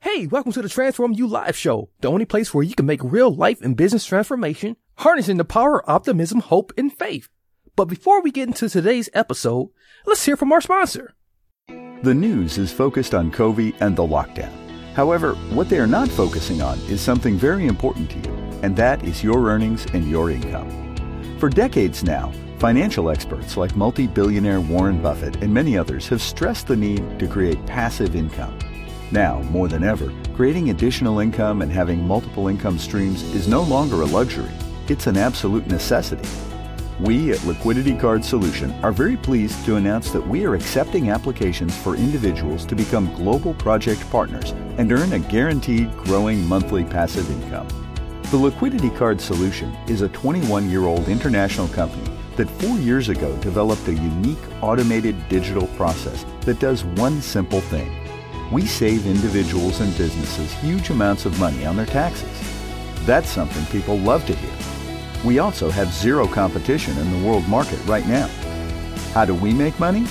Hey, 0.00 0.26
welcome 0.26 0.52
to 0.52 0.62
the 0.62 0.68
Transform 0.68 1.12
You 1.12 1.26
Live 1.26 1.56
Show, 1.56 1.88
the 2.00 2.08
only 2.08 2.24
place 2.24 2.52
where 2.52 2.62
you 2.62 2.74
can 2.74 2.86
make 2.86 3.02
real 3.02 3.34
life 3.34 3.60
and 3.62 3.76
business 3.76 4.04
transformation, 4.04 4.76
harnessing 4.98 5.38
the 5.38 5.44
power 5.44 5.82
of 5.82 5.88
optimism, 5.94 6.40
hope, 6.40 6.72
and 6.76 6.92
faith. 6.92 7.28
But 7.74 7.86
before 7.86 8.20
we 8.20 8.30
get 8.30 8.48
into 8.48 8.68
today's 8.68 9.08
episode, 9.14 9.70
let's 10.06 10.24
hear 10.24 10.36
from 10.36 10.52
our 10.52 10.60
sponsor. 10.60 11.14
The 12.02 12.14
news 12.14 12.58
is 12.58 12.70
focused 12.70 13.14
on 13.14 13.32
COVID 13.32 13.76
and 13.80 13.96
the 13.96 14.02
lockdown. 14.02 14.52
However, 14.94 15.34
what 15.54 15.68
they 15.68 15.78
are 15.78 15.86
not 15.86 16.08
focusing 16.08 16.60
on 16.60 16.78
is 16.80 17.00
something 17.00 17.36
very 17.36 17.66
important 17.66 18.10
to 18.10 18.18
you, 18.18 18.34
and 18.62 18.76
that 18.76 19.04
is 19.04 19.24
your 19.24 19.48
earnings 19.48 19.86
and 19.94 20.08
your 20.08 20.30
income. 20.30 20.70
For 21.38 21.48
decades 21.48 22.04
now, 22.04 22.30
financial 22.58 23.10
experts 23.10 23.56
like 23.56 23.74
multi 23.74 24.06
billionaire 24.06 24.60
Warren 24.60 25.02
Buffett 25.02 25.36
and 25.42 25.52
many 25.52 25.76
others 25.76 26.06
have 26.08 26.22
stressed 26.22 26.66
the 26.68 26.76
need 26.76 27.18
to 27.18 27.26
create 27.26 27.64
passive 27.66 28.14
income. 28.14 28.56
Now, 29.14 29.42
more 29.42 29.68
than 29.68 29.84
ever, 29.84 30.12
creating 30.34 30.70
additional 30.70 31.20
income 31.20 31.62
and 31.62 31.70
having 31.70 32.04
multiple 32.04 32.48
income 32.48 32.80
streams 32.80 33.22
is 33.32 33.46
no 33.46 33.62
longer 33.62 34.02
a 34.02 34.06
luxury, 34.06 34.50
it's 34.88 35.06
an 35.06 35.16
absolute 35.16 35.68
necessity. 35.68 36.28
We 36.98 37.30
at 37.30 37.44
Liquidity 37.44 37.96
Card 37.96 38.24
Solution 38.24 38.72
are 38.82 38.90
very 38.90 39.16
pleased 39.16 39.64
to 39.66 39.76
announce 39.76 40.10
that 40.10 40.26
we 40.26 40.44
are 40.44 40.56
accepting 40.56 41.10
applications 41.10 41.76
for 41.76 41.94
individuals 41.94 42.66
to 42.66 42.74
become 42.74 43.14
global 43.14 43.54
project 43.54 44.00
partners 44.10 44.50
and 44.78 44.90
earn 44.90 45.12
a 45.12 45.20
guaranteed 45.20 45.96
growing 45.96 46.44
monthly 46.44 46.82
passive 46.82 47.30
income. 47.30 47.68
The 48.32 48.36
Liquidity 48.36 48.90
Card 48.90 49.20
Solution 49.20 49.72
is 49.86 50.00
a 50.00 50.08
21 50.08 50.68
year 50.68 50.86
old 50.86 51.06
international 51.06 51.68
company 51.68 52.10
that 52.34 52.50
four 52.50 52.78
years 52.78 53.10
ago 53.10 53.36
developed 53.36 53.86
a 53.86 53.94
unique 53.94 54.42
automated 54.60 55.28
digital 55.28 55.68
process 55.76 56.26
that 56.40 56.58
does 56.58 56.82
one 56.82 57.22
simple 57.22 57.60
thing. 57.60 58.03
We 58.52 58.66
save 58.66 59.06
individuals 59.06 59.80
and 59.80 59.96
businesses 59.96 60.52
huge 60.54 60.90
amounts 60.90 61.24
of 61.24 61.38
money 61.40 61.64
on 61.64 61.76
their 61.76 61.86
taxes. 61.86 62.28
That's 63.06 63.28
something 63.28 63.64
people 63.66 63.98
love 63.98 64.26
to 64.26 64.34
hear. 64.34 64.52
We 65.24 65.38
also 65.38 65.70
have 65.70 65.92
zero 65.92 66.26
competition 66.26 66.96
in 66.98 67.10
the 67.10 67.26
world 67.26 67.48
market 67.48 67.84
right 67.86 68.06
now. 68.06 68.28
How 69.12 69.24
do 69.24 69.34
we 69.34 69.54
make 69.54 69.78
money? 69.80 70.04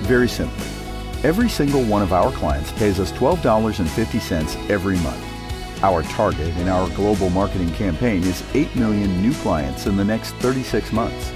Very 0.00 0.28
simply. 0.28 0.66
Every 1.24 1.48
single 1.48 1.82
one 1.84 2.02
of 2.02 2.12
our 2.12 2.30
clients 2.32 2.70
pays 2.72 3.00
us 3.00 3.10
$12.50 3.12 4.70
every 4.70 4.98
month. 4.98 5.24
Our 5.82 6.02
target 6.02 6.56
in 6.58 6.68
our 6.68 6.88
global 6.90 7.30
marketing 7.30 7.72
campaign 7.74 8.22
is 8.24 8.44
8 8.54 8.74
million 8.76 9.22
new 9.22 9.32
clients 9.34 9.86
in 9.86 9.96
the 9.96 10.04
next 10.04 10.32
36 10.36 10.92
months. 10.92 11.32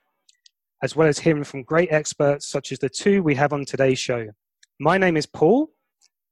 as 0.84 0.94
well 0.94 1.08
as 1.08 1.18
hearing 1.18 1.46
from 1.46 1.64
great 1.64 1.90
experts 1.90 2.50
such 2.50 2.74
as 2.74 2.80
the 2.80 2.90
two 2.90 3.24
we 3.24 3.34
have 3.34 3.54
on 3.54 3.64
today's 3.64 3.98
show. 3.98 4.28
My 4.78 4.98
name 4.98 5.16
is 5.16 5.26
Paul, 5.26 5.70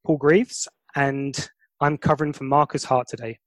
Paul 0.06 0.18
Greaves, 0.18 0.68
and 0.98 1.50
I'm 1.80 1.98
covering 1.98 2.34
for 2.34 2.44
Marcus 2.44 2.84
Hart 2.84 3.08
today. 3.08 3.40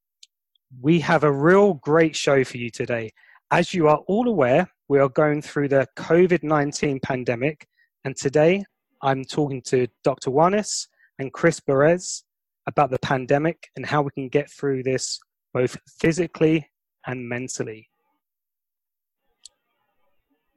We 0.80 1.00
have 1.00 1.22
a 1.22 1.30
real 1.30 1.74
great 1.74 2.16
show 2.16 2.44
for 2.44 2.56
you 2.56 2.70
today. 2.70 3.10
As 3.50 3.74
you 3.74 3.88
are 3.88 3.98
all 4.06 4.26
aware, 4.26 4.70
we 4.88 4.98
are 4.98 5.10
going 5.10 5.42
through 5.42 5.68
the 5.68 5.86
COVID 5.98 6.42
19 6.42 6.98
pandemic, 7.00 7.66
and 8.06 8.16
today 8.16 8.64
I'm 9.02 9.22
talking 9.22 9.60
to 9.66 9.86
Dr. 10.02 10.30
Wanis 10.30 10.86
and 11.18 11.30
Chris 11.30 11.60
Burres 11.60 12.24
about 12.66 12.90
the 12.90 12.98
pandemic 13.00 13.68
and 13.76 13.84
how 13.84 14.00
we 14.00 14.12
can 14.12 14.30
get 14.30 14.50
through 14.50 14.84
this 14.84 15.20
both 15.52 15.76
physically 16.00 16.70
and 17.06 17.28
mentally. 17.28 17.88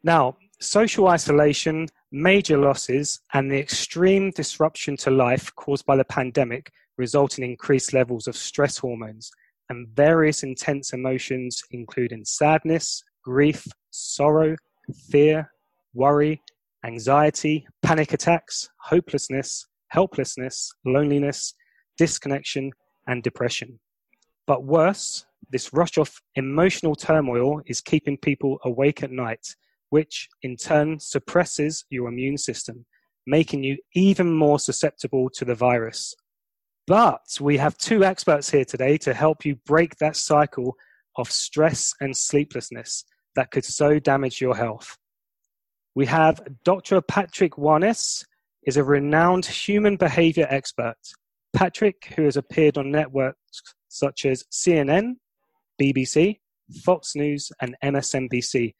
Now, 0.04 0.38
social 0.60 1.08
isolation, 1.08 1.88
major 2.12 2.58
losses, 2.58 3.22
and 3.34 3.50
the 3.50 3.60
extreme 3.60 4.32
disruption 4.32 4.96
to 4.98 5.12
life 5.12 5.54
caused 5.56 5.86
by 5.86 5.96
the 5.96 6.06
pandemic 6.06 6.72
result 6.98 7.38
in 7.38 7.44
increased 7.44 7.94
levels 7.94 8.28
of 8.28 8.36
stress 8.36 8.78
hormones 8.78 9.32
and 9.70 9.88
various 9.96 10.44
intense 10.44 10.94
emotions, 10.94 11.64
including 11.72 12.24
sadness, 12.24 13.04
grief, 13.24 13.66
sorrow, 13.90 14.56
fear, 15.10 15.52
worry, 15.94 16.42
anxiety, 16.86 17.68
panic 17.82 18.14
attacks, 18.14 18.70
hopelessness, 18.80 19.68
helplessness, 19.88 20.72
loneliness, 20.86 21.56
disconnection, 21.98 22.72
and 23.08 23.24
depression. 23.24 23.80
But 24.46 24.64
worse, 24.64 25.26
this 25.50 25.74
rush 25.74 25.98
of 25.98 26.12
emotional 26.36 26.96
turmoil 26.96 27.62
is 27.66 27.82
keeping 27.82 28.18
people 28.18 28.60
awake 28.64 29.04
at 29.04 29.12
night, 29.12 29.46
which 29.90 30.28
in 30.42 30.56
turn 30.56 31.00
suppresses 31.00 31.86
your 31.90 32.08
immune 32.08 32.38
system, 32.38 32.86
making 33.28 33.64
you 33.64 33.78
even 33.94 34.34
more 34.34 34.60
susceptible 34.60 35.30
to 35.32 35.46
the 35.46 35.56
virus. 35.56 36.14
But 36.88 37.38
we 37.42 37.58
have 37.58 37.78
two 37.78 38.04
experts 38.04 38.50
here 38.50 38.66
today 38.66 38.98
to 39.00 39.14
help 39.14 39.46
you 39.46 39.56
break 39.66 39.96
that 39.98 40.16
cycle 40.16 40.76
of 41.18 41.32
stress 41.32 41.94
and 42.00 42.16
sleeplessness 42.16 43.06
that 43.36 43.52
could 43.52 43.66
so 43.66 44.00
damage 44.00 44.40
your 44.40 44.56
health. 44.56 44.98
We 45.96 46.06
have 46.08 46.42
Dr. 46.64 47.02
Patrick 47.02 47.54
Wanis, 47.54 48.24
is 48.66 48.78
a 48.78 48.84
renowned 48.84 49.46
human 49.46 49.96
behavior 49.96 50.48
expert. 50.50 50.98
Patrick, 51.56 52.14
who 52.16 52.24
has 52.24 52.36
appeared 52.36 52.78
on 52.78 52.92
networks 52.92 53.62
such 53.88 54.26
as 54.26 54.44
CNN, 54.52 55.14
BBC, 55.82 56.40
Fox 56.84 57.16
News, 57.16 57.52
and 57.62 57.76
MSNBC, 57.84 58.74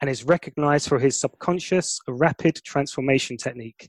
and 0.00 0.10
is 0.10 0.24
recognized 0.24 0.88
for 0.88 0.98
his 0.98 1.18
subconscious 1.18 2.00
rapid 2.08 2.60
transformation 2.64 3.36
technique. 3.36 3.88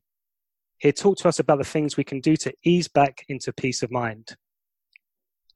He'll 0.80 0.94
talk 0.94 1.18
to 1.18 1.28
us 1.28 1.40
about 1.40 1.58
the 1.58 1.66
things 1.66 1.98
we 1.98 2.04
can 2.04 2.22
do 2.22 2.36
to 2.38 2.54
ease 2.64 2.88
back 2.88 3.26
into 3.28 3.52
peace 3.54 3.84
of 3.84 3.92
mind. 3.92 4.36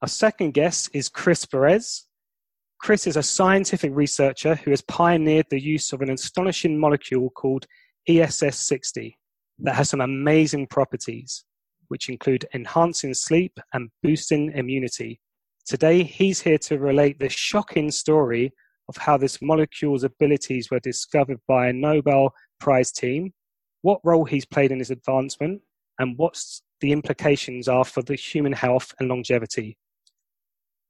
Our 0.02 0.08
second 0.08 0.54
guest 0.54 0.90
is 0.94 1.08
Chris 1.08 1.46
Burres. 1.46 2.08
Chris 2.80 3.08
is 3.08 3.16
a 3.16 3.24
scientific 3.24 3.92
researcher 3.96 4.56
who 4.56 4.72
has 4.72 4.82
pioneered 4.82 5.46
the 5.50 5.62
use 5.62 5.94
of 5.94 6.02
an 6.02 6.12
astonishing 6.12 6.78
molecule 6.78 7.30
called 7.30 7.66
ESS60 8.10 9.14
that 9.60 9.76
has 9.76 9.90
some 9.90 10.02
amazing 10.02 10.68
properties, 10.68 11.46
which 11.88 12.10
include 12.10 12.46
enhancing 12.54 13.14
sleep 13.14 13.58
and 13.74 13.90
boosting 14.02 14.52
immunity. 14.52 15.22
Today, 15.65 16.04
he's 16.04 16.42
here 16.42 16.57
to 16.60 16.77
relate 16.77 17.19
the 17.19 17.30
shocking 17.30 17.89
story 17.89 18.51
of 18.89 18.98
how 18.98 19.18
this 19.18 19.42
molecule's 19.42 20.04
abilities 20.04 20.69
were 20.69 20.80
discovered 20.80 21.39
by 21.48 21.68
a 21.68 21.74
Nobel 21.74 22.33
Prize 22.60 22.92
team, 22.92 23.33
what 23.81 24.01
role 24.04 24.25
he's 24.25 24.45
played 24.45 24.71
in 24.71 24.80
his 24.80 24.92
advancement, 24.92 25.62
and 26.00 26.18
what 26.18 26.38
the 26.81 26.92
implications 26.92 27.69
are 27.69 27.86
for 27.86 28.01
the 28.01 28.15
human 28.15 28.51
health 28.51 28.94
and 29.00 29.07
longevity. 29.07 29.77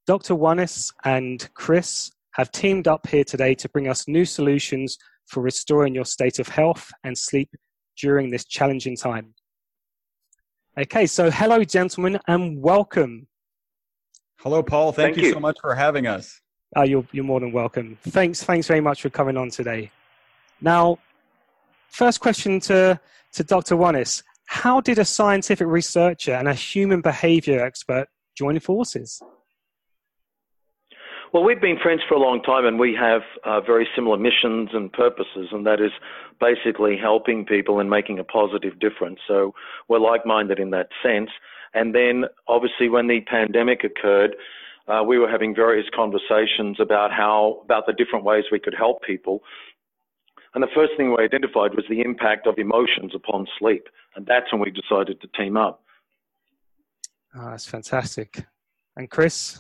Dr. 0.08 0.34
Wanis 0.34 0.92
and 1.04 1.48
Chris 1.54 2.12
have 2.32 2.52
teamed 2.52 2.88
up 2.88 3.06
here 3.06 3.24
today 3.24 3.54
to 3.56 3.70
bring 3.70 3.88
us 3.88 4.08
new 4.08 4.26
solutions 4.26 4.98
for 5.28 5.42
restoring 5.42 5.94
your 5.94 6.06
state 6.06 6.40
of 6.40 6.48
health 6.48 6.92
and 7.04 7.16
sleep 7.16 7.50
during 7.98 8.32
this 8.32 8.46
challenging 8.46 8.98
time. 8.98 9.36
Okay, 10.80 11.06
so 11.06 11.30
hello, 11.30 11.64
gentlemen, 11.64 12.20
and 12.28 12.60
welcome. 12.60 13.28
Hello, 14.44 14.62
Paul. 14.62 14.92
Thank, 14.92 15.16
Thank 15.16 15.18
you, 15.18 15.28
you, 15.28 15.34
so 15.34 15.40
much 15.40 15.58
for 15.62 15.74
having 15.74 16.06
us. 16.06 16.42
Uh, 16.76 16.82
you're, 16.82 17.06
you're 17.14 17.24
more 17.24 17.40
than 17.40 17.54
welcome. 17.54 17.98
Thanks, 18.02 18.44
thanks 18.44 18.68
very 18.68 18.82
much 18.82 19.02
for 19.02 19.10
coming 19.10 19.38
on 19.38 19.50
today. 19.50 19.90
Now, 20.60 21.00
first 21.88 22.20
question 22.20 22.60
to, 22.62 23.00
to 23.34 23.44
Dr. 23.46 23.78
Wanis. 23.78 24.22
How 24.46 24.82
did 24.82 25.00
a 25.00 25.06
scientific 25.06 25.66
researcher 25.66 26.34
and 26.34 26.50
a 26.50 26.54
human 26.54 27.00
behavior 27.00 27.64
expert 27.64 28.08
join 28.36 28.60
forces? 28.60 29.22
Well, 31.32 31.46
we've 31.46 31.62
been 31.62 31.80
friends 31.82 32.02
for 32.10 32.16
a 32.16 32.20
long 32.20 32.44
time 32.44 32.66
and 32.66 32.78
we 32.78 32.94
have 33.00 33.22
uh, 33.46 33.62
very 33.62 33.88
similar 33.96 34.18
missions 34.18 34.70
and 34.74 34.92
purposes, 34.92 35.48
and 35.54 35.66
that 35.66 35.80
is 35.80 35.92
basically 36.42 36.98
helping 36.98 37.46
people 37.46 37.80
and 37.80 37.90
making 37.90 38.20
a 38.20 38.26
positive 38.26 38.78
difference. 38.80 39.20
So 39.26 39.54
we're 39.88 40.00
like 40.00 40.26
minded 40.26 40.60
in 40.60 40.70
that 40.72 40.90
sense. 41.02 41.30
And 41.74 41.94
then, 41.94 42.26
obviously, 42.48 42.90
when 42.90 43.08
the 43.08 43.22
pandemic 43.22 43.84
occurred, 43.84 44.36
uh, 44.88 45.04
we 45.06 45.18
were 45.18 45.30
having 45.30 45.56
various 45.56 45.88
conversations 45.96 46.78
about 46.80 47.12
how, 47.12 47.62
about 47.64 47.86
the 47.88 47.94
different 47.94 48.26
ways 48.26 48.46
we 48.52 48.60
could 48.60 48.76
help 48.76 49.02
people. 49.04 49.42
And 50.54 50.62
the 50.62 50.68
first 50.76 50.92
thing 50.98 51.16
we 51.16 51.24
identified 51.24 51.74
was 51.74 51.86
the 51.90 52.02
impact 52.02 52.46
of 52.46 52.58
emotions 52.58 53.14
upon 53.16 53.48
sleep. 53.58 53.88
And 54.16 54.26
that's 54.26 54.52
when 54.52 54.62
we 54.62 54.72
decided 54.72 55.20
to 55.22 55.28
team 55.36 55.58
up. 55.58 55.84
Oh, 57.36 57.50
that's 57.50 57.66
fantastic. 57.66 58.46
And 58.96 59.10
Chris? 59.10 59.60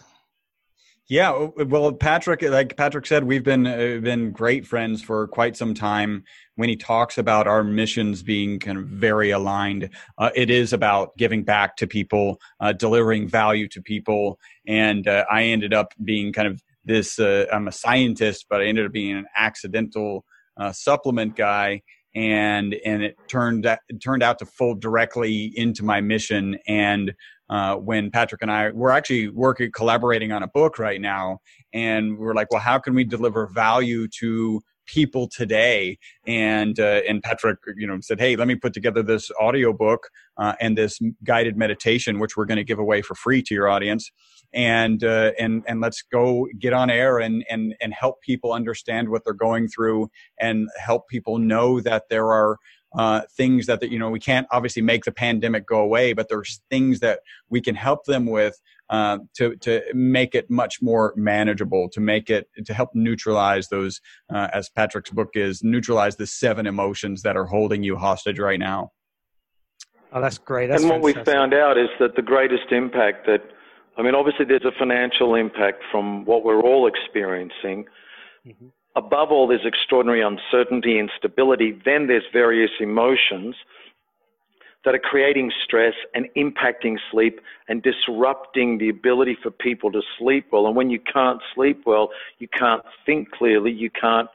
Yeah, 1.14 1.50
well, 1.68 1.94
Patrick, 1.94 2.42
like 2.42 2.76
Patrick 2.76 3.06
said, 3.06 3.26
we've 3.26 3.44
been 3.44 3.68
uh, 3.68 4.00
been 4.02 4.32
great 4.32 4.66
friends 4.66 5.04
for 5.04 5.28
quite 5.28 5.56
some 5.56 5.76
time. 5.76 6.24
When 6.56 6.70
he 6.70 6.76
talks 6.76 7.20
about 7.20 7.46
our 7.46 7.64
missions 7.64 8.24
being 8.24 8.58
kind 8.58 8.80
of 8.80 8.86
very 8.86 9.30
aligned, 9.30 9.92
uh, 10.18 10.32
it 10.36 10.50
is 10.50 10.74
about 10.74 11.16
giving 11.16 11.44
back 11.44 11.78
to 11.78 11.86
people, 11.86 12.42
uh, 12.60 12.74
delivering 12.74 13.28
value 13.28 13.68
to 13.68 13.80
people, 13.84 14.40
and 14.66 15.08
uh, 15.08 15.26
I 15.30 15.44
ended 15.44 15.72
up 15.72 15.94
being 16.04 16.34
kind 16.34 16.48
of 16.48 16.64
this. 16.84 17.20
Uh, 17.20 17.46
I'm 17.54 17.68
a 17.68 17.72
scientist, 17.72 18.48
but 18.50 18.62
I 18.62 18.66
ended 18.66 18.88
up 18.88 18.92
being 18.92 19.16
an 19.16 19.28
accidental 19.38 20.26
uh, 20.58 20.72
supplement 20.72 21.36
guy, 21.36 21.84
and 22.16 22.74
and 22.84 23.04
it 23.04 23.18
turned 23.28 23.68
it 23.68 24.02
turned 24.04 24.24
out 24.24 24.40
to 24.40 24.48
fold 24.48 24.82
directly 24.82 25.54
into 25.56 25.86
my 25.86 26.02
mission 26.02 26.58
and 26.68 27.14
uh, 27.54 27.76
when 27.76 28.10
Patrick 28.10 28.42
and 28.42 28.52
I 28.52 28.72
we're 28.72 28.90
actually 28.90 29.30
working 29.30 29.72
collaborating 29.72 30.32
on 30.32 30.42
a 30.42 30.48
book 30.48 30.80
right 30.80 31.00
now, 31.00 31.38
and 31.72 32.18
we're 32.18 32.34
like, 32.34 32.50
well, 32.50 32.60
how 32.60 32.80
can 32.80 32.96
we 32.96 33.04
deliver 33.04 33.46
value 33.46 34.08
to 34.20 34.60
people 34.88 35.28
today? 35.28 36.00
And 36.26 36.80
uh, 36.80 37.02
and 37.08 37.22
patrick 37.22 37.60
you 37.76 37.86
know 37.86 38.00
said 38.02 38.20
hey 38.20 38.36
let 38.36 38.48
me 38.48 38.56
put 38.56 38.74
together 38.74 39.04
this 39.04 39.30
audio 39.40 39.72
book 39.72 40.10
uh, 40.38 40.54
and 40.60 40.76
this 40.76 41.00
guided 41.24 41.56
meditation 41.56 42.20
which 42.20 42.36
we're 42.36 42.46
going 42.46 42.58
to 42.58 42.64
give 42.64 42.80
away 42.80 43.04
for 43.04 43.14
free 43.14 43.44
to 43.44 43.54
your 43.54 43.70
audience. 43.70 44.10
And 44.52 45.04
uh, 45.04 45.34
and 45.40 45.64
and 45.68 45.80
let's 45.80 46.02
go 46.02 46.48
get 46.58 46.74
on 46.74 46.90
air 46.90 47.20
and 47.20 47.46
and 47.52 47.76
and 47.80 47.94
help 47.94 48.20
people 48.22 48.52
understand 48.52 49.10
what 49.10 49.24
they're 49.24 49.34
going 49.34 49.68
through 49.68 50.10
and 50.40 50.70
help 50.84 51.08
people 51.08 51.38
know 51.38 51.80
that 51.82 52.06
there 52.10 52.32
are 52.32 52.58
uh, 52.98 53.22
things 53.36 53.66
that, 53.66 53.80
that 53.80 53.92
you 53.92 54.00
know 54.00 54.10
we 54.10 54.20
can't 54.20 54.48
obviously 54.52 54.82
make 54.82 55.04
the 55.04 55.12
pandemic 55.12 55.66
go 55.68 55.80
away, 55.80 56.14
but 56.14 56.30
there's 56.30 56.62
things 56.70 57.00
that 57.00 57.20
we 57.50 57.62
can 57.62 57.76
help 57.76 58.06
them 58.06 58.26
with 58.26 58.60
uh, 58.90 59.20
to 59.36 59.56
to 59.58 59.82
make 59.94 60.36
it 60.36 60.50
much 60.50 60.82
more 60.82 61.14
manageable, 61.16 61.90
to 61.90 62.00
make 62.00 62.30
it 62.30 62.48
to 62.66 62.74
help 62.74 62.90
neutralize 62.94 63.68
those, 63.70 64.00
uh, 64.34 64.48
as 64.54 64.70
Patrick's 64.70 65.10
book 65.10 65.30
is, 65.36 65.64
neutralize 65.64 66.16
the 66.16 66.28
seven 66.28 66.68
emotions 66.68 67.22
that 67.24 67.36
are 67.36 67.46
holding 67.46 67.84
you 67.84 67.96
hostage 67.96 68.40
right 68.40 68.60
now. 68.60 68.92
Oh, 70.12 70.22
that's 70.22 70.38
great. 70.38 70.68
That's 70.68 70.84
and 70.84 70.92
what 70.92 71.02
fantastic. 71.02 71.26
we 71.26 71.34
found 71.34 71.54
out 71.56 71.78
is 71.78 71.90
that 72.00 72.16
the 72.16 72.22
greatest 72.22 72.72
impact 72.72 73.26
that, 73.26 73.42
I 73.98 74.04
mean, 74.04 74.14
obviously 74.14 74.46
there's 74.46 74.64
a 74.64 74.78
financial 74.78 75.34
impact 75.34 75.82
from 75.92 76.24
what 76.26 76.46
we're 76.46 76.62
all 76.62 76.86
experiencing. 76.86 77.86
Mm-hmm 78.46 78.68
above 78.96 79.32
all, 79.32 79.48
there's 79.48 79.66
extraordinary 79.66 80.22
uncertainty, 80.22 80.98
and 80.98 81.10
instability. 81.10 81.72
Then 81.86 82.08
there's 82.08 82.24
various 82.32 82.72
emotions 82.80 83.56
that 84.86 84.94
are 84.94 85.00
creating 85.00 85.52
stress 85.64 85.94
and 86.14 86.28
impacting 86.36 86.98
sleep 87.12 87.40
and 87.68 87.82
disrupting 87.82 88.78
the 88.78 88.90
ability 88.90 89.38
for 89.42 89.50
people 89.50 89.92
to 89.92 90.02
sleep 90.20 90.48
well. 90.52 90.68
And 90.68 90.76
when 90.76 90.90
you 90.90 91.00
can't 91.00 91.40
sleep 91.56 91.84
well, 91.86 92.10
you 92.40 92.48
can't 92.48 92.84
think 93.06 93.32
clearly, 93.32 93.72
you 93.72 93.90
can't 93.90 94.28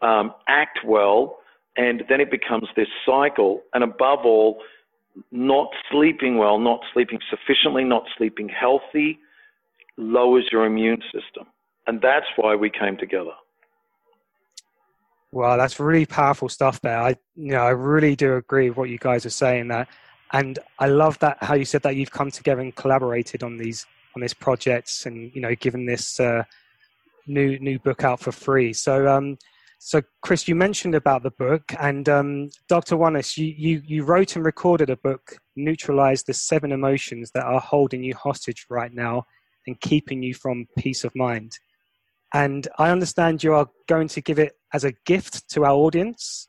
um, 0.00 0.32
act 0.48 0.80
well, 0.84 1.38
and 1.76 2.04
then 2.08 2.20
it 2.20 2.30
becomes 2.30 2.68
this 2.76 2.88
cycle. 3.04 3.62
And 3.74 3.82
above 3.82 4.20
all, 4.24 4.62
not 5.30 5.68
sleeping 5.90 6.38
well, 6.38 6.58
not 6.58 6.80
sleeping 6.92 7.18
sufficiently, 7.28 7.84
not 7.84 8.04
sleeping 8.16 8.48
healthy 8.48 9.18
lowers 9.96 10.48
your 10.50 10.64
immune 10.64 11.02
system. 11.12 11.46
And 11.86 12.00
that's 12.00 12.26
why 12.36 12.54
we 12.54 12.70
came 12.70 12.96
together. 12.96 13.32
Wow, 15.32 15.56
that's 15.56 15.80
really 15.80 16.04
powerful 16.04 16.48
stuff 16.50 16.80
there. 16.82 17.00
I 17.00 17.16
you 17.34 17.52
know, 17.52 17.62
I 17.62 17.70
really 17.70 18.14
do 18.14 18.36
agree 18.36 18.68
with 18.68 18.76
what 18.76 18.90
you 18.90 18.98
guys 18.98 19.24
are 19.24 19.30
saying 19.30 19.68
there. 19.68 19.86
And 20.32 20.58
I 20.78 20.86
love 20.86 21.18
that 21.20 21.38
how 21.42 21.54
you 21.54 21.64
said 21.64 21.82
that 21.82 21.96
you've 21.96 22.10
come 22.10 22.30
together 22.30 22.60
and 22.60 22.74
collaborated 22.74 23.42
on 23.42 23.56
these 23.56 23.86
on 24.14 24.20
these 24.20 24.34
projects 24.34 25.06
and 25.06 25.34
you 25.34 25.40
know 25.40 25.54
given 25.54 25.86
this 25.86 26.20
uh, 26.20 26.44
new 27.26 27.58
new 27.58 27.78
book 27.78 28.04
out 28.04 28.20
for 28.20 28.32
free. 28.32 28.72
So 28.74 29.08
um 29.08 29.38
so 29.84 30.00
Chris, 30.20 30.46
you 30.46 30.54
mentioned 30.54 30.94
about 30.94 31.24
the 31.24 31.32
book 31.32 31.74
and 31.80 32.08
um, 32.08 32.50
Dr. 32.68 32.94
Wanis, 32.96 33.36
you, 33.36 33.46
you 33.46 33.82
you 33.84 34.04
wrote 34.04 34.36
and 34.36 34.44
recorded 34.44 34.90
a 34.90 34.96
book, 34.96 35.38
Neutralize 35.56 36.22
the 36.22 36.34
Seven 36.34 36.70
Emotions 36.70 37.32
that 37.34 37.44
are 37.44 37.58
holding 37.58 38.04
you 38.04 38.14
hostage 38.14 38.66
right 38.70 38.92
now 38.92 39.24
and 39.66 39.80
keeping 39.80 40.22
you 40.22 40.34
from 40.34 40.66
peace 40.78 41.02
of 41.02 41.12
mind. 41.16 41.58
And 42.34 42.66
I 42.78 42.90
understand 42.90 43.44
you 43.44 43.54
are 43.54 43.68
going 43.88 44.08
to 44.08 44.20
give 44.20 44.38
it 44.38 44.52
as 44.72 44.84
a 44.84 44.92
gift 45.04 45.48
to 45.50 45.64
our 45.64 45.72
audience. 45.74 46.46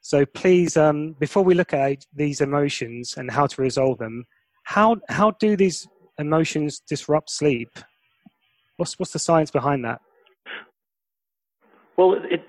So 0.00 0.26
please, 0.26 0.76
um, 0.76 1.14
before 1.20 1.44
we 1.44 1.54
look 1.54 1.72
at 1.72 2.04
these 2.14 2.40
emotions 2.40 3.14
and 3.16 3.30
how 3.30 3.46
to 3.46 3.62
resolve 3.62 3.98
them, 3.98 4.24
how, 4.64 4.96
how 5.08 5.32
do 5.32 5.56
these 5.56 5.86
emotions 6.18 6.80
disrupt 6.88 7.30
sleep? 7.30 7.70
What's, 8.76 8.98
what's 8.98 9.12
the 9.12 9.18
science 9.18 9.50
behind 9.50 9.84
that? 9.84 10.00
Well, 11.96 12.14
it, 12.14 12.42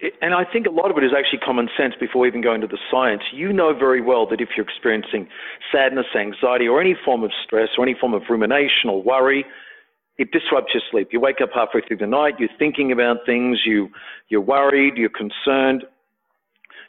it, 0.00 0.14
and 0.22 0.32
I 0.32 0.44
think 0.44 0.66
a 0.66 0.70
lot 0.70 0.90
of 0.90 0.96
it 0.96 1.04
is 1.04 1.10
actually 1.16 1.40
common 1.40 1.68
sense 1.76 1.94
before 1.98 2.26
even 2.26 2.40
going 2.40 2.60
to 2.60 2.66
the 2.66 2.78
science. 2.90 3.22
You 3.32 3.52
know 3.52 3.74
very 3.74 4.00
well 4.00 4.26
that 4.28 4.40
if 4.40 4.50
you're 4.56 4.66
experiencing 4.66 5.28
sadness, 5.72 6.06
anxiety, 6.18 6.68
or 6.68 6.80
any 6.80 6.96
form 7.04 7.24
of 7.24 7.30
stress, 7.44 7.70
or 7.76 7.84
any 7.84 7.96
form 8.00 8.14
of 8.14 8.22
rumination 8.30 8.88
or 8.88 9.02
worry, 9.02 9.44
it 10.22 10.30
disrupts 10.30 10.72
your 10.72 10.82
sleep. 10.88 11.08
You 11.10 11.18
wake 11.18 11.40
up 11.42 11.50
halfway 11.52 11.80
through 11.80 11.96
the 11.96 12.06
night, 12.06 12.34
you're 12.38 12.48
thinking 12.56 12.92
about 12.92 13.26
things, 13.26 13.58
you, 13.64 13.88
you're 14.28 14.40
worried, 14.40 14.96
you're 14.96 15.10
concerned, 15.10 15.82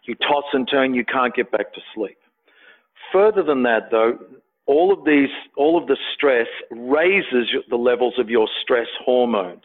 you 0.04 0.14
toss 0.16 0.44
and 0.54 0.68
turn, 0.70 0.94
you 0.94 1.04
can't 1.04 1.34
get 1.34 1.52
back 1.52 1.74
to 1.74 1.82
sleep. 1.96 2.18
Further 3.12 3.42
than 3.42 3.64
that, 3.64 3.90
though, 3.90 4.20
all 4.68 4.94
of 4.94 5.04
these, 5.04 5.30
all 5.58 5.82
of 5.82 5.88
the 5.88 5.98
stress 6.14 6.48
raises 6.70 7.48
the 7.72 7.76
levels 7.76 8.14
of 8.20 8.30
your 8.30 8.48
stress 8.62 8.88
hormones. 9.04 9.64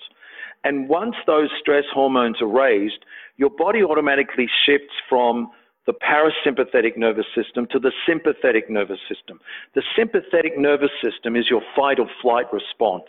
And 0.65 0.89
once 0.89 1.15
those 1.27 1.51
stress 1.61 1.85
hormones 1.93 2.41
are 2.41 2.49
raised, 2.49 3.05
your 3.37 3.51
body 3.51 3.83
automatically 3.83 4.49
shifts 4.65 4.95
from 5.11 5.51
the 5.87 5.93
parasympathetic 5.93 6.97
nervous 6.97 7.27
system 7.35 7.67
to 7.71 7.79
the 7.79 7.93
sympathetic 8.07 8.71
nervous 8.71 8.99
system. 9.09 9.41
The 9.75 9.83
sympathetic 9.95 10.59
nervous 10.59 10.91
system 11.05 11.37
is 11.37 11.51
your 11.51 11.63
fight 11.77 11.99
or 11.99 12.09
flight 12.23 12.47
response. 12.51 13.05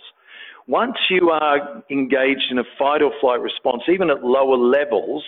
Once 0.70 0.98
you 1.10 1.32
are 1.32 1.84
engaged 1.90 2.52
in 2.52 2.60
a 2.60 2.64
fight 2.78 3.02
or 3.02 3.12
flight 3.20 3.42
response, 3.42 3.82
even 3.92 4.12
at 4.12 4.24
lower 4.24 4.56
levels, 4.56 5.24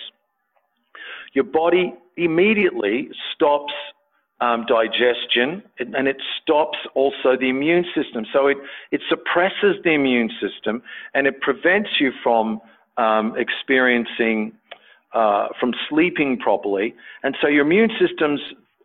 your 1.32 1.42
body 1.42 1.92
immediately 2.16 3.10
stops 3.34 3.72
um, 4.40 4.64
digestion 4.66 5.60
and 5.80 6.06
it 6.06 6.22
stops 6.40 6.78
also 6.94 7.36
the 7.36 7.48
immune 7.48 7.84
system. 7.92 8.24
So 8.32 8.46
it, 8.46 8.56
it 8.92 9.00
suppresses 9.08 9.82
the 9.82 9.90
immune 9.90 10.30
system 10.40 10.80
and 11.12 11.26
it 11.26 11.40
prevents 11.40 11.90
you 11.98 12.12
from 12.22 12.60
um, 12.96 13.34
experiencing, 13.36 14.52
uh, 15.12 15.48
from 15.58 15.74
sleeping 15.88 16.38
properly. 16.38 16.94
And 17.24 17.36
so 17.42 17.48
your 17.48 17.66
immune 17.66 17.90
system's 17.98 18.40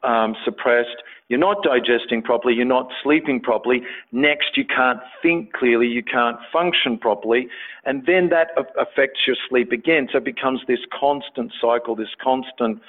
um, 0.08 0.36
suppressed, 0.46 1.04
you're 1.28 1.40
not 1.40 1.62
digesting 1.62 2.22
properly, 2.22 2.54
you're 2.54 2.66
not 2.66 2.90
sleeping 3.04 3.42
properly. 3.42 3.82
Next, 4.14 4.56
you 4.56 4.66
can't 4.66 5.00
think 5.22 5.52
clearly, 5.52 5.88
you 5.88 6.02
can't 6.02 6.38
function 6.52 6.98
properly, 6.98 7.50
and 7.86 8.06
then 8.06 8.30
that 8.30 8.52
affects 8.80 9.20
your 9.28 9.36
sleep 9.50 9.72
again. 9.74 10.08
So 10.12 10.20
it 10.20 10.24
becomes 10.24 10.62
this 10.68 10.80
constant 10.98 11.52
cycle, 11.62 11.96
this 11.96 12.16
constant 12.24 12.80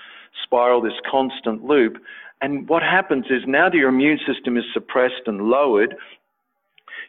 spiral, 0.44 0.80
this 0.80 1.00
constant 1.10 1.64
loop. 1.64 1.96
And 2.40 2.68
what 2.68 2.84
happens 2.84 3.26
is 3.30 3.42
now 3.46 3.68
that 3.68 3.76
your 3.76 3.88
immune 3.88 4.20
system 4.24 4.56
is 4.56 4.64
suppressed 4.72 5.26
and 5.26 5.48
lowered, 5.48 5.96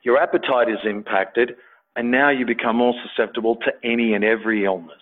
your 0.01 0.17
appetite 0.17 0.69
is 0.69 0.79
impacted, 0.83 1.55
and 1.95 2.09
now 2.09 2.31
you 2.31 2.45
become 2.45 2.77
more 2.77 2.95
susceptible 3.05 3.57
to 3.57 3.71
any 3.83 4.13
and 4.13 4.23
every 4.23 4.65
illness. 4.65 4.97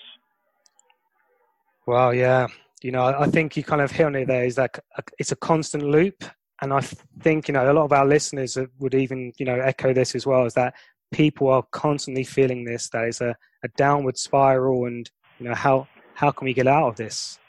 Well, 1.85 2.13
yeah. 2.13 2.47
You 2.81 2.91
know, 2.91 3.05
I 3.05 3.27
think 3.27 3.57
you 3.57 3.63
kind 3.63 3.81
of 3.81 3.91
hit 3.91 4.05
on 4.05 4.15
it 4.15 4.27
there 4.27 4.45
is 4.45 4.55
that 4.55 4.79
it's 5.17 5.31
a 5.31 5.35
constant 5.35 5.83
loop. 5.83 6.23
And 6.61 6.73
I 6.73 6.81
think, 7.21 7.47
you 7.47 7.53
know, 7.53 7.71
a 7.71 7.73
lot 7.73 7.85
of 7.85 7.93
our 7.93 8.05
listeners 8.05 8.57
would 8.79 8.95
even, 8.95 9.31
you 9.37 9.45
know, 9.45 9.59
echo 9.59 9.93
this 9.93 10.15
as 10.15 10.25
well 10.25 10.45
is 10.45 10.53
that 10.55 10.73
people 11.11 11.47
are 11.49 11.63
constantly 11.71 12.23
feeling 12.23 12.65
this, 12.65 12.89
that 12.89 13.07
is 13.07 13.21
a, 13.21 13.35
a 13.63 13.67
downward 13.77 14.17
spiral. 14.17 14.85
And, 14.85 15.09
you 15.39 15.47
know, 15.47 15.55
how, 15.55 15.87
how 16.15 16.31
can 16.31 16.45
we 16.45 16.53
get 16.53 16.67
out 16.67 16.87
of 16.87 16.95
this? 16.95 17.39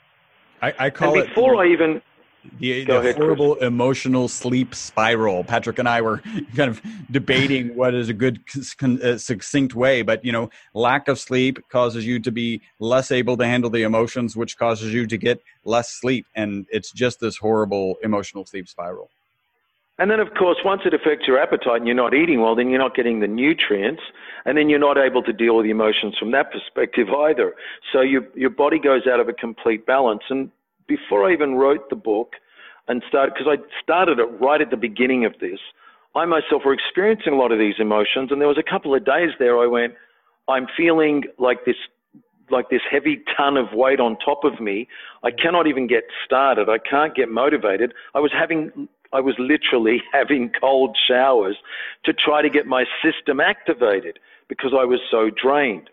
I, 0.60 0.74
I 0.78 0.90
call 0.90 1.18
and 1.18 1.28
before 1.28 1.54
it. 1.54 1.68
I 1.68 1.72
even 1.72 2.02
the, 2.58 2.84
the 2.84 2.98
ahead, 2.98 3.16
horrible 3.16 3.56
Chris. 3.56 3.66
emotional 3.66 4.28
sleep 4.28 4.74
spiral. 4.74 5.44
Patrick 5.44 5.78
and 5.78 5.88
I 5.88 6.00
were 6.00 6.18
kind 6.56 6.70
of 6.70 6.80
debating 7.10 7.74
what 7.76 7.94
is 7.94 8.08
a 8.08 8.14
good 8.14 8.40
uh, 8.82 9.16
succinct 9.16 9.74
way, 9.74 10.02
but 10.02 10.24
you 10.24 10.32
know, 10.32 10.50
lack 10.74 11.08
of 11.08 11.18
sleep 11.18 11.58
causes 11.68 12.06
you 12.06 12.18
to 12.20 12.32
be 12.32 12.60
less 12.78 13.10
able 13.10 13.36
to 13.36 13.46
handle 13.46 13.70
the 13.70 13.82
emotions, 13.82 14.36
which 14.36 14.58
causes 14.58 14.92
you 14.92 15.06
to 15.06 15.16
get 15.16 15.42
less 15.64 15.90
sleep, 15.90 16.26
and 16.34 16.66
it's 16.70 16.90
just 16.92 17.20
this 17.20 17.36
horrible 17.36 17.96
emotional 18.02 18.44
sleep 18.44 18.68
spiral. 18.68 19.10
And 19.98 20.10
then, 20.10 20.20
of 20.20 20.28
course, 20.34 20.58
once 20.64 20.82
it 20.84 20.94
affects 20.94 21.26
your 21.26 21.40
appetite 21.40 21.78
and 21.78 21.86
you're 21.86 21.96
not 21.96 22.14
eating 22.14 22.40
well, 22.40 22.54
then 22.54 22.70
you're 22.70 22.78
not 22.78 22.94
getting 22.94 23.18
the 23.18 23.26
nutrients, 23.26 24.02
and 24.44 24.56
then 24.56 24.68
you're 24.68 24.78
not 24.78 24.96
able 24.96 25.24
to 25.24 25.32
deal 25.32 25.56
with 25.56 25.64
the 25.64 25.70
emotions 25.70 26.16
from 26.16 26.30
that 26.30 26.52
perspective 26.52 27.08
either. 27.08 27.54
So 27.92 28.00
your 28.00 28.22
your 28.34 28.50
body 28.50 28.78
goes 28.78 29.06
out 29.12 29.18
of 29.18 29.28
a 29.28 29.32
complete 29.32 29.86
balance. 29.86 30.22
And 30.30 30.50
before 30.88 31.28
I 31.28 31.32
even 31.32 31.54
wrote 31.54 31.90
the 31.90 31.96
book 31.96 32.32
and 32.88 33.02
started, 33.08 33.34
because 33.34 33.58
I 33.58 33.82
started 33.82 34.18
it 34.18 34.26
right 34.40 34.60
at 34.60 34.70
the 34.70 34.76
beginning 34.76 35.24
of 35.24 35.34
this, 35.40 35.60
I 36.14 36.24
myself 36.24 36.62
were 36.64 36.72
experiencing 36.72 37.32
a 37.32 37.36
lot 37.36 37.52
of 37.52 37.58
these 37.58 37.76
emotions. 37.78 38.32
And 38.32 38.40
there 38.40 38.48
was 38.48 38.58
a 38.58 38.68
couple 38.68 38.94
of 38.94 39.04
days 39.04 39.30
there 39.38 39.58
I 39.58 39.66
went, 39.66 39.94
I'm 40.48 40.66
feeling 40.76 41.24
like 41.38 41.64
this 41.64 41.76
like 42.50 42.70
this 42.70 42.80
heavy 42.90 43.20
ton 43.36 43.58
of 43.58 43.74
weight 43.74 44.00
on 44.00 44.16
top 44.24 44.42
of 44.42 44.58
me. 44.58 44.88
I 45.22 45.30
cannot 45.30 45.66
even 45.66 45.86
get 45.86 46.04
started. 46.24 46.70
I 46.70 46.78
can't 46.78 47.14
get 47.14 47.28
motivated. 47.28 47.92
I 48.14 48.20
was 48.20 48.32
having 48.32 48.88
I 49.12 49.20
was 49.20 49.34
literally 49.38 50.02
having 50.12 50.50
cold 50.58 50.96
showers 51.06 51.56
to 52.04 52.12
try 52.12 52.42
to 52.42 52.50
get 52.50 52.66
my 52.66 52.84
system 53.02 53.38
activated 53.40 54.18
because 54.48 54.72
I 54.72 54.84
was 54.84 55.00
so 55.10 55.30
drained. 55.30 55.90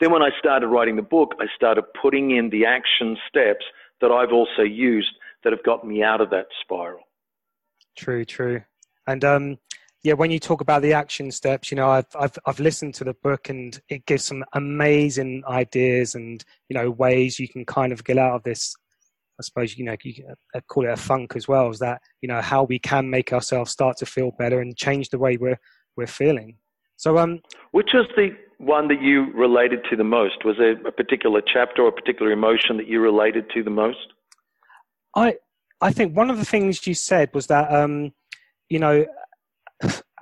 Then 0.00 0.10
when 0.10 0.22
I 0.22 0.30
started 0.38 0.66
writing 0.66 0.96
the 0.96 1.02
book, 1.02 1.34
I 1.40 1.46
started 1.54 1.84
putting 2.00 2.30
in 2.30 2.50
the 2.50 2.66
action 2.66 3.16
steps 3.28 3.64
that 4.00 4.10
I've 4.10 4.32
also 4.32 4.62
used 4.62 5.10
that 5.44 5.52
have 5.52 5.62
got 5.62 5.86
me 5.86 6.02
out 6.02 6.20
of 6.20 6.30
that 6.30 6.46
spiral. 6.62 7.00
True, 7.96 8.24
true. 8.24 8.62
And 9.06 9.24
um, 9.24 9.58
yeah, 10.02 10.12
when 10.12 10.30
you 10.30 10.38
talk 10.38 10.60
about 10.60 10.82
the 10.82 10.92
action 10.92 11.30
steps, 11.30 11.70
you 11.70 11.76
know, 11.76 11.88
I've, 11.88 12.06
I've 12.18 12.38
I've 12.46 12.60
listened 12.60 12.94
to 12.94 13.04
the 13.04 13.14
book 13.22 13.48
and 13.48 13.80
it 13.88 14.06
gives 14.06 14.24
some 14.24 14.44
amazing 14.52 15.42
ideas 15.48 16.14
and 16.14 16.44
you 16.68 16.74
know 16.74 16.90
ways 16.90 17.38
you 17.38 17.48
can 17.48 17.64
kind 17.64 17.92
of 17.92 18.04
get 18.04 18.18
out 18.18 18.34
of 18.34 18.42
this. 18.42 18.74
I 19.38 19.42
suppose 19.42 19.76
you 19.76 19.84
know 19.84 19.96
you 20.02 20.14
call 20.68 20.84
it 20.84 20.90
a 20.90 20.96
funk 20.96 21.34
as 21.34 21.48
well. 21.48 21.70
Is 21.70 21.78
that 21.80 22.00
you 22.22 22.28
know 22.28 22.40
how 22.40 22.64
we 22.64 22.78
can 22.78 23.10
make 23.10 23.32
ourselves 23.32 23.72
start 23.72 23.96
to 23.98 24.06
feel 24.06 24.30
better 24.38 24.60
and 24.60 24.76
change 24.76 25.08
the 25.10 25.18
way 25.18 25.36
we're 25.36 25.58
we're 25.96 26.06
feeling. 26.06 26.56
So 26.96 27.18
um, 27.18 27.40
which 27.72 27.94
is 27.94 28.06
the 28.16 28.30
one 28.58 28.88
that 28.88 29.02
you 29.02 29.32
related 29.32 29.80
to 29.90 29.96
the 29.96 30.04
most? 30.04 30.44
Was 30.44 30.56
there 30.58 30.72
a 30.86 30.92
particular 30.92 31.42
chapter 31.42 31.82
or 31.82 31.88
a 31.88 31.92
particular 31.92 32.32
emotion 32.32 32.76
that 32.78 32.88
you 32.88 33.00
related 33.00 33.50
to 33.54 33.62
the 33.62 33.70
most? 33.70 34.12
I 35.14 35.36
I 35.80 35.92
think 35.92 36.16
one 36.16 36.30
of 36.30 36.38
the 36.38 36.44
things 36.44 36.86
you 36.86 36.94
said 36.94 37.30
was 37.34 37.46
that 37.48 37.72
um, 37.72 38.12
you 38.68 38.78
know 38.78 39.06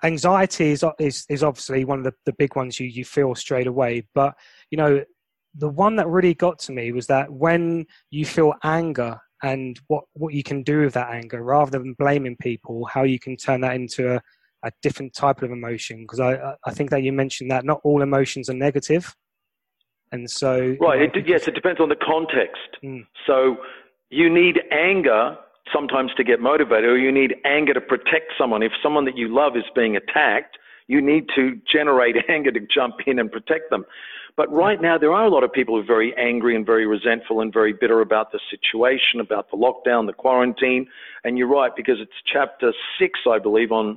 anxiety 0.03 0.71
is, 0.71 0.85
is 0.99 1.25
is 1.29 1.43
obviously 1.43 1.85
one 1.85 1.99
of 1.99 2.05
the, 2.05 2.15
the 2.27 2.33
big 2.33 2.57
ones 2.57 2.79
you 2.79 2.87
you 2.87 3.05
feel 3.05 3.35
straight 3.35 3.67
away, 3.67 4.07
but 4.15 4.35
you 4.71 4.79
know 4.79 5.05
the 5.57 5.69
one 5.69 5.97
that 5.97 6.09
really 6.09 6.35
got 6.35 6.59
to 6.59 6.73
me 6.73 6.93
was 6.93 7.07
that 7.07 7.33
when 7.33 7.87
you 8.11 8.27
feel 8.27 8.55
anger 8.65 9.19
and 9.43 9.81
what 9.87 10.05
what 10.15 10.35
you 10.35 10.43
can 10.43 10.63
do 10.63 10.81
with 10.81 10.95
that 10.95 11.11
anger 11.11 11.43
rather 11.43 11.79
than 11.79 11.95
blaming 11.95 12.37
people, 12.37 12.85
how 12.87 13.03
you 13.03 13.19
can 13.19 13.37
turn 13.37 13.61
that 13.61 13.75
into 13.75 14.15
a 14.15 14.21
a 14.65 14.73
different 14.83 15.15
type 15.15 15.43
of 15.43 15.51
emotion 15.51 16.03
because 16.03 16.21
I 16.21 16.55
I 16.65 16.73
think 16.73 16.91
that 16.91 17.03
you 17.03 17.13
mentioned 17.13 17.51
that 17.51 17.65
not 17.65 17.81
all 17.85 18.03
emotions 18.03 18.49
are 18.49 18.55
negative, 18.55 19.15
and 20.11 20.29
so 20.29 20.77
right. 20.81 21.01
You 21.01 21.07
know, 21.07 21.13
it, 21.15 21.29
yes, 21.29 21.47
it 21.47 21.55
depends 21.55 21.81
on 21.81 21.89
the 21.89 21.97
context. 21.97 22.79
Mm. 22.83 23.07
So 23.27 23.59
you 24.11 24.29
need 24.31 24.61
anger 24.73 25.37
sometimes 25.73 26.13
to 26.17 26.25
get 26.25 26.41
motivated, 26.41 26.91
or 26.91 26.99
you 26.99 27.13
need 27.13 27.35
anger 27.45 27.75
to 27.75 27.81
protect 27.81 28.33
someone. 28.39 28.63
If 28.63 28.73
someone 28.83 29.05
that 29.05 29.17
you 29.17 29.35
love 29.35 29.57
is 29.57 29.65
being 29.75 29.97
attacked, 29.97 30.59
you 30.87 31.01
need 31.01 31.27
to 31.35 31.61
generate 31.71 32.17
anger 32.29 32.51
to 32.53 32.61
jump 32.61 32.97
in 33.07 33.19
and 33.19 33.31
protect 33.31 33.71
them. 33.71 33.85
But 34.37 34.53
right 34.53 34.81
now, 34.81 34.99
there 34.99 35.13
are 35.13 35.25
a 35.25 35.31
lot 35.31 35.45
of 35.45 35.53
people 35.53 35.77
who 35.77 35.83
are 35.83 35.87
very 35.87 36.13
angry 36.17 36.57
and 36.57 36.67
very 36.67 36.87
resentful 36.87 37.41
and 37.41 37.53
very 37.53 37.73
bitter 37.73 38.01
about 38.01 38.33
the 38.33 38.41
situation, 38.51 39.21
about 39.21 39.49
the 39.51 39.57
lockdown, 39.57 40.07
the 40.07 40.13
quarantine. 40.13 40.89
And 41.23 41.39
you're 41.39 41.49
right, 41.49 41.71
because 41.77 42.01
it's 42.01 42.13
chapter 42.33 42.73
six, 42.99 43.21
I 43.31 43.39
believe, 43.39 43.71
on 43.71 43.97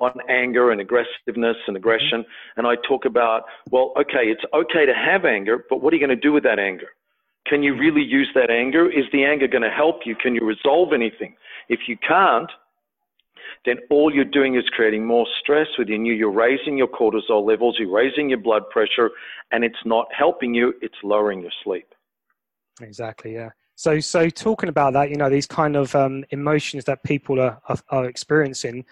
on 0.00 0.18
anger 0.28 0.70
and 0.70 0.80
aggressiveness 0.80 1.56
and 1.66 1.76
aggression. 1.76 2.24
And 2.56 2.66
I 2.66 2.76
talk 2.88 3.04
about, 3.04 3.44
well, 3.70 3.92
okay, 3.98 4.26
it's 4.26 4.42
okay 4.54 4.86
to 4.86 4.94
have 4.94 5.24
anger, 5.24 5.64
but 5.68 5.82
what 5.82 5.92
are 5.92 5.96
you 5.96 6.06
going 6.06 6.16
to 6.16 6.28
do 6.28 6.32
with 6.32 6.44
that 6.44 6.58
anger? 6.58 6.88
Can 7.46 7.62
you 7.62 7.76
really 7.76 8.02
use 8.02 8.28
that 8.34 8.50
anger? 8.50 8.90
Is 8.90 9.04
the 9.12 9.24
anger 9.24 9.46
going 9.46 9.62
to 9.62 9.70
help 9.70 10.00
you? 10.04 10.14
Can 10.14 10.34
you 10.34 10.46
resolve 10.46 10.92
anything? 10.92 11.36
If 11.68 11.80
you 11.86 11.96
can't, 11.96 12.50
then 13.64 13.76
all 13.90 14.14
you're 14.14 14.24
doing 14.24 14.56
is 14.56 14.64
creating 14.70 15.06
more 15.06 15.26
stress 15.40 15.66
within 15.78 16.04
you. 16.04 16.14
You're 16.14 16.32
raising 16.32 16.78
your 16.78 16.88
cortisol 16.88 17.46
levels, 17.46 17.76
you're 17.78 17.92
raising 17.92 18.30
your 18.30 18.38
blood 18.38 18.68
pressure, 18.70 19.10
and 19.52 19.64
it's 19.64 19.84
not 19.84 20.06
helping 20.16 20.54
you, 20.54 20.74
it's 20.80 20.94
lowering 21.02 21.40
your 21.40 21.50
sleep. 21.62 21.86
Exactly, 22.80 23.34
yeah. 23.34 23.50
So, 23.74 23.98
so 24.00 24.28
talking 24.28 24.68
about 24.68 24.92
that, 24.92 25.10
you 25.10 25.16
know, 25.16 25.30
these 25.30 25.46
kind 25.46 25.76
of 25.76 25.94
um, 25.94 26.24
emotions 26.30 26.84
that 26.84 27.02
people 27.02 27.40
are, 27.40 27.60
are, 27.68 27.78
are 27.88 28.04
experiencing. 28.06 28.84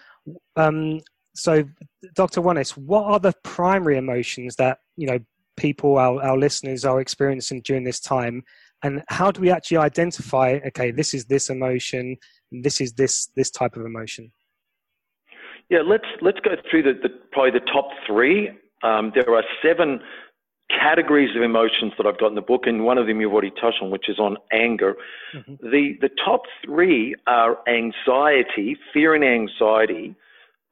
Um, 0.55 1.01
so, 1.35 1.63
Dr. 2.15 2.41
Wanis, 2.41 2.71
what 2.71 3.05
are 3.05 3.19
the 3.19 3.33
primary 3.43 3.97
emotions 3.97 4.55
that 4.57 4.79
you 4.97 5.07
know 5.07 5.19
people, 5.57 5.97
our, 5.97 6.21
our 6.23 6.37
listeners, 6.37 6.85
are 6.85 6.99
experiencing 6.99 7.61
during 7.63 7.83
this 7.83 7.99
time, 7.99 8.43
and 8.83 9.03
how 9.09 9.31
do 9.31 9.41
we 9.41 9.51
actually 9.51 9.77
identify? 9.77 10.59
Okay, 10.67 10.91
this 10.91 11.13
is 11.13 11.25
this 11.25 11.49
emotion, 11.49 12.17
this 12.51 12.81
is 12.81 12.93
this 12.93 13.29
this 13.35 13.51
type 13.51 13.75
of 13.75 13.85
emotion. 13.85 14.31
Yeah, 15.69 15.81
let's 15.85 16.07
let's 16.21 16.39
go 16.39 16.51
through 16.69 16.83
the, 16.83 16.93
the 17.01 17.09
probably 17.31 17.51
the 17.51 17.65
top 17.65 17.89
three. 18.07 18.49
Um, 18.81 19.11
there 19.13 19.35
are 19.35 19.43
seven 19.63 19.99
categories 20.79 21.35
of 21.35 21.41
emotions 21.41 21.93
that 21.97 22.05
I've 22.07 22.19
got 22.19 22.27
in 22.27 22.35
the 22.35 22.41
book, 22.41 22.63
and 22.65 22.85
one 22.85 22.97
of 22.97 23.07
them 23.07 23.19
you've 23.21 23.33
already 23.33 23.51
touched 23.51 23.81
on, 23.81 23.89
which 23.91 24.07
is 24.07 24.19
on 24.19 24.37
anger. 24.51 24.95
Mm-hmm. 25.35 25.55
The 25.75 25.97
the 26.01 26.09
top 26.23 26.41
three 26.63 27.15
are 27.27 27.57
anxiety, 27.67 28.77
fear 28.93 29.13
and 29.13 29.23
anxiety, 29.23 30.15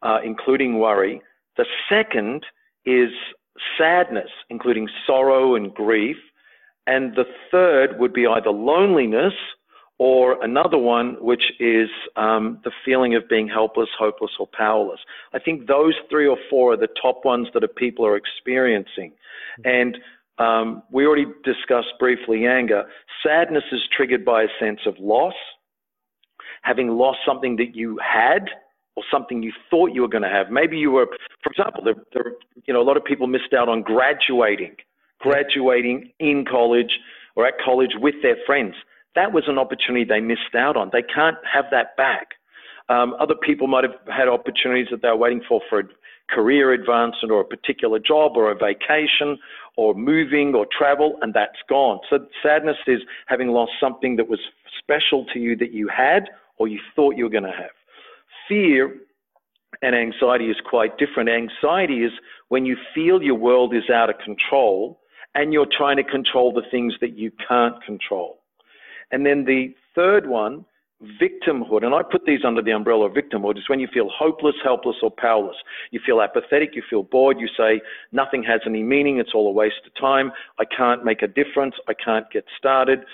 uh, 0.01 0.19
including 0.23 0.79
worry. 0.79 1.21
The 1.57 1.65
second 1.89 2.45
is 2.85 3.09
sadness, 3.77 4.29
including 4.49 4.87
sorrow 5.05 5.55
and 5.55 5.73
grief. 5.73 6.17
And 6.85 7.15
the 7.15 7.25
third 7.51 7.99
would 7.99 8.13
be 8.13 8.25
either 8.25 8.49
loneliness 8.49 9.33
or 9.99 10.43
another 10.43 10.77
one, 10.77 11.17
which 11.19 11.43
is 11.59 11.89
um, 12.15 12.59
the 12.63 12.71
feeling 12.85 13.15
of 13.15 13.27
being 13.27 13.47
helpless, 13.47 13.89
hopeless, 13.97 14.31
or 14.39 14.47
powerless. 14.53 14.99
I 15.33 15.39
think 15.39 15.67
those 15.67 15.95
three 16.09 16.27
or 16.27 16.37
four 16.49 16.73
are 16.73 16.77
the 16.77 16.89
top 17.01 17.25
ones 17.25 17.47
that 17.53 17.75
people 17.75 18.05
are 18.05 18.15
experiencing. 18.15 19.13
And 19.65 19.97
um, 20.37 20.83
we 20.91 21.07
already 21.07 21.25
discussed 21.43 21.93
briefly 21.99 22.45
anger. 22.45 22.85
Sadness 23.25 23.63
is 23.71 23.81
triggered 23.95 24.23
by 24.23 24.43
a 24.43 24.47
sense 24.59 24.81
of 24.85 24.95
loss, 24.99 25.33
having 26.61 26.89
lost 26.89 27.19
something 27.25 27.55
that 27.55 27.75
you 27.75 27.97
had 27.97 28.49
or 28.95 29.03
something 29.11 29.41
you 29.41 29.51
thought 29.69 29.93
you 29.93 30.01
were 30.01 30.07
going 30.07 30.23
to 30.23 30.29
have. 30.29 30.51
Maybe 30.51 30.77
you 30.77 30.91
were, 30.91 31.07
for 31.43 31.51
example, 31.51 31.83
there, 31.83 31.95
there, 32.13 32.33
you 32.65 32.73
know, 32.73 32.81
a 32.81 32.83
lot 32.83 32.97
of 32.97 33.03
people 33.03 33.25
missed 33.25 33.53
out 33.57 33.67
on 33.67 33.81
graduating, 33.81 34.75
graduating 35.19 36.11
in 36.19 36.45
college 36.49 36.99
or 37.35 37.47
at 37.47 37.55
college 37.63 37.91
with 37.99 38.15
their 38.21 38.37
friends 38.45 38.75
that 39.17 39.33
was 39.33 39.45
an 39.47 39.57
opportunity 39.57 40.05
they 40.05 40.19
missed 40.19 40.53
out 40.55 40.77
on. 40.77 40.91
They 40.93 41.01
can't 41.01 41.38
have 41.51 41.65
that 41.71 41.97
back. 41.97 42.36
Um, 42.88 43.15
other 43.19 43.33
people 43.36 43.67
might 43.67 43.83
have 43.83 43.95
had 44.07 44.27
opportunities 44.27 44.88
that 44.91 45.01
they 45.01 45.09
were 45.09 45.17
waiting 45.17 45.41
for 45.47 45.59
for 45.69 45.79
a 45.79 45.83
career 46.29 46.71
advancement 46.71 47.31
or 47.31 47.41
a 47.41 47.45
particular 47.45 48.00
job 48.00 48.33
or 48.36 48.51
a 48.51 48.55
vacation 48.55 49.39
or 49.75 49.95
moving 49.95 50.53
or 50.53 50.65
travel, 50.65 51.17
and 51.21 51.33
that's 51.33 51.57
gone. 51.67 52.00
So 52.09 52.19
sadness 52.43 52.77
is 52.86 53.01
having 53.25 53.50
lost 53.50 53.71
something 53.79 54.17
that 54.17 54.29
was 54.29 54.39
special 54.77 55.25
to 55.33 55.39
you 55.39 55.55
that 55.57 55.74
you 55.74 55.88
had 55.88 56.29
or 56.57 56.67
you 56.67 56.79
thought 56.95 57.17
you 57.17 57.24
were 57.24 57.29
going 57.29 57.43
to 57.43 57.51
have. 57.51 57.71
Fear 58.47 58.95
and 59.81 59.95
anxiety 59.95 60.50
is 60.50 60.57
quite 60.69 60.97
different. 60.97 61.29
Anxiety 61.29 62.03
is 62.03 62.12
when 62.50 62.65
you 62.65 62.77
feel 62.93 63.21
your 63.21 63.36
world 63.36 63.75
is 63.75 63.89
out 63.89 64.09
of 64.09 64.17
control 64.24 65.00
and 65.36 65.53
you're 65.53 65.67
trying 65.69 65.97
to 65.97 66.03
control 66.03 66.53
the 66.53 66.63
things 66.71 66.93
that 67.01 67.17
you 67.17 67.31
can't 67.47 67.81
control. 67.83 68.39
And 69.11 69.25
then 69.25 69.45
the 69.45 69.73
third 69.95 70.27
one 70.27 70.65
victimhood, 71.21 71.85
and 71.85 71.93
I 71.93 72.01
put 72.01 72.25
these 72.25 72.43
under 72.43 72.61
the 72.61 72.71
umbrella 72.71 73.05
of 73.05 73.13
victimhood, 73.13 73.57
is 73.57 73.69
when 73.69 73.79
you 73.79 73.87
feel 73.93 74.09
hopeless, 74.09 74.55
helpless, 74.63 74.95
or 75.03 75.11
powerless. 75.11 75.57
You 75.91 75.99
feel 76.03 76.21
apathetic, 76.21 76.75
you 76.75 76.81
feel 76.89 77.03
bored, 77.03 77.37
you 77.39 77.47
say, 77.55 77.81
nothing 78.11 78.43
has 78.43 78.61
any 78.65 78.81
meaning, 78.81 79.19
it's 79.19 79.31
all 79.35 79.47
a 79.47 79.51
waste 79.51 79.81
of 79.85 79.93
time, 79.99 80.31
I 80.59 80.65
can't 80.65 81.05
make 81.05 81.21
a 81.21 81.27
difference, 81.27 81.75
I 81.87 81.93
can't 81.93 82.29
get 82.31 82.45
started. 82.57 83.05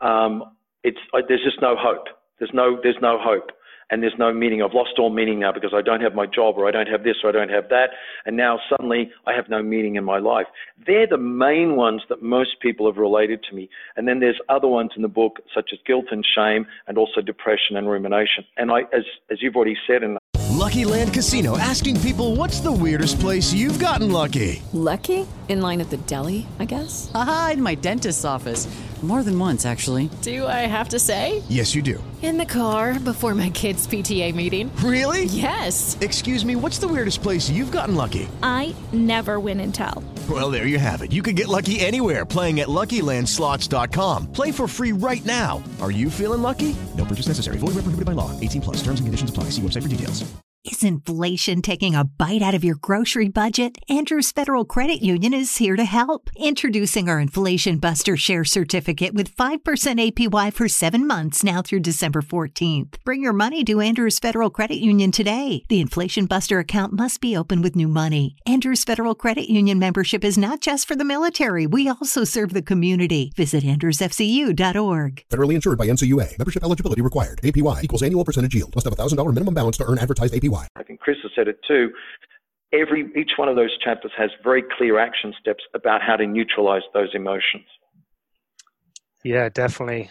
Um, 0.00 0.56
it's, 0.82 0.98
there's 1.28 1.44
just 1.44 1.60
no 1.60 1.76
hope. 1.78 2.06
There's 2.38 2.52
no, 2.54 2.78
there's 2.82 2.96
no 3.00 3.18
hope 3.20 3.50
and 3.90 4.02
there's 4.02 4.14
no 4.18 4.32
meaning. 4.32 4.62
I've 4.62 4.74
lost 4.74 4.98
all 4.98 5.10
meaning 5.10 5.40
now 5.40 5.52
because 5.52 5.72
I 5.74 5.82
don't 5.82 6.00
have 6.00 6.14
my 6.14 6.26
job 6.26 6.56
or 6.56 6.66
I 6.66 6.70
don't 6.70 6.88
have 6.88 7.04
this 7.04 7.16
or 7.22 7.30
I 7.30 7.32
don't 7.32 7.50
have 7.50 7.68
that. 7.70 7.90
And 8.26 8.36
now 8.36 8.58
suddenly 8.68 9.10
I 9.26 9.32
have 9.34 9.48
no 9.48 9.62
meaning 9.62 9.96
in 9.96 10.04
my 10.04 10.18
life. 10.18 10.46
They're 10.86 11.06
the 11.06 11.18
main 11.18 11.76
ones 11.76 12.02
that 12.08 12.22
most 12.22 12.60
people 12.60 12.86
have 12.86 12.96
related 12.96 13.44
to 13.50 13.56
me. 13.56 13.68
And 13.96 14.08
then 14.08 14.20
there's 14.20 14.40
other 14.48 14.68
ones 14.68 14.90
in 14.96 15.02
the 15.02 15.08
book, 15.08 15.40
such 15.54 15.70
as 15.72 15.78
guilt 15.86 16.06
and 16.10 16.24
shame 16.34 16.66
and 16.86 16.98
also 16.98 17.20
depression 17.20 17.76
and 17.76 17.88
rumination. 17.88 18.44
And 18.56 18.70
I, 18.70 18.80
as, 18.92 19.04
as 19.30 19.42
you've 19.42 19.56
already 19.56 19.76
said, 19.86 20.02
and 20.02 20.18
Lucky 20.50 20.84
Land 20.84 21.12
Casino 21.12 21.58
asking 21.58 22.00
people 22.00 22.36
what's 22.36 22.60
the 22.60 22.72
weirdest 22.72 23.20
place 23.20 23.52
you've 23.52 23.78
gotten 23.78 24.10
lucky? 24.10 24.62
Lucky? 24.72 25.26
In 25.48 25.60
line 25.60 25.80
at 25.80 25.90
the 25.90 25.98
deli, 25.98 26.46
I 26.58 26.64
guess? 26.64 27.10
Aha, 27.14 27.50
in 27.54 27.62
my 27.62 27.74
dentist's 27.74 28.24
office. 28.24 28.66
More 29.04 29.22
than 29.22 29.38
once, 29.38 29.66
actually. 29.66 30.08
Do 30.22 30.46
I 30.46 30.66
have 30.66 30.88
to 30.88 30.98
say? 30.98 31.42
Yes, 31.50 31.74
you 31.74 31.82
do. 31.82 32.02
In 32.22 32.38
the 32.38 32.46
car 32.46 32.98
before 32.98 33.34
my 33.34 33.50
kids' 33.50 33.86
PTA 33.86 34.34
meeting. 34.34 34.74
Really? 34.76 35.24
Yes. 35.24 35.98
Excuse 36.00 36.42
me, 36.42 36.56
what's 36.56 36.78
the 36.78 36.88
weirdest 36.88 37.22
place 37.22 37.50
you've 37.50 37.70
gotten 37.70 37.96
lucky? 37.96 38.26
I 38.42 38.74
never 38.94 39.38
win 39.38 39.60
and 39.60 39.74
tell. 39.74 40.02
Well, 40.30 40.50
there 40.50 40.66
you 40.66 40.78
have 40.78 41.02
it. 41.02 41.12
You 41.12 41.22
can 41.22 41.34
get 41.34 41.48
lucky 41.48 41.80
anywhere 41.80 42.24
playing 42.24 42.60
at 42.60 42.68
LuckyLandSlots.com. 42.68 44.32
Play 44.32 44.50
for 44.52 44.66
free 44.66 44.92
right 44.92 45.24
now. 45.26 45.62
Are 45.82 45.90
you 45.90 46.08
feeling 46.08 46.40
lucky? 46.40 46.74
No 46.96 47.04
purchase 47.04 47.28
necessary. 47.28 47.58
Void 47.58 47.74
where 47.74 47.84
prohibited 47.84 48.06
by 48.06 48.12
law. 48.12 48.30
18 48.40 48.62
plus. 48.62 48.76
Terms 48.78 49.00
and 49.00 49.06
conditions 49.06 49.28
apply. 49.28 49.50
See 49.50 49.60
website 49.60 49.82
for 49.82 49.88
details. 49.88 50.24
Is 50.66 50.82
inflation 50.82 51.60
taking 51.60 51.94
a 51.94 52.04
bite 52.04 52.40
out 52.40 52.54
of 52.54 52.64
your 52.64 52.76
grocery 52.76 53.28
budget? 53.28 53.76
Andrews 53.90 54.32
Federal 54.32 54.64
Credit 54.64 55.02
Union 55.02 55.34
is 55.34 55.58
here 55.58 55.76
to 55.76 55.84
help. 55.84 56.30
Introducing 56.36 57.06
our 57.06 57.20
Inflation 57.20 57.76
Buster 57.76 58.16
Share 58.16 58.44
Certificate 58.44 58.93
with 59.00 59.36
5% 59.36 59.58
APY 59.62 60.52
for 60.52 60.68
seven 60.68 61.06
months 61.06 61.42
now 61.42 61.62
through 61.62 61.80
December 61.80 62.22
14th. 62.22 62.96
Bring 63.04 63.22
your 63.22 63.32
money 63.32 63.64
to 63.64 63.80
Andrews 63.80 64.18
Federal 64.18 64.50
Credit 64.50 64.76
Union 64.76 65.10
today. 65.10 65.64
The 65.68 65.80
Inflation 65.80 66.26
Buster 66.26 66.58
account 66.58 66.92
must 66.92 67.20
be 67.20 67.36
open 67.36 67.62
with 67.62 67.76
new 67.76 67.88
money. 67.88 68.36
Andrews 68.46 68.84
Federal 68.84 69.14
Credit 69.14 69.50
Union 69.50 69.78
membership 69.78 70.24
is 70.24 70.38
not 70.38 70.60
just 70.60 70.86
for 70.86 70.96
the 70.96 71.04
military. 71.04 71.66
We 71.66 71.88
also 71.88 72.24
serve 72.24 72.52
the 72.52 72.62
community. 72.62 73.32
Visit 73.36 73.64
andrewsfcu.org. 73.64 75.24
Federally 75.28 75.54
insured 75.54 75.78
by 75.78 75.88
NCUA. 75.88 76.38
Membership 76.38 76.62
eligibility 76.62 77.02
required. 77.02 77.40
APY 77.42 77.82
equals 77.82 78.02
annual 78.02 78.24
percentage 78.24 78.54
yield. 78.54 78.74
Must 78.74 78.84
have 78.84 78.92
a 78.92 78.96
$1,000 78.96 79.32
minimum 79.34 79.54
balance 79.54 79.76
to 79.78 79.84
earn 79.84 79.98
advertised 79.98 80.34
APY. 80.34 80.66
I 80.76 80.82
think 80.82 81.00
Chris 81.00 81.16
has 81.22 81.32
said 81.34 81.48
it 81.48 81.58
too. 81.66 81.90
Every 82.72 83.12
each 83.16 83.32
one 83.36 83.48
of 83.48 83.54
those 83.54 83.76
chapters 83.78 84.12
has 84.16 84.30
very 84.42 84.62
clear 84.76 84.98
action 84.98 85.32
steps 85.40 85.62
about 85.74 86.02
how 86.02 86.16
to 86.16 86.26
neutralize 86.26 86.82
those 86.92 87.10
emotions. 87.14 87.66
Yeah, 89.24 89.48
definitely. 89.48 90.10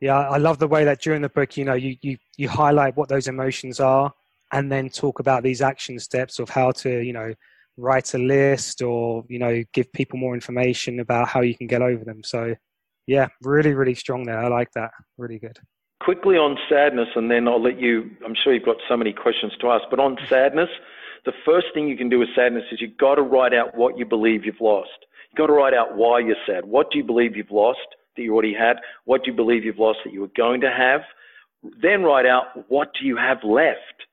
Yeah, 0.00 0.18
I 0.18 0.36
love 0.36 0.58
the 0.58 0.68
way 0.68 0.84
that 0.84 1.00
during 1.00 1.22
the 1.22 1.28
book, 1.28 1.56
you 1.56 1.64
know, 1.64 1.74
you, 1.74 1.96
you, 2.02 2.18
you 2.36 2.48
highlight 2.48 2.96
what 2.96 3.08
those 3.08 3.28
emotions 3.28 3.80
are 3.80 4.12
and 4.52 4.70
then 4.70 4.90
talk 4.90 5.20
about 5.20 5.42
these 5.42 5.62
action 5.62 5.98
steps 5.98 6.38
of 6.38 6.50
how 6.50 6.72
to, 6.72 7.00
you 7.00 7.12
know, 7.12 7.32
write 7.76 8.12
a 8.14 8.18
list 8.18 8.82
or, 8.82 9.24
you 9.28 9.38
know, 9.38 9.64
give 9.72 9.90
people 9.92 10.18
more 10.18 10.34
information 10.34 11.00
about 11.00 11.28
how 11.28 11.40
you 11.40 11.56
can 11.56 11.66
get 11.66 11.80
over 11.80 12.04
them. 12.04 12.22
So, 12.22 12.54
yeah, 13.06 13.28
really, 13.42 13.72
really 13.72 13.94
strong 13.94 14.24
there. 14.24 14.38
I 14.38 14.48
like 14.48 14.72
that. 14.74 14.90
Really 15.16 15.38
good 15.38 15.58
quickly 16.04 16.36
on 16.36 16.56
sadness, 16.68 17.08
and 17.16 17.30
then 17.30 17.48
I'll 17.48 17.62
let 17.62 17.80
you. 17.80 18.10
I'm 18.24 18.34
sure 18.34 18.52
you've 18.52 18.64
got 18.64 18.76
so 18.88 18.96
many 18.96 19.12
questions 19.12 19.52
to 19.60 19.70
ask, 19.70 19.84
but 19.90 19.98
on 19.98 20.18
sadness, 20.28 20.68
the 21.24 21.32
first 21.46 21.68
thing 21.72 21.88
you 21.88 21.96
can 21.96 22.10
do 22.10 22.18
with 22.18 22.28
sadness 22.36 22.64
is 22.70 22.80
you've 22.80 22.98
got 22.98 23.14
to 23.14 23.22
write 23.22 23.54
out 23.54 23.74
what 23.74 23.96
you 23.96 24.04
believe 24.04 24.44
you've 24.44 24.60
lost. 24.60 24.90
You've 25.34 25.48
got 25.48 25.52
to 25.52 25.58
write 25.58 25.74
out 25.74 25.96
why 25.96 26.20
you're 26.20 26.36
sad. 26.46 26.64
What 26.64 26.92
do 26.92 26.98
you 26.98 27.02
believe 27.02 27.34
you've 27.34 27.50
lost 27.50 27.80
that 28.16 28.22
you 28.22 28.32
already 28.32 28.54
had? 28.54 28.76
What 29.04 29.24
do 29.24 29.32
you 29.32 29.36
believe 29.36 29.64
you've 29.64 29.80
lost 29.80 29.98
that 30.04 30.12
you 30.12 30.20
were 30.20 30.30
going 30.36 30.60
to 30.60 30.70
have? 30.70 31.00
Then 31.82 32.04
write 32.04 32.24
out 32.24 32.70
what 32.70 32.92
do 32.94 33.04
you 33.04 33.16
have 33.16 33.38
left. 33.42 34.06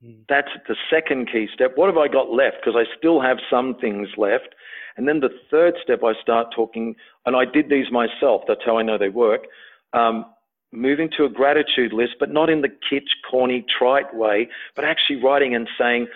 Hmm. 0.00 0.20
That's 0.28 0.50
the 0.68 0.76
second 0.88 1.30
key 1.32 1.48
step. 1.52 1.72
What 1.74 1.88
have 1.88 1.96
I 1.96 2.06
got 2.06 2.30
left? 2.30 2.58
Because 2.64 2.78
I 2.78 2.84
still 2.96 3.20
have 3.20 3.38
some 3.50 3.74
things 3.80 4.06
left. 4.16 4.54
And 4.96 5.08
then 5.08 5.18
the 5.18 5.30
third 5.50 5.74
step, 5.82 6.04
I 6.04 6.12
start 6.22 6.54
talking, 6.54 6.94
and 7.26 7.34
I 7.34 7.44
did 7.44 7.68
these 7.68 7.90
myself. 7.90 8.42
That's 8.46 8.60
how 8.64 8.78
I 8.78 8.82
know 8.82 8.98
they 8.98 9.08
work. 9.08 9.48
Um, 9.94 10.26
moving 10.70 11.10
to 11.16 11.24
a 11.24 11.28
gratitude 11.28 11.92
list, 11.92 12.12
but 12.20 12.30
not 12.30 12.48
in 12.48 12.60
the 12.60 12.68
kitsch, 12.68 13.10
corny, 13.28 13.64
trite 13.76 14.14
way, 14.14 14.48
but 14.76 14.84
actually 14.84 15.20
writing 15.20 15.56
and 15.56 15.68
saying, 15.76 16.06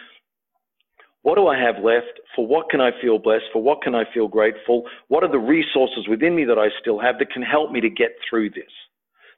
what 1.24 1.36
do 1.36 1.46
I 1.46 1.58
have 1.58 1.82
left? 1.82 2.20
For 2.36 2.46
what 2.46 2.68
can 2.68 2.82
I 2.82 2.90
feel 3.00 3.18
blessed? 3.18 3.46
For 3.50 3.62
what 3.62 3.80
can 3.80 3.94
I 3.94 4.04
feel 4.12 4.28
grateful? 4.28 4.84
What 5.08 5.24
are 5.24 5.32
the 5.32 5.38
resources 5.38 6.06
within 6.06 6.36
me 6.36 6.44
that 6.44 6.58
I 6.58 6.68
still 6.78 6.98
have 7.00 7.18
that 7.18 7.30
can 7.32 7.42
help 7.42 7.72
me 7.72 7.80
to 7.80 7.88
get 7.88 8.10
through 8.28 8.50
this? 8.50 8.70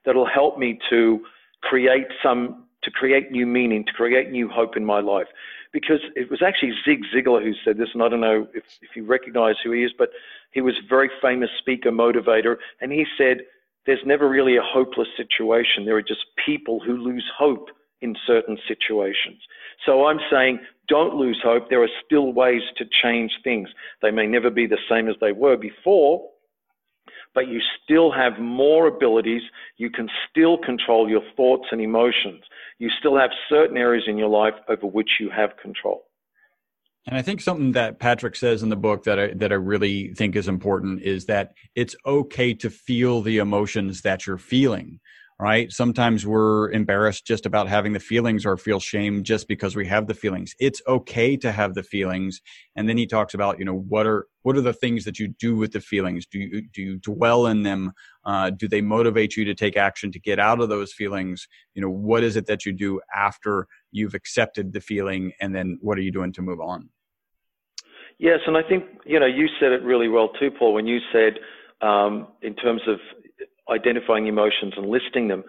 That'll 0.05 0.27
help 0.27 0.59
me 0.59 0.81
to 0.91 1.21
create 1.63 2.09
some, 2.25 2.65
to 2.83 2.91
create 2.91 3.31
new 3.31 3.47
meaning, 3.47 3.85
to 3.87 3.93
create 3.93 4.33
new 4.33 4.49
hope 4.49 4.77
in 4.77 4.85
my 4.85 4.99
life. 4.99 5.29
Because 5.73 6.01
it 6.17 6.29
was 6.29 6.43
actually 6.43 6.73
Zig 6.85 7.03
Ziglar 7.15 7.41
who 7.41 7.53
said 7.65 7.79
this, 7.79 7.91
and 7.95 8.03
I 8.03 8.09
don't 8.09 8.21
know 8.21 8.49
if, 8.53 8.65
if 8.83 8.97
you 8.97 9.05
recognize 9.05 9.55
who 9.63 9.71
he 9.71 9.85
is, 9.85 9.93
but 9.97 10.11
he 10.51 10.61
was 10.61 10.75
a 10.75 10.89
very 10.89 11.11
famous 11.23 11.51
speaker, 11.61 11.93
motivator, 11.93 12.57
and 12.81 12.91
he 12.91 13.05
said, 13.17 13.43
there's 13.87 14.05
never 14.05 14.29
really 14.29 14.57
a 14.57 14.63
hopeless 14.63 15.09
situation. 15.17 15.85
There 15.85 15.97
are 15.97 16.03
just 16.03 16.27
people 16.45 16.81
who 16.85 16.97
lose 16.97 17.31
hope 17.39 17.69
in 18.01 18.15
certain 18.27 18.59
situations. 18.69 19.41
So 19.85 20.07
I'm 20.07 20.21
saying 20.31 20.61
don't 20.89 21.15
lose 21.15 21.41
hope. 21.43 21.69
There 21.69 21.83
are 21.83 21.89
still 22.05 22.33
ways 22.33 22.63
to 22.77 22.85
change 23.03 23.33
things. 23.43 23.69
They 24.03 24.11
may 24.11 24.27
never 24.27 24.51
be 24.51 24.67
the 24.67 24.79
same 24.89 25.09
as 25.09 25.17
they 25.21 25.33
were 25.33 25.57
before, 25.57 26.29
but 27.35 27.49
you 27.49 27.61
still 27.85 28.13
have 28.13 28.39
more 28.39 28.87
abilities. 28.87 29.43
You 29.77 29.91
can 29.91 30.09
still 30.31 30.59
control 30.59 31.09
your 31.09 31.23
thoughts 31.37 31.67
and 31.73 31.81
emotions. 31.81 32.43
You 32.79 32.91
still 32.99 33.17
have 33.17 33.31
certain 33.49 33.77
areas 33.77 34.05
in 34.07 34.17
your 34.17 34.29
life 34.29 34.55
over 34.69 34.87
which 34.87 35.11
you 35.21 35.31
have 35.31 35.57
control. 35.63 36.05
And 37.07 37.17
I 37.17 37.23
think 37.23 37.41
something 37.41 37.73
that 37.73 38.01
Patrick 38.01 38.35
says 38.35 38.63
in 38.65 38.69
the 38.69 38.77
book 38.77 39.05
that 39.05 39.19
I, 39.19 39.29
that 39.35 39.53
I 39.53 39.57
really 39.57 40.13
think 40.15 40.35
is 40.35 40.49
important 40.49 41.03
is 41.03 41.27
that 41.27 41.53
it's 41.77 41.95
okay 42.05 42.53
to 42.55 42.69
feel 42.69 43.23
the 43.23 43.39
emotions 43.39 44.03
that 44.03 44.27
you're 44.27 44.39
feeling, 44.39 44.99
right? 45.39 45.71
Sometimes 45.71 46.27
we're 46.27 46.71
embarrassed 46.71 47.27
just 47.27 47.45
about 47.45 47.69
having 47.69 47.93
the 47.93 48.01
feelings 48.01 48.47
or 48.47 48.57
feel 48.57 48.81
shame 48.81 49.23
just 49.23 49.49
because 49.49 49.77
we 49.77 49.87
have 49.87 50.07
the 50.07 50.15
feelings. 50.15 50.55
It's 50.59 50.81
okay 50.89 51.37
to 51.39 51.53
have 51.53 51.75
the 51.75 51.83
feelings. 51.83 52.41
And 52.75 52.89
then 52.89 52.97
he 52.97 53.07
talks 53.07 53.35
about, 53.35 53.59
you 53.59 53.67
know, 53.67 53.77
what 53.77 54.07
are, 54.07 54.27
what 54.43 54.57
are 54.57 54.63
the 54.63 54.73
things 54.73 55.05
that 55.05 55.19
you 55.19 55.29
do 55.29 55.55
with 55.55 55.73
the 55.73 55.81
feelings? 55.81 56.25
Do 56.25 56.39
you, 56.39 56.63
do 56.73 56.81
you 56.81 56.97
dwell 56.99 57.47
in 57.49 57.65
them? 57.65 57.93
Uh, 58.25 58.51
do 58.51 58.67
they 58.67 58.81
motivate 58.81 59.37
you 59.37 59.45
to 59.45 59.55
take 59.55 59.77
action 59.77 60.11
to 60.13 60.19
get 60.19 60.39
out 60.39 60.61
of 60.61 60.71
those 60.71 60.93
feelings? 60.95 61.47
You 61.75 61.83
know, 61.83 61.91
what 61.91 62.25
is 62.25 62.37
it 62.37 62.47
that 62.47 62.65
you 62.65 62.73
do 62.73 63.01
after 63.15 63.67
you've 63.93 64.15
accepted 64.15 64.73
the 64.73 64.81
feeling? 64.81 65.33
And 65.41 65.55
then 65.55 65.79
what 65.83 65.99
are 65.99 66.03
you 66.03 66.13
doing 66.13 66.33
to 66.33 66.43
move 66.43 66.61
on? 66.61 66.89
Yes, 68.19 68.39
and 68.47 68.57
I 68.57 68.63
think 68.63 68.85
you 69.05 69.21
know 69.21 69.27
you 69.27 69.47
said 69.61 69.73
it 69.73 69.83
really 69.83 70.09
well 70.09 70.31
too, 70.41 70.51
Paul, 70.51 70.73
when 70.73 70.87
you 70.87 71.01
said 71.13 71.35
um, 71.83 72.29
in 72.41 72.55
terms 72.55 72.81
of 72.89 72.99
identifying 73.71 74.27
emotions 74.27 74.75
and 74.77 74.89
listing 74.89 75.29
them, 75.29 75.45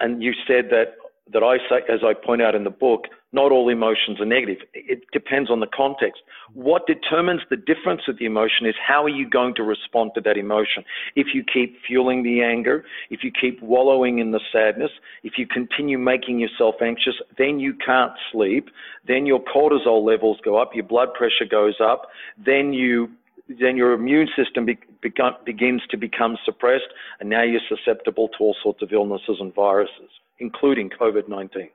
and 0.00 0.22
you 0.22 0.32
said 0.46 0.66
that 0.70 0.96
that 1.32 1.42
I 1.42 1.58
say, 1.68 1.82
as 1.92 2.00
I 2.04 2.14
point 2.14 2.40
out 2.40 2.54
in 2.54 2.62
the 2.62 2.70
book, 2.70 3.06
not 3.32 3.50
all 3.50 3.68
emotions 3.68 4.20
are 4.20 4.24
negative. 4.24 4.58
It 4.74 5.02
depends 5.12 5.50
on 5.50 5.58
the 5.58 5.66
context. 5.66 6.22
What 6.54 6.86
determines 6.86 7.40
the 7.50 7.56
difference 7.56 8.02
of 8.06 8.18
the 8.18 8.26
emotion 8.26 8.66
is 8.66 8.74
how 8.84 9.02
are 9.02 9.08
you 9.08 9.28
going 9.28 9.54
to 9.56 9.64
respond 9.64 10.12
to 10.14 10.20
that 10.20 10.36
emotion? 10.36 10.84
If 11.16 11.28
you 11.34 11.42
keep 11.42 11.76
fueling 11.86 12.22
the 12.22 12.42
anger, 12.42 12.84
if 13.10 13.24
you 13.24 13.32
keep 13.32 13.60
wallowing 13.60 14.20
in 14.20 14.30
the 14.30 14.40
sadness, 14.52 14.92
if 15.24 15.32
you 15.36 15.46
continue 15.46 15.98
making 15.98 16.38
yourself 16.38 16.76
anxious, 16.80 17.14
then 17.36 17.58
you 17.58 17.74
can't 17.74 18.12
sleep. 18.30 18.70
Then 19.06 19.26
your 19.26 19.40
cortisol 19.40 20.04
levels 20.04 20.38
go 20.44 20.56
up, 20.56 20.74
your 20.74 20.84
blood 20.84 21.12
pressure 21.12 21.46
goes 21.50 21.74
up, 21.80 22.06
then 22.38 22.72
you 22.72 23.10
then 23.48 23.76
your 23.76 23.92
immune 23.92 24.28
system 24.36 24.66
be, 25.08 25.22
begins 25.44 25.82
to 25.90 25.96
become 25.96 26.36
suppressed, 26.44 26.88
and 27.20 27.28
now 27.28 27.42
you're 27.42 27.60
susceptible 27.68 28.28
to 28.28 28.36
all 28.40 28.56
sorts 28.62 28.82
of 28.82 28.92
illnesses 28.92 29.36
and 29.40 29.54
viruses 29.54 30.10
including 30.38 30.90
COVID 30.90 31.28
19. 31.28 31.68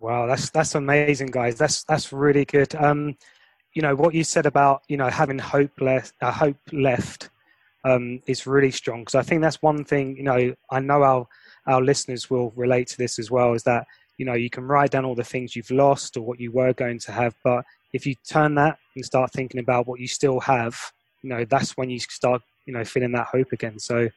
Wow, 0.00 0.26
that's 0.26 0.50
that's 0.50 0.74
amazing, 0.74 1.28
guys. 1.28 1.56
That's 1.56 1.84
that's 1.84 2.12
really 2.12 2.44
good. 2.44 2.74
Um, 2.74 3.16
you 3.74 3.82
know 3.82 3.94
what 3.94 4.14
you 4.14 4.24
said 4.24 4.46
about 4.46 4.82
you 4.88 4.96
know 4.96 5.08
having 5.08 5.38
hope 5.38 5.80
left, 5.80 6.14
uh, 6.20 6.32
hope 6.32 6.56
left, 6.72 7.30
um, 7.84 8.20
is 8.26 8.46
really 8.46 8.70
strong 8.70 9.02
because 9.02 9.14
I 9.14 9.22
think 9.22 9.42
that's 9.42 9.62
one 9.62 9.84
thing. 9.84 10.16
You 10.16 10.24
know, 10.24 10.54
I 10.70 10.80
know 10.80 11.02
our 11.02 11.28
our 11.66 11.80
listeners 11.80 12.28
will 12.28 12.50
relate 12.56 12.88
to 12.88 12.98
this 12.98 13.18
as 13.18 13.30
well. 13.30 13.54
Is 13.54 13.62
that 13.62 13.86
you 14.18 14.26
know 14.26 14.34
you 14.34 14.50
can 14.50 14.64
write 14.64 14.90
down 14.90 15.04
all 15.04 15.14
the 15.14 15.22
things 15.22 15.54
you've 15.54 15.70
lost 15.70 16.16
or 16.16 16.22
what 16.22 16.40
you 16.40 16.50
were 16.50 16.72
going 16.72 16.98
to 17.00 17.12
have, 17.12 17.36
but 17.44 17.64
if 17.92 18.04
you 18.04 18.16
turn 18.28 18.56
that 18.56 18.78
and 18.96 19.04
start 19.04 19.30
thinking 19.32 19.60
about 19.60 19.86
what 19.86 20.00
you 20.00 20.08
still 20.08 20.40
have, 20.40 20.92
you 21.22 21.30
know 21.30 21.44
that's 21.44 21.76
when 21.76 21.90
you 21.90 21.98
start 21.98 22.42
you 22.66 22.72
know 22.72 22.84
feeling 22.84 23.12
that 23.12 23.28
hope 23.28 23.52
again. 23.52 23.78
So 23.78 24.08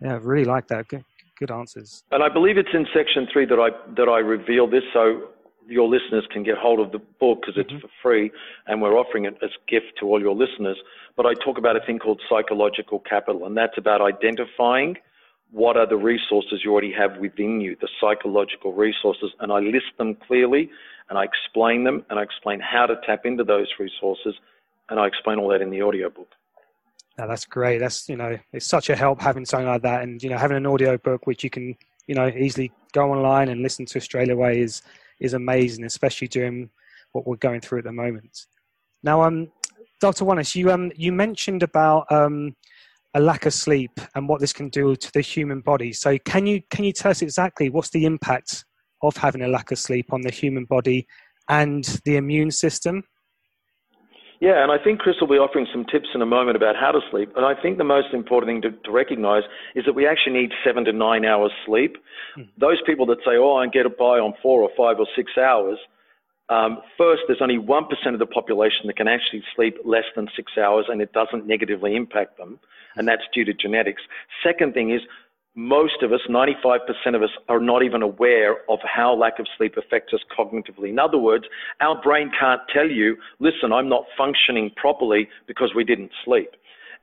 Yeah, 0.00 0.14
I 0.14 0.16
really 0.16 0.44
like 0.44 0.68
that. 0.68 0.88
Good, 0.88 1.04
good 1.38 1.50
answers. 1.50 2.02
And 2.10 2.22
I 2.22 2.28
believe 2.28 2.56
it's 2.56 2.70
in 2.72 2.86
section 2.94 3.26
three 3.32 3.46
that 3.46 3.58
I 3.58 3.70
that 3.96 4.08
I 4.08 4.18
reveal 4.18 4.66
this, 4.66 4.82
so 4.92 5.28
your 5.66 5.88
listeners 5.88 6.26
can 6.32 6.42
get 6.42 6.56
hold 6.58 6.80
of 6.80 6.90
the 6.90 6.98
book 6.98 7.40
because 7.42 7.56
it's 7.56 7.70
mm-hmm. 7.70 7.80
for 7.80 7.90
free, 8.02 8.30
and 8.66 8.80
we're 8.82 8.98
offering 8.98 9.24
it 9.26 9.36
as 9.42 9.50
a 9.50 9.70
gift 9.70 9.98
to 10.00 10.06
all 10.06 10.20
your 10.20 10.34
listeners. 10.34 10.78
But 11.16 11.26
I 11.26 11.34
talk 11.34 11.58
about 11.58 11.76
a 11.76 11.80
thing 11.80 11.98
called 11.98 12.20
psychological 12.28 13.00
capital, 13.00 13.46
and 13.46 13.56
that's 13.56 13.76
about 13.76 14.00
identifying 14.00 14.96
what 15.52 15.76
are 15.76 15.86
the 15.86 15.96
resources 15.96 16.60
you 16.64 16.70
already 16.72 16.92
have 16.92 17.18
within 17.18 17.60
you, 17.60 17.76
the 17.80 17.88
psychological 18.00 18.72
resources, 18.72 19.32
and 19.40 19.52
I 19.52 19.58
list 19.58 19.92
them 19.98 20.16
clearly, 20.26 20.70
and 21.08 21.18
I 21.18 21.24
explain 21.24 21.84
them, 21.84 22.04
and 22.08 22.20
I 22.20 22.22
explain 22.22 22.60
how 22.60 22.86
to 22.86 22.94
tap 23.04 23.26
into 23.26 23.42
those 23.42 23.66
resources, 23.78 24.34
and 24.88 25.00
I 25.00 25.08
explain 25.08 25.38
all 25.40 25.48
that 25.48 25.60
in 25.60 25.70
the 25.70 25.82
audiobook. 25.82 26.28
No, 27.18 27.28
that's 27.28 27.44
great. 27.44 27.78
That's 27.78 28.08
you 28.08 28.16
know, 28.16 28.38
it's 28.52 28.66
such 28.66 28.90
a 28.90 28.96
help 28.96 29.20
having 29.20 29.44
something 29.44 29.66
like 29.66 29.82
that, 29.82 30.02
and 30.02 30.22
you 30.22 30.30
know, 30.30 30.38
having 30.38 30.56
an 30.56 30.66
audio 30.66 30.96
book 30.98 31.26
which 31.26 31.44
you 31.44 31.50
can 31.50 31.76
you 32.06 32.14
know 32.14 32.28
easily 32.28 32.72
go 32.92 33.12
online 33.12 33.48
and 33.48 33.62
listen 33.62 33.86
to 33.86 34.00
straight 34.00 34.30
away 34.30 34.60
is 34.60 34.82
is 35.20 35.34
amazing, 35.34 35.84
especially 35.84 36.28
during 36.28 36.70
what 37.12 37.26
we're 37.26 37.36
going 37.36 37.60
through 37.60 37.78
at 37.78 37.84
the 37.84 37.92
moment. 37.92 38.46
Now, 39.02 39.22
um, 39.22 39.50
Dr. 40.00 40.24
Wallace, 40.24 40.54
you 40.54 40.70
um, 40.70 40.92
you 40.96 41.12
mentioned 41.12 41.62
about 41.62 42.10
um, 42.10 42.56
a 43.14 43.20
lack 43.20 43.46
of 43.46 43.54
sleep 43.54 44.00
and 44.14 44.28
what 44.28 44.40
this 44.40 44.52
can 44.52 44.68
do 44.68 44.96
to 44.96 45.12
the 45.12 45.20
human 45.20 45.60
body. 45.60 45.92
So, 45.92 46.18
can 46.18 46.46
you 46.46 46.62
can 46.70 46.84
you 46.84 46.92
tell 46.92 47.10
us 47.10 47.22
exactly 47.22 47.70
what's 47.70 47.90
the 47.90 48.04
impact 48.04 48.64
of 49.02 49.16
having 49.16 49.42
a 49.42 49.48
lack 49.48 49.70
of 49.72 49.78
sleep 49.78 50.12
on 50.12 50.22
the 50.22 50.30
human 50.30 50.64
body 50.64 51.06
and 51.48 51.84
the 52.04 52.16
immune 52.16 52.50
system? 52.50 53.04
Yeah, 54.40 54.62
and 54.62 54.72
I 54.72 54.82
think 54.82 55.00
Chris 55.00 55.16
will 55.20 55.28
be 55.28 55.34
offering 55.34 55.66
some 55.70 55.84
tips 55.84 56.08
in 56.14 56.22
a 56.22 56.26
moment 56.26 56.56
about 56.56 56.74
how 56.74 56.92
to 56.92 57.00
sleep. 57.10 57.32
But 57.34 57.44
I 57.44 57.60
think 57.60 57.76
the 57.76 57.84
most 57.84 58.14
important 58.14 58.48
thing 58.48 58.62
to, 58.62 58.76
to 58.84 58.90
recognize 58.90 59.42
is 59.74 59.84
that 59.84 59.94
we 59.94 60.06
actually 60.06 60.32
need 60.32 60.52
seven 60.64 60.84
to 60.86 60.92
nine 60.92 61.26
hours 61.26 61.52
sleep. 61.66 61.98
Mm. 62.38 62.48
Those 62.58 62.78
people 62.86 63.04
that 63.06 63.18
say, 63.18 63.36
oh, 63.36 63.58
I 63.58 63.66
can 63.66 63.82
get 63.82 63.98
by 63.98 64.18
on 64.18 64.32
four 64.42 64.62
or 64.62 64.70
five 64.76 64.98
or 64.98 65.06
six 65.14 65.32
hours, 65.36 65.78
um, 66.50 66.78
first, 66.98 67.22
there's 67.28 67.40
only 67.40 67.58
1% 67.58 67.86
of 68.12 68.18
the 68.18 68.26
population 68.26 68.86
that 68.86 68.96
can 68.96 69.06
actually 69.06 69.42
sleep 69.54 69.76
less 69.84 70.04
than 70.16 70.26
six 70.34 70.52
hours 70.58 70.86
and 70.88 71.00
it 71.00 71.12
doesn't 71.12 71.46
negatively 71.46 71.94
impact 71.94 72.38
them, 72.38 72.58
and 72.96 73.06
that's 73.06 73.22
due 73.32 73.44
to 73.44 73.54
genetics. 73.54 74.02
Second 74.42 74.74
thing 74.74 74.90
is 74.90 75.00
most 75.56 76.02
of 76.02 76.12
us, 76.12 76.20
95% 76.28 76.78
of 77.14 77.22
us, 77.22 77.30
are 77.48 77.60
not 77.60 77.82
even 77.82 78.02
aware 78.02 78.58
of 78.70 78.78
how 78.84 79.14
lack 79.14 79.38
of 79.38 79.46
sleep 79.56 79.76
affects 79.76 80.14
us 80.14 80.20
cognitively. 80.36 80.90
In 80.90 80.98
other 80.98 81.18
words, 81.18 81.44
our 81.80 82.00
brain 82.00 82.30
can't 82.38 82.60
tell 82.72 82.88
you, 82.88 83.16
listen, 83.40 83.72
I'm 83.72 83.88
not 83.88 84.04
functioning 84.16 84.70
properly 84.76 85.28
because 85.46 85.72
we 85.74 85.82
didn't 85.82 86.12
sleep. 86.24 86.50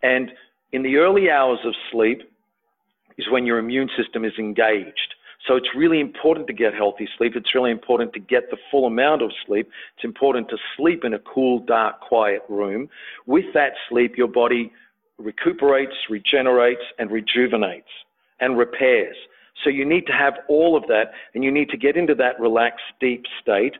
And 0.01 0.31
in 0.71 0.83
the 0.83 0.95
early 0.95 1.29
hours 1.29 1.60
of 1.65 1.73
sleep 1.91 2.21
is 3.17 3.25
when 3.29 3.45
your 3.45 3.57
immune 3.57 3.89
system 3.97 4.23
is 4.23 4.33
engaged. 4.39 5.15
So 5.45 5.55
it's 5.55 5.69
really 5.75 5.99
important 5.99 6.47
to 6.47 6.53
get 6.53 6.73
healthy 6.73 7.07
sleep. 7.17 7.33
It's 7.36 7.53
really 7.53 7.71
important 7.71 8.13
to 8.13 8.19
get 8.19 8.49
the 8.49 8.57
full 8.71 8.86
amount 8.86 9.21
of 9.21 9.31
sleep. 9.45 9.69
It's 9.95 10.03
important 10.03 10.49
to 10.49 10.57
sleep 10.75 11.03
in 11.03 11.13
a 11.13 11.19
cool, 11.19 11.60
dark, 11.60 11.99
quiet 12.01 12.41
room. 12.49 12.89
With 13.25 13.45
that 13.53 13.73
sleep, 13.89 14.17
your 14.17 14.27
body 14.27 14.71
recuperates, 15.17 15.95
regenerates, 16.10 16.81
and 16.97 17.12
rejuvenates 17.12 17.89
and 18.39 18.58
repairs. 18.58 19.15
So 19.63 19.69
you 19.69 19.86
need 19.86 20.06
to 20.08 20.13
have 20.13 20.36
all 20.47 20.78
of 20.78 20.84
that 20.88 21.12
and 21.34 21.43
you 21.43 21.52
need 21.52 21.69
to 21.69 21.78
get 21.78 21.97
into 21.97 22.15
that 22.15 22.39
relaxed, 22.39 22.86
deep 23.00 23.26
state 23.41 23.73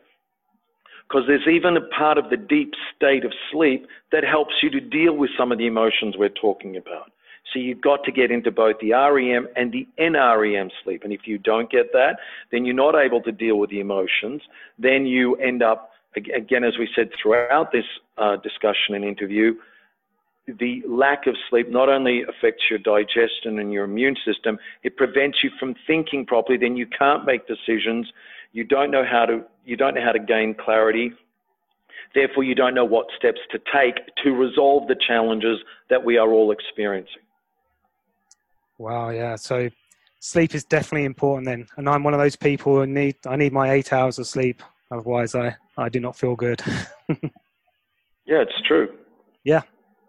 because 1.08 1.22
there's 1.26 1.46
even 1.50 1.76
a 1.76 1.80
part 1.96 2.18
of 2.18 2.28
the 2.28 2.36
deep 2.36 2.72
state 2.94 3.24
of 3.24 3.32
sleep 3.50 3.86
that 4.12 4.24
helps 4.24 4.54
you 4.62 4.70
to 4.70 4.80
deal 4.80 5.16
with 5.16 5.30
some 5.38 5.50
of 5.50 5.58
the 5.58 5.66
emotions 5.66 6.16
we're 6.18 6.28
talking 6.28 6.76
about. 6.76 7.10
So 7.52 7.58
you've 7.58 7.80
got 7.80 8.04
to 8.04 8.12
get 8.12 8.30
into 8.30 8.50
both 8.50 8.76
the 8.80 8.92
REM 8.92 9.48
and 9.56 9.72
the 9.72 9.86
NREM 9.98 10.70
sleep. 10.84 11.02
And 11.04 11.12
if 11.12 11.20
you 11.24 11.38
don't 11.38 11.70
get 11.70 11.92
that, 11.92 12.18
then 12.52 12.66
you're 12.66 12.74
not 12.74 12.94
able 12.94 13.22
to 13.22 13.32
deal 13.32 13.58
with 13.58 13.70
the 13.70 13.80
emotions. 13.80 14.42
Then 14.78 15.06
you 15.06 15.36
end 15.36 15.62
up, 15.62 15.92
again, 16.14 16.62
as 16.62 16.74
we 16.78 16.88
said 16.94 17.08
throughout 17.22 17.72
this 17.72 17.86
uh, 18.18 18.36
discussion 18.36 18.94
and 18.94 19.04
interview, 19.04 19.54
the 20.58 20.82
lack 20.88 21.26
of 21.26 21.36
sleep 21.50 21.68
not 21.68 21.88
only 21.88 22.22
affects 22.22 22.64
your 22.70 22.78
digestion 22.78 23.58
and 23.58 23.72
your 23.72 23.84
immune 23.84 24.16
system, 24.24 24.58
it 24.82 24.96
prevents 24.96 25.38
you 25.42 25.50
from 25.60 25.74
thinking 25.86 26.24
properly. 26.24 26.58
Then 26.58 26.76
you 26.76 26.86
can't 26.86 27.24
make 27.24 27.46
decisions. 27.46 28.10
You 28.52 28.64
don't 28.64 28.90
know 28.90 29.04
how 29.04 29.26
to, 29.26 29.44
you 29.64 29.76
don't 29.76 29.94
know 29.94 30.04
how 30.04 30.12
to 30.12 30.18
gain 30.18 30.54
clarity. 30.54 31.12
Therefore, 32.14 32.44
you 32.44 32.54
don't 32.54 32.74
know 32.74 32.84
what 32.84 33.06
steps 33.16 33.40
to 33.52 33.58
take 33.72 33.96
to 34.24 34.30
resolve 34.30 34.88
the 34.88 34.96
challenges 35.06 35.58
that 35.90 36.02
we 36.02 36.16
are 36.16 36.30
all 36.30 36.50
experiencing. 36.50 37.22
Wow, 38.78 39.10
yeah. 39.10 39.36
So 39.36 39.68
sleep 40.20 40.54
is 40.54 40.64
definitely 40.64 41.04
important 41.04 41.46
then. 41.46 41.66
And 41.76 41.88
I'm 41.88 42.02
one 42.02 42.14
of 42.14 42.20
those 42.20 42.36
people 42.36 42.76
who 42.76 42.86
need 42.86 43.16
I 43.26 43.36
need 43.36 43.52
my 43.52 43.72
eight 43.72 43.92
hours 43.92 44.18
of 44.18 44.26
sleep. 44.26 44.62
Otherwise 44.90 45.34
I, 45.34 45.56
I 45.76 45.88
do 45.88 46.00
not 46.00 46.16
feel 46.16 46.34
good. 46.34 46.62
yeah, 47.08 48.40
it's 48.40 48.60
true. 48.66 48.88
Yeah, 49.44 49.62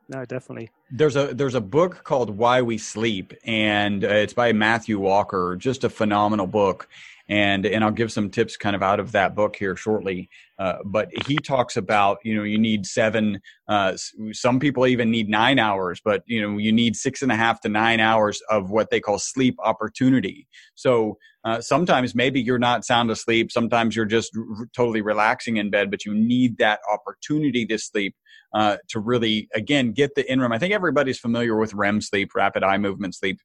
no, 0.10 0.26
definitely. 0.26 0.72
There's 0.92 1.16
a 1.16 1.34
there's 1.34 1.56
a 1.56 1.62
book 1.62 2.04
called 2.04 2.32
Why 2.32 2.62
We 2.64 2.80
Sleep, 2.80 3.34
and 3.44 4.04
uh, 4.04 4.08
it's 4.08 4.34
by 4.34 4.52
Matthew 4.54 5.00
Walker. 5.00 5.56
Just 5.56 5.84
a 5.84 5.90
phenomenal 5.90 6.48
book, 6.48 6.90
and 7.30 7.66
and 7.66 7.84
I'll 7.84 7.92
give 7.92 8.12
some 8.12 8.30
tips 8.30 8.58
kind 8.58 8.76
of 8.76 8.82
out 8.82 9.00
of 9.00 9.12
that 9.12 9.36
book 9.36 9.56
here 9.56 9.76
shortly. 9.76 10.30
Uh, 10.58 10.78
but 10.84 11.10
he 11.28 11.38
talks 11.38 11.78
about 11.78 12.18
you 12.24 12.36
know 12.36 12.44
you 12.44 12.58
need 12.58 12.86
seven. 12.86 13.40
Uh, 13.68 13.96
some 14.32 14.60
people 14.60 14.88
even 14.88 15.12
need 15.12 15.30
nine 15.30 15.60
hours, 15.60 16.02
but 16.04 16.24
you 16.26 16.42
know 16.42 16.58
you 16.58 16.72
need 16.72 16.96
six 16.96 17.22
and 17.22 17.32
a 17.32 17.36
half 17.36 17.62
to 17.62 17.70
nine 17.70 18.00
hours 18.00 18.42
of 18.50 18.72
what 18.72 18.90
they 18.90 19.00
call 19.00 19.20
sleep 19.20 19.56
opportunity. 19.64 20.48
So 20.76 21.18
uh, 21.46 21.62
sometimes 21.62 22.16
maybe 22.16 22.42
you're 22.42 22.60
not 22.60 22.84
sound 22.84 23.10
asleep. 23.12 23.52
Sometimes 23.52 23.96
you're 23.96 24.06
just 24.06 24.32
r- 24.36 24.68
totally 24.76 25.02
relaxing 25.02 25.58
in 25.58 25.70
bed, 25.70 25.90
but 25.90 26.06
you 26.06 26.14
need 26.14 26.58
that 26.58 26.80
opportunity 26.92 27.66
to 27.68 27.78
sleep 27.78 28.16
uh, 28.54 28.78
to 28.90 29.00
really, 29.00 29.48
again, 29.54 29.92
get 29.94 30.16
the 30.16 30.24
NREM. 30.24 30.54
I 30.54 30.58
think 30.58 30.74
everybody's 30.74 31.20
familiar 31.20 31.56
with 31.56 31.74
REM 31.74 32.02
sleep, 32.02 32.32
rapid 32.36 32.64
eye 32.64 32.78
movement 32.78 33.16
sleep. 33.16 33.40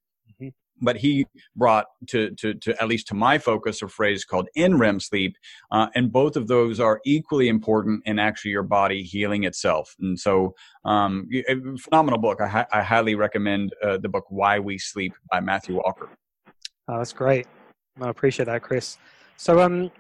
But 0.81 0.97
he 0.97 1.27
brought 1.57 1.87
to, 2.09 2.31
to, 2.33 2.55
to, 2.55 2.83
at 2.83 2.89
least 2.89 3.07
to 3.09 3.15
my 3.15 3.39
focus 3.39 3.81
a 3.83 3.89
phrase 3.89 4.25
called 4.25 4.49
NREM 4.57 5.01
sleep. 5.01 5.37
Uh, 5.71 5.87
and 5.95 6.13
both 6.13 6.37
of 6.37 6.49
those 6.49 6.81
are 6.81 7.01
equally 7.05 7.49
important 7.49 8.03
in 8.07 8.19
actually 8.19 8.51
your 8.51 8.63
body 8.63 9.03
healing 9.03 9.45
itself. 9.45 9.95
And 10.01 10.19
so, 10.19 10.55
um, 10.85 11.29
phenomenal 11.79 12.19
book. 12.19 12.41
I, 12.41 12.67
I 12.73 12.83
highly 12.83 13.15
recommend 13.15 13.75
uh, 13.83 13.99
the 13.99 14.09
book 14.09 14.25
Why 14.29 14.59
We 14.59 14.79
Sleep 14.79 15.15
by 15.31 15.41
Matthew 15.41 15.77
Walker. 15.77 16.09
Oh, 16.89 16.99
that's 16.99 17.13
great. 17.13 17.47
I 18.01 18.09
appreciate 18.09 18.47
that, 18.47 18.63
Chris. 18.63 18.99
So, 19.37 19.61
um, 19.61 19.91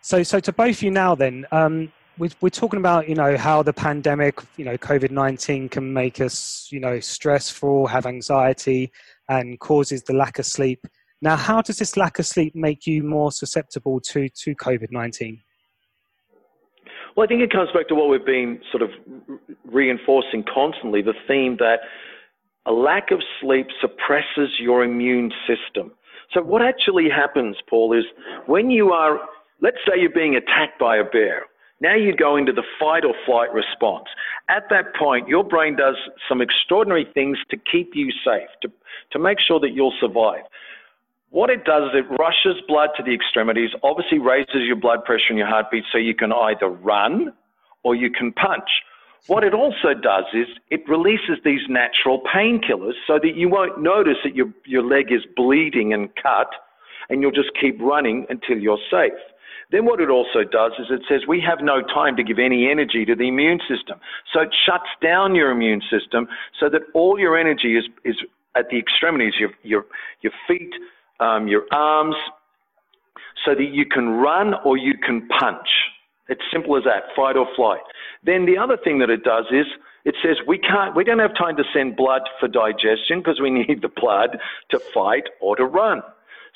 so, 0.00 0.22
so 0.22 0.40
to 0.40 0.52
both 0.52 0.76
of 0.76 0.82
you 0.82 0.90
now, 0.90 1.14
then, 1.14 1.46
um, 1.52 1.92
we're 2.18 2.50
talking 2.50 2.78
about 2.78 3.08
you 3.08 3.14
know 3.14 3.36
how 3.36 3.62
the 3.62 3.72
pandemic 3.72 4.40
you 4.56 4.64
know 4.64 4.76
covid-19 4.76 5.70
can 5.70 5.92
make 5.92 6.20
us 6.20 6.68
you 6.70 6.78
know 6.78 7.00
stressful 7.00 7.86
have 7.86 8.06
anxiety 8.06 8.92
and 9.28 9.58
causes 9.60 10.02
the 10.02 10.12
lack 10.12 10.38
of 10.38 10.46
sleep. 10.46 10.86
Now 11.22 11.36
how 11.36 11.62
does 11.62 11.78
this 11.78 11.96
lack 11.96 12.18
of 12.18 12.26
sleep 12.26 12.54
make 12.54 12.86
you 12.86 13.02
more 13.04 13.30
susceptible 13.30 14.00
to 14.00 14.28
to 14.28 14.54
covid-19 14.56 15.40
well 17.16 17.24
i 17.24 17.28
think 17.28 17.40
it 17.40 17.52
comes 17.52 17.70
back 17.72 17.86
to 17.88 17.94
what 17.94 18.08
we've 18.08 18.26
been 18.26 18.60
sort 18.70 18.82
of 18.82 18.90
reinforcing 19.64 20.44
constantly 20.52 21.00
the 21.00 21.14
theme 21.28 21.56
that 21.58 21.80
a 22.66 22.72
lack 22.72 23.10
of 23.10 23.20
sleep 23.40 23.66
suppresses 23.80 24.50
your 24.60 24.84
immune 24.84 25.32
system. 25.48 25.90
So 26.32 26.42
what 26.42 26.62
actually 26.62 27.08
happens 27.08 27.56
paul 27.68 27.96
is 27.96 28.04
when 28.46 28.70
you 28.70 28.90
are 28.90 29.20
let's 29.60 29.78
say 29.86 30.00
you're 30.00 30.10
being 30.10 30.34
attacked 30.34 30.78
by 30.80 30.96
a 30.96 31.04
bear 31.04 31.44
now 31.82 31.96
you 31.96 32.14
go 32.14 32.36
into 32.36 32.52
the 32.52 32.62
fight 32.78 33.04
or 33.04 33.12
flight 33.26 33.52
response. 33.52 34.06
At 34.48 34.68
that 34.70 34.94
point, 34.94 35.26
your 35.26 35.42
brain 35.42 35.74
does 35.74 35.96
some 36.28 36.40
extraordinary 36.40 37.04
things 37.12 37.38
to 37.50 37.56
keep 37.56 37.90
you 37.94 38.12
safe, 38.24 38.48
to, 38.62 38.70
to 39.10 39.18
make 39.18 39.38
sure 39.40 39.58
that 39.58 39.72
you'll 39.72 39.94
survive. 40.00 40.44
What 41.30 41.50
it 41.50 41.64
does 41.64 41.90
is 41.90 42.04
it 42.04 42.20
rushes 42.20 42.62
blood 42.68 42.90
to 42.98 43.02
the 43.02 43.12
extremities, 43.12 43.70
obviously 43.82 44.20
raises 44.20 44.62
your 44.64 44.76
blood 44.76 45.04
pressure 45.04 45.30
and 45.30 45.38
your 45.38 45.48
heartbeat 45.48 45.82
so 45.90 45.98
you 45.98 46.14
can 46.14 46.32
either 46.32 46.68
run 46.68 47.32
or 47.82 47.96
you 47.96 48.10
can 48.12 48.32
punch. 48.32 48.70
What 49.26 49.42
it 49.42 49.52
also 49.52 49.92
does 49.92 50.24
is 50.32 50.46
it 50.70 50.88
releases 50.88 51.38
these 51.44 51.62
natural 51.68 52.22
painkillers 52.32 52.94
so 53.08 53.18
that 53.20 53.34
you 53.34 53.48
won't 53.48 53.82
notice 53.82 54.18
that 54.22 54.36
your, 54.36 54.52
your 54.66 54.84
leg 54.84 55.10
is 55.10 55.22
bleeding 55.34 55.92
and 55.92 56.10
cut 56.14 56.50
and 57.08 57.22
you'll 57.22 57.32
just 57.32 57.50
keep 57.60 57.80
running 57.80 58.26
until 58.28 58.58
you're 58.58 58.78
safe. 58.88 59.18
Then 59.72 59.86
what 59.86 60.00
it 60.00 60.10
also 60.10 60.44
does 60.44 60.72
is 60.78 60.86
it 60.90 61.02
says 61.08 61.22
we 61.26 61.40
have 61.40 61.60
no 61.62 61.82
time 61.82 62.14
to 62.16 62.22
give 62.22 62.38
any 62.38 62.70
energy 62.70 63.04
to 63.06 63.16
the 63.16 63.26
immune 63.26 63.58
system. 63.68 63.98
So 64.32 64.40
it 64.40 64.54
shuts 64.64 64.90
down 65.02 65.34
your 65.34 65.50
immune 65.50 65.82
system 65.90 66.28
so 66.60 66.68
that 66.68 66.82
all 66.94 67.18
your 67.18 67.36
energy 67.36 67.76
is, 67.76 67.84
is 68.04 68.16
at 68.54 68.68
the 68.68 68.78
extremities, 68.78 69.34
your, 69.40 69.50
your, 69.62 69.86
your 70.20 70.32
feet, 70.46 70.72
um, 71.20 71.48
your 71.48 71.64
arms, 71.72 72.16
so 73.44 73.54
that 73.54 73.70
you 73.72 73.86
can 73.86 74.10
run 74.10 74.54
or 74.64 74.76
you 74.76 74.94
can 74.98 75.26
punch. 75.40 75.68
It's 76.28 76.42
simple 76.52 76.76
as 76.76 76.84
that, 76.84 77.04
fight 77.16 77.36
or 77.36 77.48
flight. 77.56 77.80
Then 78.22 78.46
the 78.46 78.58
other 78.58 78.76
thing 78.76 78.98
that 79.00 79.10
it 79.10 79.24
does 79.24 79.46
is 79.50 79.66
It 80.04 80.16
says 80.22 80.36
we 80.46 80.58
can't, 80.58 80.96
we 80.96 81.04
don't 81.04 81.18
have 81.20 81.34
time 81.34 81.56
to 81.56 81.64
send 81.72 81.96
blood 81.96 82.22
for 82.40 82.48
digestion 82.48 83.20
because 83.20 83.40
we 83.40 83.50
need 83.60 83.82
the 83.82 83.88
blood 83.88 84.38
to 84.70 84.78
fight 84.92 85.24
or 85.40 85.56
to 85.56 85.64
run. 85.64 86.02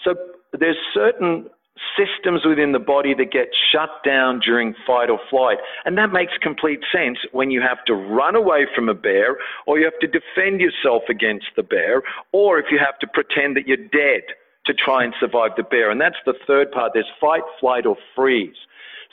So 0.04 0.14
there's 0.52 0.76
certain 0.92 1.48
systems 1.96 2.44
within 2.44 2.72
the 2.72 2.78
body 2.78 3.14
that 3.14 3.30
get 3.32 3.48
shut 3.72 3.90
down 4.04 4.40
during 4.40 4.74
fight 4.86 5.10
or 5.10 5.20
flight. 5.30 5.58
And 5.84 5.96
that 5.98 6.12
makes 6.12 6.32
complete 6.40 6.80
sense 6.92 7.18
when 7.32 7.50
you 7.50 7.60
have 7.60 7.84
to 7.86 7.94
run 7.94 8.34
away 8.34 8.66
from 8.74 8.88
a 8.88 8.94
bear 8.94 9.36
or 9.66 9.78
you 9.78 9.84
have 9.84 9.98
to 10.00 10.06
defend 10.06 10.60
yourself 10.60 11.02
against 11.08 11.46
the 11.56 11.62
bear 11.62 12.02
or 12.32 12.58
if 12.58 12.66
you 12.70 12.78
have 12.78 12.98
to 13.00 13.06
pretend 13.06 13.56
that 13.56 13.66
you're 13.66 13.76
dead 13.76 14.22
to 14.66 14.74
try 14.74 15.04
and 15.04 15.14
survive 15.20 15.52
the 15.56 15.62
bear. 15.62 15.90
And 15.90 16.00
that's 16.00 16.16
the 16.24 16.34
third 16.46 16.72
part. 16.72 16.92
There's 16.94 17.06
fight, 17.20 17.42
flight, 17.60 17.86
or 17.86 17.96
freeze. 18.14 18.56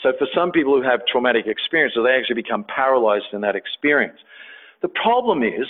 So 0.01 0.11
for 0.17 0.27
some 0.33 0.51
people 0.51 0.75
who 0.75 0.83
have 0.83 1.05
traumatic 1.05 1.45
experiences, 1.47 1.99
they 2.03 2.11
actually 2.11 2.41
become 2.41 2.65
paralyzed 2.65 3.31
in 3.33 3.41
that 3.41 3.55
experience. 3.55 4.17
The 4.81 4.89
problem 4.89 5.43
is 5.43 5.67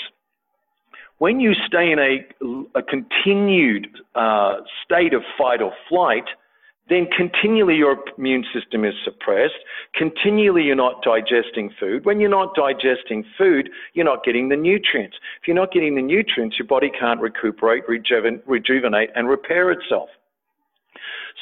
when 1.20 1.40
you 1.40 1.54
stay 1.68 1.92
in 1.92 2.00
a, 2.00 2.26
a 2.78 2.82
continued 2.82 3.88
uh, 4.16 4.58
state 4.84 5.14
of 5.14 5.22
fight 5.38 5.62
or 5.62 5.72
flight, 5.88 6.26
then 6.90 7.08
continually 7.16 7.76
your 7.76 7.98
immune 8.18 8.46
system 8.54 8.84
is 8.84 8.94
suppressed. 9.04 9.56
Continually 9.96 10.64
you're 10.64 10.76
not 10.76 11.02
digesting 11.02 11.72
food. 11.80 12.06
When 12.06 12.20
you're 12.20 12.30
not 12.30 12.56
digesting 12.56 13.24
food, 13.38 13.70
you're 13.94 14.06
not 14.06 14.24
getting 14.24 14.50
the 14.50 14.58
nutrients. 14.58 15.18
If 15.42 15.48
you're 15.48 15.56
not 15.56 15.72
getting 15.72 15.96
the 15.96 16.02
nutrients, 16.02 16.60
your 16.60 16.68
body 16.68 16.92
can't 16.98 17.22
recuperate, 17.22 17.84
rejuvenate, 17.88 19.10
and 19.16 19.30
repair 19.30 19.72
itself. 19.72 20.10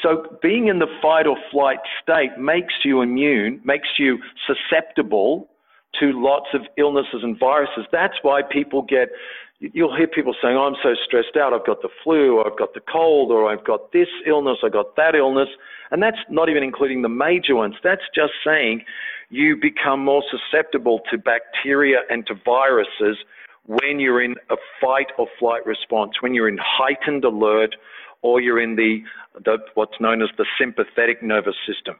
So 0.02 0.38
being 0.42 0.68
in 0.68 0.80
the 0.80 0.88
fight 1.02 1.28
or 1.28 1.38
flight 1.52 1.80
state 2.02 2.38
makes 2.38 2.74
you 2.84 3.02
immune, 3.02 3.62
makes 3.64 3.90
you 3.98 4.20
susceptible 4.48 5.50
to 6.00 6.14
lots 6.14 6.48
of 6.54 6.62
illnesses 6.78 7.22
and 7.24 7.38
viruses. 7.38 7.86
That's 7.92 8.16
why 8.22 8.42
people 8.42 8.82
get 8.82 9.10
you'll 9.62 9.96
hear 9.96 10.08
people 10.08 10.34
saying, 10.42 10.58
oh, 10.58 10.66
I'm 10.66 10.76
so 10.82 10.96
stressed 11.06 11.38
out, 11.38 11.54
I've 11.54 11.66
got 11.66 11.82
the 11.82 11.90
flu, 12.04 12.38
or 12.40 12.52
I've 12.52 12.58
got 12.58 12.74
the 12.74 12.82
cold, 12.82 13.32
or 13.32 13.52
I've 13.52 13.64
got 13.64 13.92
this 13.92 14.08
illness, 14.26 14.58
I've 14.64 14.74
got 14.74 14.96
that 14.96 15.14
illness. 15.16 15.50
And 15.92 16.02
that's 16.02 16.18
not 16.30 16.50
even 16.50 16.64
including 16.64 17.04
the 17.04 17.10
major 17.10 17.56
ones. 17.56 17.76
That's 17.84 18.02
just 18.16 18.34
saying 18.46 18.84
you 19.30 19.56
become 19.56 20.04
more 20.04 20.24
susceptible 20.30 21.02
to 21.12 21.18
bacteria 21.18 22.00
and 22.10 22.26
to 22.28 22.34
viruses 22.44 23.18
when 23.68 24.00
you're 24.00 24.22
in 24.24 24.36
a 24.50 24.56
fight 24.82 25.08
or 25.18 25.28
flight 25.40 25.66
response, 25.66 26.14
when 26.22 26.34
you're 26.34 26.50
in 26.50 26.58
heightened 26.60 27.24
alert, 27.24 27.76
or 28.24 28.42
you're 28.42 28.62
in 28.62 28.76
the, 28.76 29.00
the 29.46 29.58
what's 29.76 30.00
known 30.00 30.22
as 30.22 30.30
the 30.38 30.46
sympathetic 30.60 31.22
nervous 31.22 31.56
system. 31.68 31.96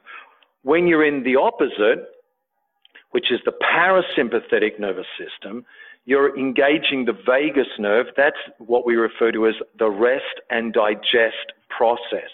When 0.62 0.86
you're 0.86 1.04
in 1.04 1.22
the 1.22 1.36
opposite, 1.36 2.08
which 3.10 3.30
is 3.30 3.40
the 3.44 3.52
parasympathetic 3.52 4.78
nervous 4.80 5.06
system, 5.18 5.64
you're 6.04 6.36
engaging 6.38 7.04
the 7.04 7.12
vagus 7.12 7.68
nerve. 7.78 8.06
That's 8.16 8.36
what 8.58 8.84
we 8.84 8.96
refer 8.96 9.32
to 9.32 9.46
as 9.46 9.54
the 9.78 9.90
rest 9.90 10.40
and 10.50 10.72
digest 10.72 11.52
process. 11.68 12.30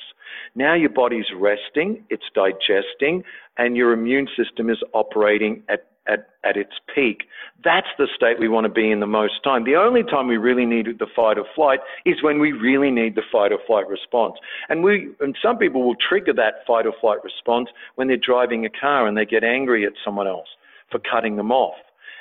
Now 0.54 0.74
your 0.74 0.90
body's 0.90 1.26
resting, 1.36 2.04
it's 2.10 2.24
digesting, 2.34 3.22
and 3.58 3.76
your 3.76 3.92
immune 3.92 4.28
system 4.36 4.70
is 4.70 4.78
operating 4.94 5.62
at, 5.68 5.86
at, 6.06 6.30
at 6.44 6.56
its 6.56 6.72
peak. 6.94 7.24
That's 7.62 7.88
the 7.98 8.08
state 8.14 8.38
we 8.40 8.48
want 8.48 8.64
to 8.64 8.72
be 8.72 8.90
in 8.90 9.00
the 9.00 9.06
most 9.06 9.42
time. 9.44 9.64
The 9.64 9.76
only 9.76 10.02
time 10.02 10.26
we 10.26 10.36
really 10.36 10.64
need 10.64 10.86
the 10.98 11.06
fight 11.14 11.38
or 11.38 11.44
flight 11.54 11.80
is 12.06 12.22
when 12.22 12.38
we 12.38 12.52
really 12.52 12.90
need 12.90 13.14
the 13.14 13.22
fight 13.30 13.52
or 13.52 13.58
flight 13.66 13.88
response. 13.88 14.36
And 14.68 14.82
we, 14.82 15.08
and 15.20 15.36
some 15.42 15.58
people 15.58 15.82
will 15.84 15.96
trigger 15.96 16.32
that 16.34 16.66
fight 16.66 16.86
or 16.86 16.92
flight 17.00 17.18
response 17.22 17.68
when 17.96 18.08
they're 18.08 18.16
driving 18.16 18.64
a 18.64 18.70
car 18.70 19.06
and 19.06 19.16
they 19.16 19.26
get 19.26 19.44
angry 19.44 19.84
at 19.84 19.92
someone 20.04 20.26
else 20.26 20.48
for 20.90 21.00
cutting 21.00 21.36
them 21.36 21.52
off. 21.52 21.76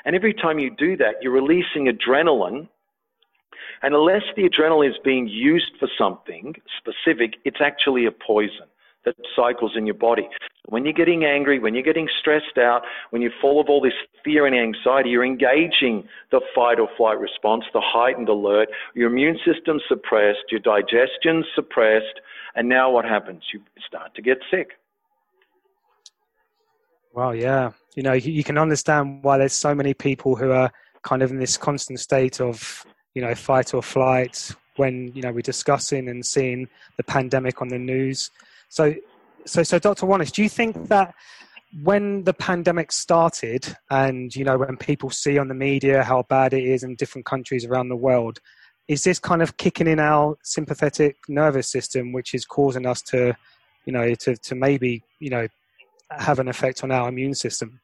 And 0.05 0.15
every 0.15 0.33
time 0.33 0.59
you 0.59 0.69
do 0.69 0.97
that, 0.97 1.15
you're 1.21 1.33
releasing 1.33 1.85
adrenaline. 1.85 2.67
And 3.81 3.93
unless 3.93 4.23
the 4.35 4.43
adrenaline 4.43 4.89
is 4.89 4.97
being 5.03 5.27
used 5.27 5.71
for 5.79 5.87
something 5.97 6.55
specific, 6.77 7.35
it's 7.45 7.61
actually 7.61 8.05
a 8.05 8.11
poison 8.11 8.65
that 9.05 9.15
cycles 9.35 9.73
in 9.75 9.85
your 9.85 9.95
body. 9.95 10.27
When 10.65 10.83
you're 10.83 10.93
getting 10.93 11.23
angry, 11.23 11.59
when 11.59 11.73
you're 11.73 11.83
getting 11.83 12.09
stressed 12.19 12.57
out, 12.57 12.81
when 13.11 13.21
you're 13.21 13.31
full 13.39 13.61
of 13.61 13.69
all 13.69 13.79
this 13.79 13.93
fear 14.23 14.45
and 14.45 14.55
anxiety, 14.55 15.09
you're 15.09 15.23
engaging 15.23 16.07
the 16.31 16.41
fight 16.53 16.79
or 16.79 16.89
flight 16.97 17.17
response, 17.17 17.63
the 17.73 17.81
heightened 17.81 18.27
alert, 18.27 18.67
your 18.93 19.09
immune 19.09 19.39
system's 19.45 19.83
suppressed, 19.87 20.51
your 20.51 20.59
digestion's 20.59 21.45
suppressed, 21.55 22.19
and 22.55 22.67
now 22.67 22.91
what 22.91 23.05
happens? 23.05 23.43
You 23.53 23.61
start 23.85 24.13
to 24.15 24.21
get 24.21 24.39
sick. 24.51 24.71
Well, 27.17 27.33
yeah. 27.33 27.71
You 27.95 28.03
know, 28.03 28.13
you 28.13 28.43
can 28.43 28.59
understand 28.59 29.23
why 29.23 29.39
there's 29.39 29.51
so 29.51 29.73
many 29.73 29.95
people 29.95 30.35
who 30.35 30.51
are 30.51 30.71
kind 31.01 31.23
of 31.23 31.31
in 31.31 31.39
this 31.39 31.57
constant 31.57 31.99
state 31.99 32.39
of, 32.39 32.85
you 33.15 33.23
know, 33.23 33.33
fight 33.33 33.73
or 33.73 33.81
flight 33.81 34.51
when, 34.75 35.11
you 35.15 35.23
know, 35.23 35.31
we're 35.31 35.41
discussing 35.41 36.09
and 36.09 36.23
seeing 36.23 36.67
the 36.95 37.01
pandemic 37.01 37.59
on 37.59 37.69
the 37.69 37.79
news. 37.79 38.29
So, 38.69 38.93
so, 39.45 39.63
so 39.63 39.79
Dr. 39.79 40.05
Wanis, 40.05 40.31
do 40.31 40.43
you 40.43 40.49
think 40.49 40.89
that 40.89 41.15
when 41.81 42.23
the 42.23 42.35
pandemic 42.35 42.91
started 42.91 43.75
and, 43.89 44.35
you 44.35 44.45
know, 44.45 44.59
when 44.59 44.77
people 44.77 45.09
see 45.09 45.39
on 45.39 45.47
the 45.47 45.55
media 45.55 46.03
how 46.03 46.21
bad 46.21 46.53
it 46.53 46.65
is 46.65 46.83
in 46.83 46.93
different 46.97 47.25
countries 47.25 47.65
around 47.65 47.89
the 47.89 47.95
world, 47.95 48.37
is 48.87 49.03
this 49.03 49.17
kind 49.17 49.41
of 49.41 49.57
kicking 49.57 49.87
in 49.87 49.99
our 49.99 50.37
sympathetic 50.43 51.17
nervous 51.27 51.67
system, 51.67 52.13
which 52.13 52.35
is 52.35 52.45
causing 52.45 52.85
us 52.85 53.01
to, 53.01 53.35
you 53.85 53.93
know, 53.93 54.13
to, 54.13 54.37
to 54.37 54.53
maybe, 54.53 55.01
you 55.19 55.31
know, 55.31 55.47
have 56.11 56.39
an 56.39 56.47
effect 56.47 56.83
on 56.83 56.91
our 56.91 57.09
immune 57.09 57.35
system? 57.35 57.79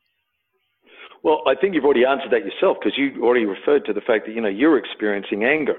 Well, 1.23 1.41
I 1.47 1.55
think 1.55 1.73
you've 1.73 1.85
already 1.85 2.05
answered 2.05 2.31
that 2.31 2.43
yourself 2.43 2.77
because 2.79 2.97
you 2.97 3.23
already 3.23 3.45
referred 3.45 3.85
to 3.85 3.93
the 3.93 4.01
fact 4.01 4.25
that 4.25 4.33
you 4.35 4.41
know 4.41 4.49
you're 4.49 4.77
experiencing 4.77 5.45
anger. 5.45 5.77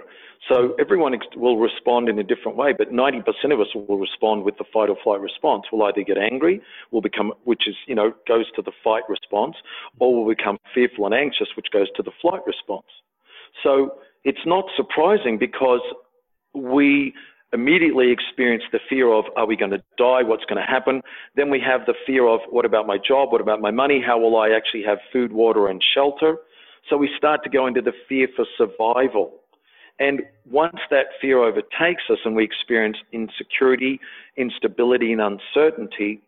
So 0.49 0.75
everyone 0.79 1.15
ex- 1.15 1.27
will 1.37 1.59
respond 1.59 2.09
in 2.09 2.19
a 2.19 2.23
different 2.23 2.57
way, 2.57 2.75
but 2.77 2.93
90% 2.93 3.25
of 3.53 3.61
us 3.61 3.69
will 3.75 3.99
respond 3.99 4.45
with 4.45 4.59
the 4.59 4.65
fight 4.73 4.91
or 4.91 4.97
flight 5.03 5.21
response. 5.21 5.65
We'll 5.73 5.87
either 5.87 6.03
get 6.03 6.19
angry, 6.19 6.61
will 6.91 7.01
become, 7.01 7.33
which 7.45 7.67
is 7.67 7.75
you 7.87 7.95
know 7.95 8.13
goes 8.27 8.51
to 8.57 8.63
the 8.63 8.73
fight 8.83 9.03
response, 9.09 9.57
or 9.99 10.15
we'll 10.15 10.35
become 10.35 10.59
fearful 10.75 11.05
and 11.07 11.15
anxious, 11.15 11.49
which 11.57 11.67
goes 11.73 11.89
to 11.97 12.03
the 12.03 12.13
flight 12.23 12.41
response. 12.47 12.87
So 13.63 13.97
it's 14.25 14.47
not 14.47 14.65
surprising 14.77 15.39
because 15.39 15.83
we 16.55 17.13
immediately 17.55 18.11
experience 18.11 18.65
the 18.73 18.81
fear 18.89 19.13
of, 19.13 19.25
are 19.37 19.47
we 19.47 19.57
going 19.57 19.71
to 19.71 19.83
die? 19.97 20.23
What's 20.23 20.45
going 20.45 20.61
to 20.61 20.71
happen? 20.71 21.01
Then 21.37 21.49
we 21.49 21.61
have 21.61 21.87
the 21.87 21.95
fear 22.07 22.27
of, 22.27 22.41
what 22.51 22.65
about 22.65 22.87
my 22.87 22.99
job? 22.99 23.33
What 23.33 23.41
about 23.41 23.61
my 23.61 23.71
money? 23.71 24.03
How 24.05 24.19
will 24.19 24.37
I 24.37 24.51
actually 24.51 24.83
have 24.83 24.99
food, 25.13 25.33
water, 25.33 25.69
and 25.69 25.83
shelter? 25.95 26.39
So 26.91 26.97
we 26.97 27.09
start 27.17 27.43
to 27.45 27.51
go 27.51 27.67
into 27.67 27.81
the 27.81 27.93
fear 28.09 28.29
for 28.37 28.45
survival. 28.59 29.33
And 29.99 30.23
once 30.51 30.77
that 30.91 31.07
fear 31.21 31.39
overtakes 31.39 32.03
us 32.11 32.19
and 32.25 32.35
we 32.35 32.45
experience 32.45 32.97
insecurity, 33.13 34.01
instability, 34.37 35.13
and 35.13 35.21
uncertainty, 35.21 36.21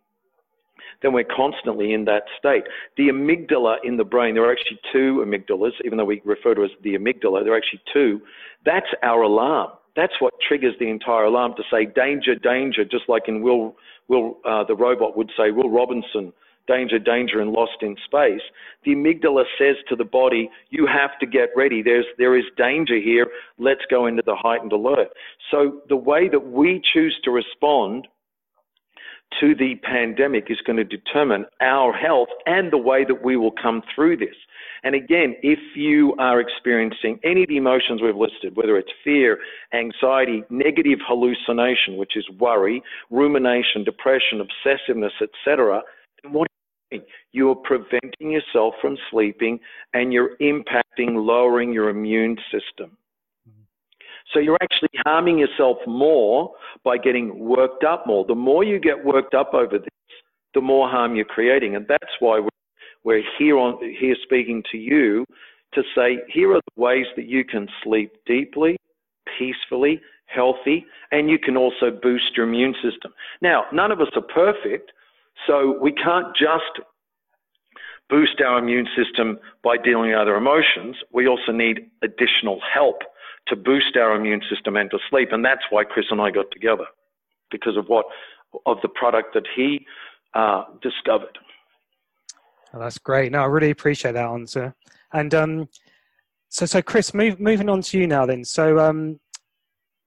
then 1.03 1.13
we're 1.13 1.25
constantly 1.25 1.93
in 1.93 2.05
that 2.07 2.23
state. 2.39 2.63
The 2.97 3.09
amygdala 3.09 3.79
in 3.85 3.97
the 3.97 4.05
brain, 4.05 4.35
there 4.35 4.45
are 4.45 4.53
actually 4.53 4.79
two 4.93 5.25
amygdalas, 5.27 5.73
even 5.85 5.99
though 5.99 6.05
we 6.05 6.23
refer 6.25 6.55
to 6.55 6.63
it 6.63 6.67
as 6.67 6.71
the 6.83 6.95
amygdala, 6.95 7.45
there 7.45 7.53
are 7.53 7.57
actually 7.57 7.83
two. 7.93 8.21
That's 8.65 8.87
our 9.03 9.23
alarm. 9.23 9.73
That's 9.97 10.13
what 10.21 10.35
triggers 10.47 10.75
the 10.79 10.89
entire 10.89 11.25
alarm 11.25 11.55
to 11.57 11.63
say 11.71 11.87
danger, 11.87 12.35
danger, 12.35 12.85
just 12.85 13.09
like 13.09 13.25
in 13.29 13.43
Will, 13.43 13.75
Will 14.09 14.37
uh, 14.45 14.63
the 14.65 14.77
robot 14.77 15.17
would 15.17 15.31
say, 15.37 15.51
Will 15.51 15.71
Robinson, 15.71 16.33
danger, 16.69 16.99
danger, 16.99 17.41
and 17.41 17.51
lost 17.51 17.79
in 17.81 17.97
space. 18.05 18.43
The 18.85 18.93
amygdala 18.93 19.45
says 19.59 19.77
to 19.89 19.97
the 19.97 20.05
body, 20.05 20.51
you 20.71 20.87
have 20.87 21.19
to 21.21 21.27
get 21.27 21.49
ready. 21.57 21.83
There's, 21.83 22.07
there 22.19 22.37
is 22.37 22.45
danger 22.57 22.99
here. 23.01 23.27
Let's 23.59 23.83
go 23.91 24.07
into 24.07 24.23
the 24.25 24.37
heightened 24.37 24.73
alert. 24.73 25.09
So 25.51 25.81
the 25.89 25.97
way 25.97 26.29
that 26.29 26.47
we 26.47 26.83
choose 26.93 27.19
to 27.25 27.31
respond 27.31 28.09
to 29.41 29.55
the 29.55 29.75
pandemic 29.83 30.47
is 30.51 30.59
going 30.67 30.77
to 30.77 30.85
determine 30.85 31.47
our 31.61 31.93
health 31.93 32.29
and 32.47 32.73
the 32.73 32.79
way 32.79 33.05
that 33.05 33.23
we 33.23 33.37
will 33.37 33.53
come 33.53 33.83
through 33.95 34.17
this. 34.17 34.35
And 34.83 34.95
again, 34.95 35.37
if 35.43 35.59
you 35.75 36.15
are 36.19 36.41
experiencing 36.41 37.19
any 37.25 37.43
of 37.43 37.49
the 37.49 37.57
emotions 37.57 38.01
we've 38.03 38.17
listed, 38.17 38.57
whether 38.57 38.77
it's 38.77 38.93
fear, 39.03 39.39
anxiety, 39.75 40.45
negative 40.49 41.01
hallucination, 41.07 41.97
which 41.97 42.17
is 42.17 42.25
worry, 42.39 42.83
rumination, 43.11 43.85
depression, 43.85 44.41
obsessiveness, 44.41 45.11
etc., 45.21 45.83
then 46.23 46.33
what 46.33 46.47
are 46.47 46.55
you 46.93 46.99
doing? 46.99 47.09
You're 47.33 47.57
preventing 47.57 48.31
yourself 48.31 48.75
from 48.81 48.97
sleeping 49.11 49.59
and 49.93 50.13
you're 50.13 50.37
impacting 50.41 51.27
lowering 51.27 51.73
your 51.73 51.89
immune 51.89 52.37
system. 52.53 52.97
So 54.33 54.41
you're 54.41 54.59
actually 54.61 54.91
harming 55.05 55.39
yourself 55.39 55.79
more 55.87 56.53
by 56.85 56.99
getting 56.99 57.39
worked 57.39 57.85
up 57.85 58.07
more. 58.07 58.25
The 58.25 58.35
more 58.35 58.65
you 58.65 58.79
get 58.79 59.05
worked 59.05 59.35
up 59.35 59.55
over 59.55 59.79
this, 59.79 59.89
the 60.55 60.61
more 60.61 60.89
harm 60.89 61.15
you're 61.15 61.25
creating. 61.25 61.77
And 61.77 61.87
that's 61.89 62.13
why 62.21 62.41
we're 63.05 63.23
here 63.39 63.59
on 63.59 63.79
here 63.99 64.17
speaking 64.23 64.63
to 64.73 64.79
you 64.79 65.25
to 65.75 65.83
say 65.95 66.19
here 66.29 66.53
are 66.53 66.61
the 66.61 66.81
ways 66.81 67.07
that 67.17 67.27
you 67.27 67.45
can 67.45 67.69
sleep 67.85 68.13
deeply, 68.27 68.77
peacefully, 69.39 70.01
healthy, 70.27 70.85
and 71.13 71.31
you 71.31 71.39
can 71.39 71.57
also 71.57 71.91
boost 71.91 72.37
your 72.37 72.47
immune 72.47 72.75
system. 72.83 73.13
Now, 73.41 73.65
none 73.73 73.93
of 73.93 74.01
us 74.01 74.09
are 74.17 74.23
perfect, 74.23 74.93
so 75.47 75.79
we 75.81 75.93
can't 75.93 76.35
just 76.35 76.81
boost 78.09 78.41
our 78.41 78.59
immune 78.59 78.89
system 78.97 79.39
by 79.63 79.77
dealing 79.77 80.11
with 80.11 80.19
other 80.19 80.37
emotions, 80.37 80.97
we 81.13 81.27
also 81.27 81.53
need 81.53 81.91
additional 82.03 82.61
help 82.73 83.03
to 83.49 83.57
boost 83.57 83.97
our 83.97 84.15
immune 84.15 84.43
system 84.51 84.77
and 84.77 84.91
to 84.91 84.99
sleep. 85.11 85.29
And 85.33 85.45
that's 85.45 85.63
why 85.71 85.85
Chris 85.85 86.07
and 86.11 86.21
I 86.21 86.31
got 86.31 86.47
together 86.51 86.87
because 87.51 87.77
of 87.77 87.87
what 87.87 88.07
of 88.65 88.79
the 88.83 88.89
product 88.89 89.35
that 89.35 89.47
he 89.55 89.87
uh, 90.35 90.65
discovered. 90.83 91.39
Oh, 92.73 92.79
that's 92.79 92.99
great. 92.99 93.33
No, 93.33 93.41
I 93.41 93.47
really 93.47 93.71
appreciate 93.71 94.13
that 94.13 94.27
answer. 94.27 94.75
And 95.13 95.35
um, 95.35 95.69
so, 96.49 96.67
so 96.67 96.83
Chris, 96.83 97.15
move, 97.15 97.41
moving 97.41 97.69
on 97.69 97.83
to 97.83 97.99
you 97.99 98.07
now. 98.07 98.27
Then, 98.27 98.45
so 98.45 98.79
um, 98.79 99.19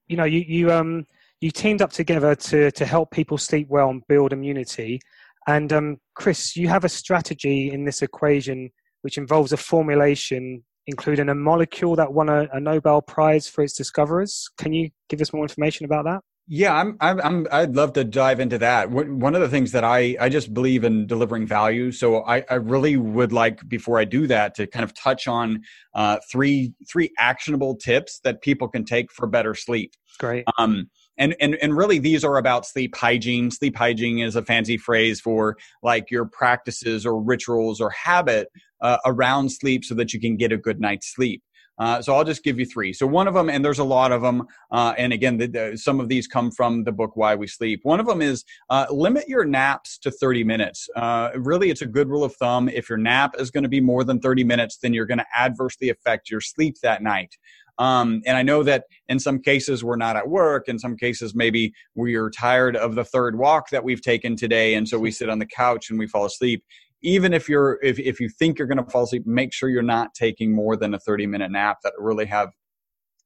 you 0.08 0.16
know, 0.16 0.24
you 0.24 0.40
you 0.40 0.72
um, 0.72 1.06
you 1.40 1.50
teamed 1.50 1.82
up 1.82 1.92
together 1.92 2.34
to 2.34 2.70
to 2.70 2.86
help 2.86 3.10
people 3.10 3.38
sleep 3.38 3.68
well 3.68 3.90
and 3.90 4.06
build 4.08 4.32
immunity. 4.32 5.00
And 5.46 5.72
um, 5.72 5.96
Chris, 6.14 6.56
you 6.56 6.68
have 6.68 6.84
a 6.84 6.88
strategy 6.88 7.72
in 7.72 7.84
this 7.84 8.02
equation 8.02 8.70
which 9.02 9.16
involves 9.16 9.52
a 9.52 9.56
formulation 9.56 10.62
including 10.90 11.28
a 11.28 11.34
molecule 11.34 11.96
that 11.96 12.12
won 12.12 12.28
a, 12.28 12.48
a 12.52 12.60
Nobel 12.60 13.00
Prize 13.00 13.48
for 13.48 13.62
its 13.62 13.74
discoverers. 13.74 14.50
Can 14.58 14.72
you 14.72 14.90
give 15.08 15.20
us 15.20 15.32
more 15.32 15.42
information 15.42 15.86
about 15.86 16.04
that? 16.04 16.20
Yeah, 16.52 16.74
I'm, 16.74 16.96
I'm, 17.00 17.20
I'm, 17.20 17.46
I'd 17.52 17.76
love 17.76 17.92
to 17.92 18.02
dive 18.02 18.40
into 18.40 18.58
that. 18.58 18.90
One 18.90 19.36
of 19.36 19.40
the 19.40 19.48
things 19.48 19.70
that 19.70 19.84
I, 19.84 20.16
I 20.20 20.28
just 20.28 20.52
believe 20.52 20.82
in 20.82 21.06
delivering 21.06 21.46
value. 21.46 21.92
So 21.92 22.24
I, 22.24 22.44
I 22.50 22.54
really 22.54 22.96
would 22.96 23.32
like, 23.32 23.60
before 23.68 24.00
I 24.00 24.04
do 24.04 24.26
that, 24.26 24.56
to 24.56 24.66
kind 24.66 24.82
of 24.82 24.92
touch 24.92 25.28
on 25.28 25.62
uh, 25.94 26.18
three, 26.30 26.72
three 26.90 27.12
actionable 27.18 27.76
tips 27.76 28.18
that 28.24 28.42
people 28.42 28.66
can 28.66 28.84
take 28.84 29.12
for 29.12 29.28
better 29.28 29.54
sleep. 29.54 29.92
Great. 30.18 30.44
Um, 30.58 30.90
and, 31.18 31.36
and 31.38 31.54
and 31.62 31.76
really 31.76 31.98
these 31.98 32.24
are 32.24 32.38
about 32.38 32.66
sleep 32.66 32.96
hygiene 32.96 33.50
sleep 33.50 33.76
hygiene 33.76 34.20
is 34.20 34.36
a 34.36 34.42
fancy 34.42 34.78
phrase 34.78 35.20
for 35.20 35.56
like 35.82 36.10
your 36.10 36.24
practices 36.24 37.04
or 37.04 37.20
rituals 37.20 37.78
or 37.80 37.90
habit 37.90 38.48
uh, 38.82 38.98
around 39.06 39.50
sleep 39.50 39.84
so 39.84 39.94
that 39.94 40.12
you 40.12 40.20
can 40.20 40.36
get 40.36 40.52
a 40.52 40.56
good 40.56 40.80
night's 40.80 41.14
sleep 41.14 41.42
uh, 41.80 42.02
so 42.02 42.14
I'll 42.14 42.24
just 42.24 42.44
give 42.44 42.58
you 42.58 42.66
three. 42.66 42.92
So 42.92 43.06
one 43.06 43.26
of 43.26 43.32
them, 43.32 43.48
and 43.48 43.64
there's 43.64 43.78
a 43.78 43.84
lot 43.84 44.12
of 44.12 44.20
them, 44.20 44.46
uh, 44.70 44.92
and 44.98 45.14
again, 45.14 45.38
the, 45.38 45.46
the, 45.46 45.78
some 45.78 45.98
of 45.98 46.10
these 46.10 46.26
come 46.26 46.50
from 46.50 46.84
the 46.84 46.92
book 46.92 47.12
Why 47.16 47.34
We 47.34 47.46
Sleep. 47.46 47.80
One 47.84 47.98
of 47.98 48.06
them 48.06 48.20
is 48.20 48.44
uh, 48.68 48.84
limit 48.90 49.26
your 49.26 49.46
naps 49.46 49.96
to 50.00 50.10
30 50.10 50.44
minutes. 50.44 50.90
Uh, 50.94 51.30
really, 51.36 51.70
it's 51.70 51.80
a 51.80 51.86
good 51.86 52.10
rule 52.10 52.22
of 52.22 52.36
thumb. 52.36 52.68
If 52.68 52.90
your 52.90 52.98
nap 52.98 53.34
is 53.38 53.50
going 53.50 53.62
to 53.62 53.68
be 53.70 53.80
more 53.80 54.04
than 54.04 54.20
30 54.20 54.44
minutes, 54.44 54.76
then 54.76 54.92
you're 54.92 55.06
going 55.06 55.18
to 55.18 55.26
adversely 55.34 55.88
affect 55.88 56.30
your 56.30 56.42
sleep 56.42 56.76
that 56.82 57.02
night. 57.02 57.34
Um, 57.78 58.20
and 58.26 58.36
I 58.36 58.42
know 58.42 58.62
that 58.62 58.84
in 59.08 59.18
some 59.18 59.40
cases 59.40 59.82
we're 59.82 59.96
not 59.96 60.14
at 60.14 60.28
work. 60.28 60.68
In 60.68 60.78
some 60.78 60.98
cases, 60.98 61.34
maybe 61.34 61.72
we're 61.94 62.28
tired 62.28 62.76
of 62.76 62.94
the 62.94 63.04
third 63.04 63.38
walk 63.38 63.70
that 63.70 63.82
we've 63.82 64.02
taken 64.02 64.36
today. 64.36 64.74
And 64.74 64.86
so 64.86 64.98
we 64.98 65.10
sit 65.10 65.30
on 65.30 65.38
the 65.38 65.46
couch 65.46 65.88
and 65.88 65.98
we 65.98 66.06
fall 66.06 66.26
asleep 66.26 66.62
even 67.02 67.32
if 67.32 67.48
you're 67.48 67.78
if, 67.82 67.98
if 67.98 68.20
you 68.20 68.28
think 68.28 68.58
you're 68.58 68.68
going 68.68 68.82
to 68.82 68.90
fall 68.90 69.04
asleep 69.04 69.26
make 69.26 69.52
sure 69.52 69.68
you're 69.68 69.82
not 69.82 70.14
taking 70.14 70.54
more 70.54 70.76
than 70.76 70.94
a 70.94 70.98
30 70.98 71.26
minute 71.26 71.50
nap 71.50 71.78
that 71.82 71.92
really 71.98 72.26
have 72.26 72.50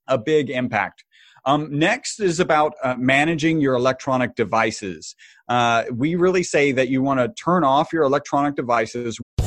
a 0.08 0.18
big 0.18 0.50
impact 0.50 1.04
um, 1.46 1.68
next 1.70 2.20
is 2.20 2.40
about 2.40 2.74
uh, 2.82 2.94
managing 2.98 3.60
your 3.60 3.74
electronic 3.74 4.34
devices. 4.34 5.14
Uh, 5.48 5.84
we 5.92 6.14
really 6.14 6.42
say 6.42 6.72
that 6.72 6.88
you 6.88 7.02
want 7.02 7.20
to 7.20 7.28
turn 7.42 7.64
off 7.64 7.92
your 7.92 8.04
electronic 8.04 8.56
devices. 8.56 9.20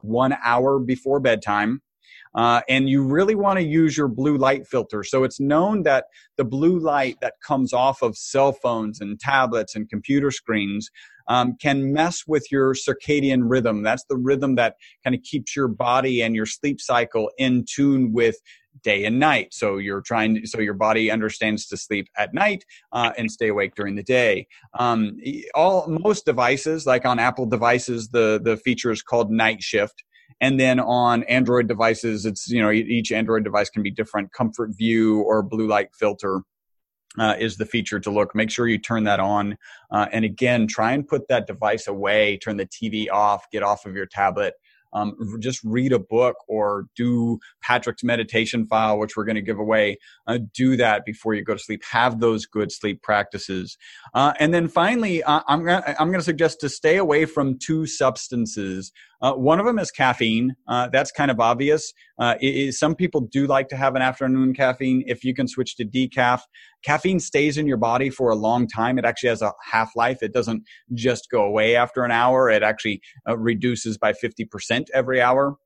One 0.00 0.36
hour 0.44 0.78
before 0.78 1.20
bedtime. 1.20 1.82
Uh, 2.34 2.62
and 2.68 2.88
you 2.88 3.04
really 3.04 3.36
want 3.36 3.58
to 3.58 3.64
use 3.64 3.96
your 3.96 4.08
blue 4.08 4.36
light 4.36 4.66
filter. 4.66 5.04
So 5.04 5.22
it's 5.22 5.38
known 5.38 5.84
that 5.84 6.06
the 6.36 6.44
blue 6.44 6.80
light 6.80 7.16
that 7.20 7.34
comes 7.46 7.72
off 7.72 8.02
of 8.02 8.16
cell 8.16 8.52
phones 8.52 9.00
and 9.00 9.20
tablets 9.20 9.76
and 9.76 9.88
computer 9.88 10.32
screens 10.32 10.90
um, 11.28 11.56
can 11.60 11.92
mess 11.92 12.24
with 12.26 12.50
your 12.50 12.74
circadian 12.74 13.42
rhythm. 13.44 13.82
That's 13.82 14.04
the 14.08 14.16
rhythm 14.16 14.56
that 14.56 14.74
kind 15.04 15.14
of 15.14 15.22
keeps 15.22 15.54
your 15.54 15.68
body 15.68 16.22
and 16.22 16.34
your 16.34 16.46
sleep 16.46 16.80
cycle 16.80 17.30
in 17.38 17.64
tune 17.68 18.12
with 18.12 18.36
day 18.84 19.04
and 19.04 19.18
night. 19.18 19.52
So 19.52 19.78
you're 19.78 20.02
trying, 20.02 20.46
so 20.46 20.60
your 20.60 20.74
body 20.74 21.10
understands 21.10 21.66
to 21.68 21.76
sleep 21.76 22.08
at 22.16 22.32
night 22.32 22.64
uh, 22.92 23.12
and 23.18 23.30
stay 23.30 23.48
awake 23.48 23.74
during 23.74 23.96
the 23.96 24.02
day. 24.02 24.46
Um, 24.78 25.18
all 25.54 25.88
most 25.88 26.24
devices, 26.24 26.86
like 26.86 27.04
on 27.04 27.18
Apple 27.18 27.46
devices, 27.46 28.08
the 28.10 28.40
the 28.42 28.56
feature 28.58 28.92
is 28.92 29.02
called 29.02 29.30
night 29.30 29.62
shift. 29.62 30.04
And 30.40 30.58
then 30.60 30.78
on 30.80 31.22
Android 31.24 31.68
devices, 31.68 32.26
it's 32.26 32.48
you 32.48 32.60
know 32.60 32.70
each 32.70 33.10
Android 33.10 33.44
device 33.44 33.70
can 33.70 33.82
be 33.82 33.90
different. 33.90 34.32
Comfort 34.32 34.70
View 34.76 35.22
or 35.22 35.42
Blue 35.42 35.66
Light 35.66 35.88
Filter 35.98 36.42
uh, 37.18 37.36
is 37.38 37.56
the 37.56 37.66
feature 37.66 38.00
to 38.00 38.10
look. 38.10 38.34
Make 38.34 38.50
sure 38.50 38.66
you 38.66 38.78
turn 38.78 39.04
that 39.04 39.20
on. 39.20 39.56
Uh, 39.90 40.06
and 40.12 40.24
again, 40.24 40.66
try 40.66 40.92
and 40.92 41.06
put 41.06 41.28
that 41.28 41.46
device 41.46 41.86
away. 41.86 42.36
Turn 42.38 42.56
the 42.56 42.66
TV 42.66 43.10
off. 43.10 43.46
Get 43.50 43.62
off 43.62 43.86
of 43.86 43.94
your 43.94 44.06
tablet 44.06 44.54
um, 44.94 45.16
just 45.40 45.60
read 45.64 45.92
a 45.92 45.98
book 45.98 46.36
or 46.48 46.86
do 46.96 47.38
Patrick's 47.60 48.04
meditation 48.04 48.66
file, 48.66 48.98
which 48.98 49.16
we're 49.16 49.24
going 49.24 49.34
to 49.36 49.42
give 49.42 49.58
away. 49.58 49.98
Uh, 50.26 50.38
do 50.54 50.76
that 50.76 51.04
before 51.04 51.34
you 51.34 51.42
go 51.42 51.54
to 51.54 51.58
sleep. 51.58 51.82
Have 51.90 52.20
those 52.20 52.46
good 52.46 52.72
sleep 52.72 53.02
practices. 53.02 53.76
Uh, 54.14 54.32
and 54.38 54.54
then 54.54 54.68
finally, 54.68 55.22
uh, 55.22 55.42
I'm 55.48 55.64
going 55.64 55.82
I'm 55.98 56.12
to 56.12 56.22
suggest 56.22 56.60
to 56.60 56.68
stay 56.68 56.96
away 56.96 57.24
from 57.24 57.58
two 57.58 57.86
substances. 57.86 58.92
Uh, 59.24 59.32
one 59.32 59.58
of 59.58 59.64
them 59.64 59.78
is 59.78 59.90
caffeine. 59.90 60.54
Uh, 60.68 60.86
that's 60.92 61.10
kind 61.10 61.30
of 61.30 61.40
obvious. 61.40 61.94
Uh, 62.18 62.34
some 62.70 62.94
people 62.94 63.22
do 63.22 63.46
like 63.46 63.68
to 63.68 63.76
have 63.76 63.96
an 63.96 64.02
afternoon 64.02 64.52
caffeine. 64.52 65.02
If 65.06 65.24
you 65.24 65.32
can 65.32 65.48
switch 65.48 65.76
to 65.76 65.84
decaf, 65.86 66.42
caffeine 66.84 67.18
stays 67.18 67.56
in 67.56 67.66
your 67.66 67.78
body 67.78 68.10
for 68.10 68.28
a 68.28 68.34
long 68.34 68.68
time. 68.68 68.98
It 68.98 69.06
actually 69.06 69.30
has 69.30 69.40
a 69.40 69.54
half 69.64 69.96
life. 69.96 70.22
It 70.22 70.34
doesn't 70.34 70.62
just 70.92 71.30
go 71.30 71.42
away 71.42 71.74
after 71.74 72.04
an 72.04 72.10
hour. 72.10 72.50
It 72.50 72.62
actually 72.62 73.00
uh, 73.26 73.38
reduces 73.38 73.96
by 73.96 74.12
50% 74.12 74.88
every 74.92 75.22
hour. 75.22 75.56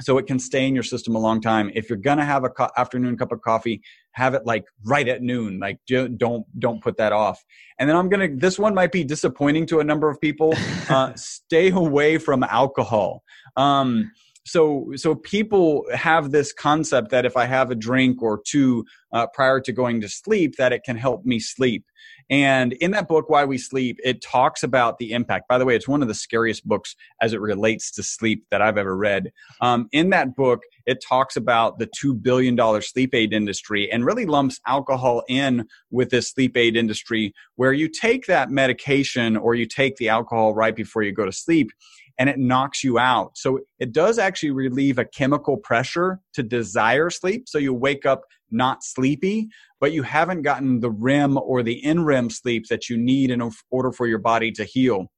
So 0.00 0.18
it 0.18 0.26
can 0.26 0.38
stay 0.38 0.66
in 0.66 0.74
your 0.74 0.82
system 0.82 1.14
a 1.14 1.18
long 1.18 1.40
time. 1.40 1.70
If 1.74 1.88
you're 1.88 1.98
gonna 1.98 2.24
have 2.24 2.44
a 2.44 2.50
co- 2.50 2.70
afternoon 2.76 3.16
cup 3.16 3.32
of 3.32 3.40
coffee, 3.40 3.80
have 4.12 4.34
it 4.34 4.44
like 4.44 4.64
right 4.84 5.08
at 5.08 5.22
noon. 5.22 5.58
Like 5.58 5.78
don't 5.86 6.18
don't 6.58 6.82
put 6.82 6.96
that 6.98 7.12
off. 7.12 7.44
And 7.78 7.88
then 7.88 7.96
I'm 7.96 8.08
gonna. 8.08 8.28
This 8.34 8.58
one 8.58 8.74
might 8.74 8.92
be 8.92 9.04
disappointing 9.04 9.66
to 9.66 9.80
a 9.80 9.84
number 9.84 10.10
of 10.10 10.20
people. 10.20 10.54
Uh, 10.88 11.12
stay 11.16 11.70
away 11.70 12.16
from 12.16 12.44
alcohol. 12.44 13.24
Um, 13.56 14.12
so 14.46 14.92
so 14.96 15.14
people 15.14 15.84
have 15.92 16.30
this 16.30 16.52
concept 16.52 17.10
that 17.10 17.26
if 17.26 17.36
i 17.36 17.44
have 17.44 17.70
a 17.70 17.74
drink 17.74 18.22
or 18.22 18.40
two 18.46 18.84
uh, 19.12 19.26
prior 19.32 19.60
to 19.60 19.72
going 19.72 20.00
to 20.00 20.08
sleep 20.08 20.56
that 20.56 20.72
it 20.72 20.82
can 20.84 20.96
help 20.96 21.24
me 21.24 21.38
sleep. 21.38 21.84
And 22.28 22.72
in 22.74 22.90
that 22.90 23.08
book 23.08 23.30
why 23.30 23.44
we 23.44 23.56
sleep 23.56 23.98
it 24.04 24.20
talks 24.20 24.62
about 24.62 24.98
the 24.98 25.12
impact. 25.12 25.48
By 25.48 25.58
the 25.58 25.64
way 25.64 25.76
it's 25.76 25.88
one 25.88 26.02
of 26.02 26.08
the 26.08 26.14
scariest 26.14 26.66
books 26.66 26.96
as 27.22 27.32
it 27.32 27.40
relates 27.40 27.90
to 27.92 28.02
sleep 28.02 28.44
that 28.50 28.60
i've 28.60 28.76
ever 28.76 28.96
read. 28.96 29.32
Um, 29.60 29.88
in 29.92 30.10
that 30.10 30.34
book 30.34 30.60
it 30.86 31.02
talks 31.06 31.36
about 31.36 31.78
the 31.78 31.88
$2 32.02 32.20
billion 32.20 32.56
sleep 32.82 33.14
aid 33.14 33.32
industry 33.32 33.90
and 33.90 34.04
really 34.04 34.26
lumps 34.26 34.60
alcohol 34.66 35.22
in 35.28 35.66
with 35.90 36.10
this 36.10 36.30
sleep 36.30 36.56
aid 36.56 36.76
industry 36.76 37.32
where 37.54 37.72
you 37.72 37.88
take 37.88 38.26
that 38.26 38.50
medication 38.50 39.36
or 39.36 39.54
you 39.54 39.66
take 39.66 39.96
the 39.96 40.08
alcohol 40.08 40.54
right 40.54 40.76
before 40.76 41.02
you 41.02 41.12
go 41.12 41.24
to 41.24 41.32
sleep 41.32 41.70
and 42.18 42.28
it 42.28 42.38
knocks 42.38 42.82
you 42.82 42.98
out. 42.98 43.36
So 43.36 43.60
it 43.78 43.92
does 43.92 44.18
actually 44.18 44.52
relieve 44.52 44.98
a 44.98 45.04
chemical 45.04 45.56
pressure 45.56 46.20
to 46.34 46.42
desire 46.42 47.10
sleep. 47.10 47.48
So 47.48 47.58
you 47.58 47.74
wake 47.74 48.06
up 48.06 48.22
not 48.50 48.82
sleepy, 48.82 49.48
but 49.80 49.92
you 49.92 50.02
haven't 50.02 50.42
gotten 50.42 50.80
the 50.80 50.90
REM 50.90 51.36
or 51.36 51.62
the 51.62 51.82
NREM 51.84 52.32
sleep 52.32 52.66
that 52.68 52.88
you 52.88 52.96
need 52.96 53.30
in 53.30 53.50
order 53.70 53.92
for 53.92 54.06
your 54.06 54.18
body 54.18 54.50
to 54.52 54.64
heal. 54.64 55.10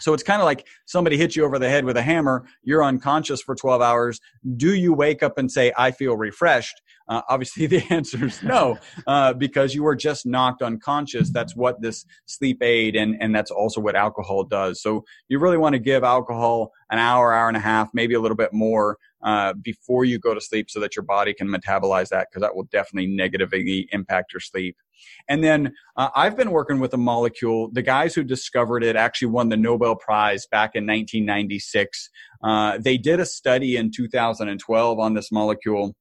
So 0.00 0.14
it's 0.14 0.22
kind 0.22 0.40
of 0.40 0.46
like 0.46 0.66
somebody 0.86 1.18
hits 1.18 1.36
you 1.36 1.44
over 1.44 1.58
the 1.58 1.68
head 1.68 1.84
with 1.84 1.96
a 1.96 2.02
hammer. 2.02 2.46
You're 2.62 2.82
unconscious 2.82 3.42
for 3.42 3.54
12 3.54 3.82
hours. 3.82 4.20
Do 4.56 4.74
you 4.74 4.94
wake 4.94 5.22
up 5.22 5.36
and 5.36 5.52
say, 5.52 5.72
I 5.76 5.90
feel 5.90 6.16
refreshed? 6.16 6.80
Uh, 7.10 7.22
obviously, 7.28 7.66
the 7.66 7.82
answer 7.90 8.24
is 8.24 8.42
no, 8.42 8.78
uh, 9.06 9.34
because 9.34 9.74
you 9.74 9.82
were 9.82 9.96
just 9.96 10.24
knocked 10.24 10.62
unconscious. 10.62 11.30
That's 11.30 11.54
what 11.54 11.82
this 11.82 12.06
sleep 12.26 12.62
aid 12.62 12.96
and, 12.96 13.16
and 13.20 13.34
that's 13.34 13.50
also 13.50 13.80
what 13.80 13.96
alcohol 13.96 14.44
does. 14.44 14.80
So 14.80 15.04
you 15.28 15.38
really 15.38 15.58
want 15.58 15.74
to 15.74 15.80
give 15.80 16.04
alcohol 16.04 16.72
an 16.90 16.98
hour, 16.98 17.34
hour 17.34 17.48
and 17.48 17.56
a 17.56 17.60
half, 17.60 17.90
maybe 17.92 18.14
a 18.14 18.20
little 18.20 18.36
bit 18.36 18.52
more 18.52 18.96
uh, 19.22 19.52
before 19.52 20.04
you 20.04 20.18
go 20.18 20.32
to 20.32 20.40
sleep 20.40 20.70
so 20.70 20.80
that 20.80 20.96
your 20.96 21.02
body 21.02 21.34
can 21.34 21.48
metabolize 21.48 22.08
that 22.08 22.28
because 22.30 22.40
that 22.40 22.54
will 22.54 22.64
definitely 22.64 23.06
negatively 23.08 23.88
impact 23.92 24.32
your 24.32 24.40
sleep. 24.40 24.76
And 25.28 25.42
then 25.42 25.72
uh, 25.96 26.10
I've 26.14 26.36
been 26.36 26.50
working 26.50 26.78
with 26.78 26.92
a 26.94 26.98
molecule. 26.98 27.70
The 27.72 27.82
guys 27.82 28.14
who 28.14 28.22
discovered 28.22 28.84
it 28.84 28.96
actually 28.96 29.28
won 29.28 29.48
the 29.48 29.56
Nobel 29.56 29.96
Prize 29.96 30.46
back 30.46 30.70
in 30.74 30.86
1996. 30.86 32.10
Uh, 32.42 32.78
they 32.78 32.96
did 32.96 33.20
a 33.20 33.26
study 33.26 33.76
in 33.76 33.90
2012 33.90 34.98
on 34.98 35.14
this 35.14 35.32
molecule. 35.32 35.94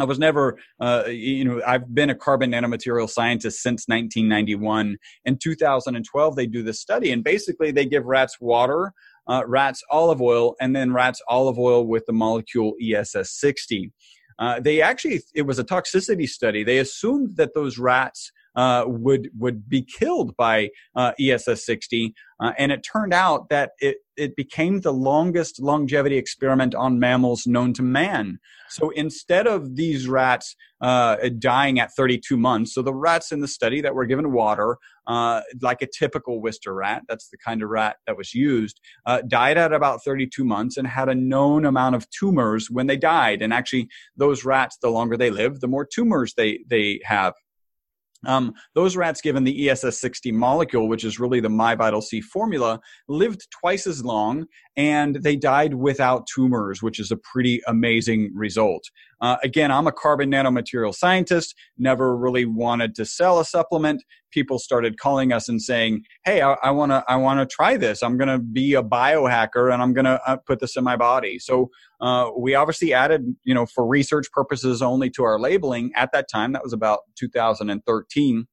I 0.00 0.04
was 0.04 0.18
never, 0.18 0.58
uh, 0.80 1.04
you 1.08 1.44
know, 1.44 1.60
I've 1.66 1.94
been 1.94 2.10
a 2.10 2.14
carbon 2.14 2.52
nanomaterial 2.52 3.08
scientist 3.08 3.62
since 3.62 3.86
1991. 3.86 4.96
In 5.26 5.36
2012, 5.36 6.36
they 6.36 6.46
do 6.46 6.62
this 6.62 6.80
study, 6.80 7.12
and 7.12 7.22
basically 7.22 7.70
they 7.70 7.84
give 7.84 8.06
rats 8.06 8.40
water, 8.40 8.92
uh, 9.26 9.42
rats 9.46 9.82
olive 9.90 10.22
oil, 10.22 10.56
and 10.60 10.74
then 10.74 10.92
rats 10.92 11.20
olive 11.28 11.58
oil 11.58 11.86
with 11.86 12.06
the 12.06 12.12
molecule 12.12 12.72
ESS60. 12.82 13.92
Uh, 14.38 14.58
they 14.58 14.80
actually, 14.80 15.20
it 15.34 15.42
was 15.42 15.58
a 15.58 15.64
toxicity 15.64 16.26
study. 16.26 16.64
They 16.64 16.78
assumed 16.78 17.36
that 17.36 17.52
those 17.54 17.76
rats 17.76 18.32
uh, 18.56 18.84
would 18.86 19.30
would 19.38 19.68
be 19.68 19.82
killed 19.82 20.36
by 20.36 20.70
uh, 20.96 21.12
ESS 21.20 21.64
60, 21.64 22.14
uh, 22.40 22.52
and 22.58 22.72
it 22.72 22.82
turned 22.82 23.14
out 23.14 23.48
that 23.48 23.72
it 23.80 23.98
it 24.16 24.36
became 24.36 24.80
the 24.80 24.92
longest 24.92 25.60
longevity 25.60 26.16
experiment 26.16 26.74
on 26.74 26.98
mammals 26.98 27.46
known 27.46 27.72
to 27.72 27.82
man. 27.82 28.38
So 28.68 28.90
instead 28.90 29.46
of 29.46 29.76
these 29.76 30.06
rats 30.06 30.54
uh, 30.80 31.16
dying 31.38 31.80
at 31.80 31.90
32 31.96 32.36
months, 32.36 32.74
so 32.74 32.82
the 32.82 32.94
rats 32.94 33.32
in 33.32 33.40
the 33.40 33.48
study 33.48 33.80
that 33.80 33.94
were 33.94 34.04
given 34.04 34.32
water, 34.32 34.76
uh, 35.06 35.40
like 35.60 35.82
a 35.82 35.86
typical 35.86 36.40
Wistar 36.40 36.76
rat, 36.76 37.02
that's 37.08 37.28
the 37.30 37.38
kind 37.38 37.62
of 37.62 37.70
rat 37.70 37.96
that 38.06 38.16
was 38.16 38.34
used, 38.34 38.80
uh, 39.06 39.22
died 39.26 39.58
at 39.58 39.72
about 39.72 40.04
32 40.04 40.44
months 40.44 40.76
and 40.76 40.86
had 40.86 41.08
a 41.08 41.14
known 41.14 41.64
amount 41.64 41.96
of 41.96 42.08
tumors 42.10 42.70
when 42.70 42.86
they 42.86 42.96
died. 42.96 43.42
And 43.42 43.52
actually, 43.52 43.88
those 44.16 44.44
rats, 44.44 44.78
the 44.80 44.90
longer 44.90 45.16
they 45.16 45.30
live, 45.30 45.60
the 45.60 45.68
more 45.68 45.86
tumors 45.86 46.34
they 46.34 46.60
they 46.68 47.00
have. 47.04 47.34
Um, 48.26 48.52
those 48.74 48.96
rats 48.96 49.20
given 49.20 49.44
the 49.44 49.66
ESS60 49.66 50.32
molecule, 50.32 50.88
which 50.88 51.04
is 51.04 51.18
really 51.18 51.40
the 51.40 51.48
MyVital-C 51.48 52.20
formula, 52.22 52.80
lived 53.08 53.46
twice 53.50 53.86
as 53.86 54.04
long 54.04 54.46
and 54.76 55.16
they 55.16 55.36
died 55.36 55.74
without 55.74 56.26
tumors, 56.32 56.82
which 56.82 57.00
is 57.00 57.10
a 57.10 57.16
pretty 57.16 57.60
amazing 57.66 58.30
result. 58.34 58.84
Uh, 59.20 59.36
again, 59.42 59.70
I'm 59.70 59.86
a 59.86 59.92
carbon 59.92 60.30
nanomaterial 60.30 60.94
scientist, 60.94 61.54
never 61.76 62.16
really 62.16 62.44
wanted 62.44 62.94
to 62.96 63.04
sell 63.04 63.38
a 63.40 63.44
supplement. 63.44 64.02
People 64.30 64.58
started 64.58 64.98
calling 64.98 65.32
us 65.32 65.48
and 65.48 65.60
saying, 65.60 66.04
"Hey, 66.24 66.40
I 66.40 66.70
want 66.70 66.92
to, 66.92 67.04
I 67.08 67.16
want 67.16 67.40
to 67.40 67.54
try 67.54 67.76
this. 67.76 68.02
I'm 68.02 68.16
going 68.16 68.28
to 68.28 68.38
be 68.38 68.74
a 68.74 68.82
biohacker 68.82 69.72
and 69.72 69.82
I'm 69.82 69.92
going 69.92 70.04
to 70.04 70.20
uh, 70.26 70.36
put 70.36 70.60
this 70.60 70.76
in 70.76 70.84
my 70.84 70.96
body." 70.96 71.38
So 71.38 71.70
uh, 72.00 72.30
we 72.36 72.54
obviously 72.54 72.92
added, 72.94 73.34
you 73.44 73.54
know, 73.54 73.66
for 73.66 73.86
research 73.86 74.30
purposes 74.32 74.82
only 74.82 75.10
to 75.10 75.24
our 75.24 75.38
labeling 75.38 75.90
at 75.96 76.12
that 76.12 76.28
time. 76.30 76.52
That 76.52 76.62
was 76.62 76.72
about 76.72 77.00
2013. 77.18 78.46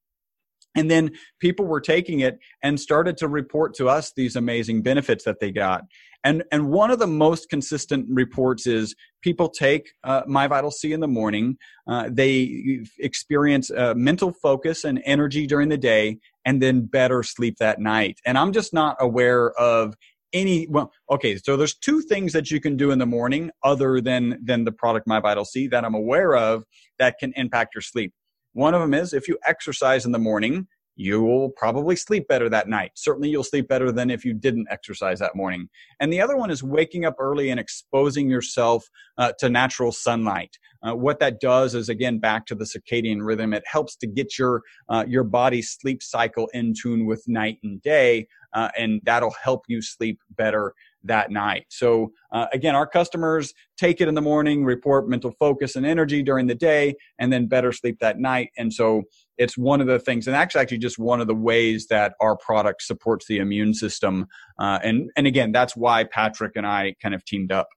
And 0.76 0.90
then 0.90 1.10
people 1.40 1.66
were 1.66 1.80
taking 1.80 2.20
it 2.20 2.38
and 2.62 2.78
started 2.78 3.16
to 3.18 3.28
report 3.28 3.74
to 3.74 3.88
us 3.88 4.12
these 4.14 4.36
amazing 4.36 4.82
benefits 4.82 5.24
that 5.24 5.40
they 5.40 5.50
got. 5.50 5.82
And, 6.24 6.42
and 6.50 6.68
one 6.68 6.90
of 6.90 6.98
the 6.98 7.06
most 7.06 7.48
consistent 7.48 8.06
reports 8.10 8.66
is 8.66 8.94
people 9.22 9.48
take 9.48 9.90
uh, 10.04 10.24
MyVital-C 10.24 10.92
in 10.92 11.00
the 11.00 11.08
morning. 11.08 11.56
Uh, 11.86 12.08
they 12.10 12.84
experience 12.98 13.70
uh, 13.70 13.94
mental 13.96 14.32
focus 14.32 14.84
and 14.84 15.00
energy 15.04 15.46
during 15.46 15.68
the 15.68 15.78
day 15.78 16.18
and 16.44 16.60
then 16.60 16.86
better 16.86 17.22
sleep 17.22 17.56
that 17.58 17.80
night. 17.80 18.18
And 18.26 18.36
I'm 18.36 18.52
just 18.52 18.74
not 18.74 18.96
aware 19.00 19.52
of 19.52 19.94
any 20.32 20.66
well 20.68 20.92
okay 21.10 21.38
so 21.38 21.56
there's 21.56 21.74
two 21.74 22.02
things 22.02 22.34
that 22.34 22.50
you 22.50 22.60
can 22.60 22.76
do 22.76 22.90
in 22.90 22.98
the 22.98 23.06
morning 23.06 23.50
other 23.64 24.00
than 24.00 24.38
than 24.44 24.64
the 24.64 24.72
product 24.72 25.08
MyVital-C 25.08 25.68
that 25.68 25.86
i'm 25.86 25.94
aware 25.94 26.36
of 26.36 26.64
that 26.98 27.16
can 27.18 27.32
impact 27.36 27.74
your 27.74 27.80
sleep 27.80 28.12
one 28.52 28.74
of 28.74 28.80
them 28.80 28.92
is 28.92 29.14
if 29.14 29.26
you 29.26 29.38
exercise 29.46 30.04
in 30.04 30.12
the 30.12 30.18
morning 30.18 30.66
you 30.98 31.22
will 31.22 31.50
probably 31.50 31.94
sleep 31.94 32.26
better 32.26 32.48
that 32.48 32.68
night. 32.68 32.90
Certainly, 32.96 33.30
you'll 33.30 33.44
sleep 33.44 33.68
better 33.68 33.92
than 33.92 34.10
if 34.10 34.24
you 34.24 34.34
didn't 34.34 34.66
exercise 34.68 35.20
that 35.20 35.36
morning. 35.36 35.68
And 36.00 36.12
the 36.12 36.20
other 36.20 36.36
one 36.36 36.50
is 36.50 36.60
waking 36.60 37.04
up 37.04 37.14
early 37.20 37.50
and 37.50 37.60
exposing 37.60 38.28
yourself 38.28 38.90
uh, 39.16 39.30
to 39.38 39.48
natural 39.48 39.92
sunlight. 39.92 40.58
Uh, 40.82 40.94
what 40.94 41.20
that 41.20 41.40
does 41.40 41.76
is, 41.76 41.88
again, 41.88 42.18
back 42.18 42.46
to 42.46 42.56
the 42.56 42.64
circadian 42.64 43.24
rhythm. 43.24 43.54
It 43.54 43.62
helps 43.64 43.94
to 43.96 44.08
get 44.08 44.36
your 44.36 44.62
uh, 44.88 45.04
your 45.06 45.22
body's 45.22 45.70
sleep 45.70 46.02
cycle 46.02 46.48
in 46.52 46.74
tune 46.74 47.06
with 47.06 47.22
night 47.28 47.58
and 47.62 47.80
day, 47.80 48.26
uh, 48.52 48.70
and 48.76 49.00
that'll 49.04 49.34
help 49.40 49.66
you 49.68 49.80
sleep 49.80 50.18
better 50.36 50.74
that 51.04 51.30
night. 51.30 51.66
So 51.68 52.10
uh, 52.32 52.46
again, 52.52 52.74
our 52.74 52.86
customers 52.86 53.54
take 53.76 54.00
it 54.00 54.08
in 54.08 54.14
the 54.14 54.20
morning, 54.20 54.64
report 54.64 55.08
mental 55.08 55.30
focus 55.38 55.76
and 55.76 55.86
energy 55.86 56.24
during 56.24 56.48
the 56.48 56.56
day, 56.56 56.96
and 57.20 57.32
then 57.32 57.46
better 57.46 57.70
sleep 57.70 57.98
that 58.00 58.18
night. 58.18 58.50
And 58.58 58.72
so 58.74 59.04
it's 59.38 59.56
one 59.56 59.80
of 59.80 59.86
the 59.86 59.98
things, 59.98 60.26
and 60.26 60.36
actually, 60.36 60.62
actually 60.62 60.78
just 60.78 60.98
one 60.98 61.20
of 61.20 61.26
the 61.26 61.34
ways 61.34 61.86
that 61.88 62.14
our 62.20 62.36
product 62.36 62.82
supports 62.82 63.26
the 63.26 63.38
immune 63.38 63.72
system. 63.74 64.26
Uh, 64.58 64.78
and 64.82 65.10
and 65.16 65.26
again, 65.26 65.52
that's 65.52 65.76
why 65.76 66.04
Patrick 66.04 66.52
and 66.56 66.66
I 66.66 66.94
kind 67.02 67.14
of 67.14 67.24
teamed 67.24 67.52
up. 67.52 67.68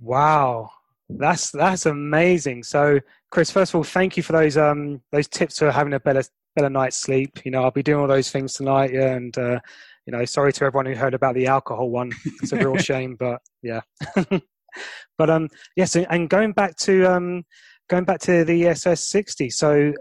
Wow, 0.00 0.70
that's 1.08 1.50
that's 1.50 1.86
amazing. 1.86 2.62
So, 2.62 3.00
Chris, 3.30 3.50
first 3.50 3.72
of 3.72 3.76
all, 3.76 3.84
thank 3.84 4.16
you 4.16 4.22
for 4.22 4.32
those 4.32 4.56
um 4.56 5.02
those 5.12 5.28
tips 5.28 5.58
for 5.58 5.70
having 5.70 5.94
a 5.94 6.00
better 6.00 6.22
better 6.54 6.70
night's 6.70 6.96
sleep. 6.96 7.44
You 7.44 7.50
know, 7.50 7.64
I'll 7.64 7.70
be 7.70 7.82
doing 7.82 8.00
all 8.00 8.08
those 8.08 8.30
things 8.30 8.54
tonight, 8.54 8.92
yeah, 8.92 9.14
and 9.14 9.36
uh, 9.36 9.60
you 10.06 10.12
know, 10.12 10.24
sorry 10.24 10.52
to 10.52 10.64
everyone 10.64 10.86
who 10.86 10.94
heard 10.94 11.14
about 11.14 11.34
the 11.34 11.46
alcohol 11.46 11.90
one. 11.90 12.12
It's 12.42 12.52
a 12.52 12.56
real 12.56 12.76
shame, 12.78 13.16
but 13.18 13.40
yeah. 13.62 13.80
but 15.18 15.30
um, 15.30 15.48
yes, 15.76 15.96
and 15.96 16.30
going 16.30 16.52
back 16.52 16.76
to 16.76 17.04
um, 17.06 17.44
going 17.88 18.04
back 18.04 18.20
to 18.20 18.44
the 18.44 18.62
ESS60, 18.62 19.52
So, 19.52 19.94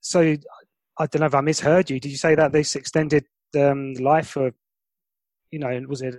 so 0.00 0.20
I 0.20 1.06
don't 1.06 1.20
know 1.20 1.26
if 1.26 1.34
I 1.34 1.40
misheard 1.40 1.90
you. 1.90 1.98
Did 1.98 2.10
you 2.10 2.18
say 2.18 2.34
that 2.34 2.52
this 2.52 2.76
extended 2.76 3.24
um, 3.56 3.94
life 3.94 4.36
of, 4.36 4.54
you 5.50 5.58
know, 5.58 5.82
was 5.88 6.02
it 6.02 6.14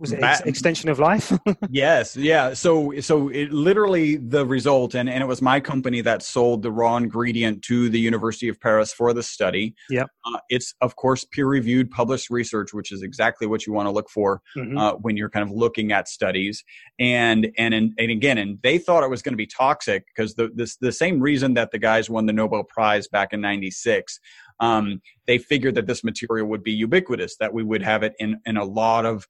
was 0.00 0.12
it 0.12 0.22
ex- 0.22 0.40
extension 0.40 0.88
of 0.88 0.98
life? 0.98 1.32
Yes 1.68 2.16
yeah 2.16 2.54
so 2.54 2.92
so 3.00 3.28
it 3.28 3.52
literally 3.52 4.16
the 4.16 4.44
result 4.46 4.94
and, 4.94 5.08
and 5.08 5.22
it 5.22 5.26
was 5.26 5.42
my 5.42 5.60
company 5.60 6.00
that 6.00 6.22
sold 6.22 6.62
the 6.62 6.72
raw 6.72 6.96
ingredient 6.96 7.62
to 7.64 7.88
the 7.90 8.00
university 8.00 8.48
of 8.48 8.58
paris 8.60 8.92
for 8.92 9.12
the 9.12 9.22
study. 9.22 9.74
Yeah 9.88 10.04
uh, 10.24 10.38
it's 10.48 10.74
of 10.80 10.96
course 10.96 11.24
peer 11.24 11.46
reviewed 11.46 11.90
published 11.90 12.30
research 12.30 12.72
which 12.72 12.92
is 12.92 13.02
exactly 13.02 13.46
what 13.46 13.66
you 13.66 13.72
want 13.72 13.86
to 13.86 13.90
look 13.90 14.08
for 14.08 14.40
mm-hmm. 14.56 14.76
uh, 14.76 14.92
when 14.94 15.16
you're 15.16 15.30
kind 15.30 15.48
of 15.48 15.54
looking 15.54 15.92
at 15.92 16.08
studies. 16.08 16.64
And 16.98 17.48
and 17.58 17.74
and, 17.74 17.92
and 17.98 18.10
again 18.10 18.38
and 18.38 18.58
they 18.62 18.78
thought 18.78 19.04
it 19.04 19.10
was 19.10 19.22
going 19.22 19.34
to 19.34 19.36
be 19.36 19.46
toxic 19.46 20.06
because 20.06 20.34
the 20.34 20.50
this 20.54 20.76
the 20.76 20.92
same 20.92 21.20
reason 21.20 21.54
that 21.54 21.70
the 21.70 21.78
guys 21.78 22.08
won 22.08 22.26
the 22.26 22.32
nobel 22.32 22.64
prize 22.64 23.06
back 23.06 23.32
in 23.32 23.40
96 23.40 24.18
um, 24.60 25.00
they 25.26 25.38
figured 25.38 25.74
that 25.74 25.86
this 25.86 26.04
material 26.04 26.46
would 26.46 26.62
be 26.62 26.72
ubiquitous, 26.72 27.36
that 27.38 27.52
we 27.52 27.62
would 27.62 27.82
have 27.82 28.02
it 28.02 28.14
in, 28.18 28.40
in 28.44 28.56
a 28.56 28.64
lot 28.64 29.06
of 29.06 29.26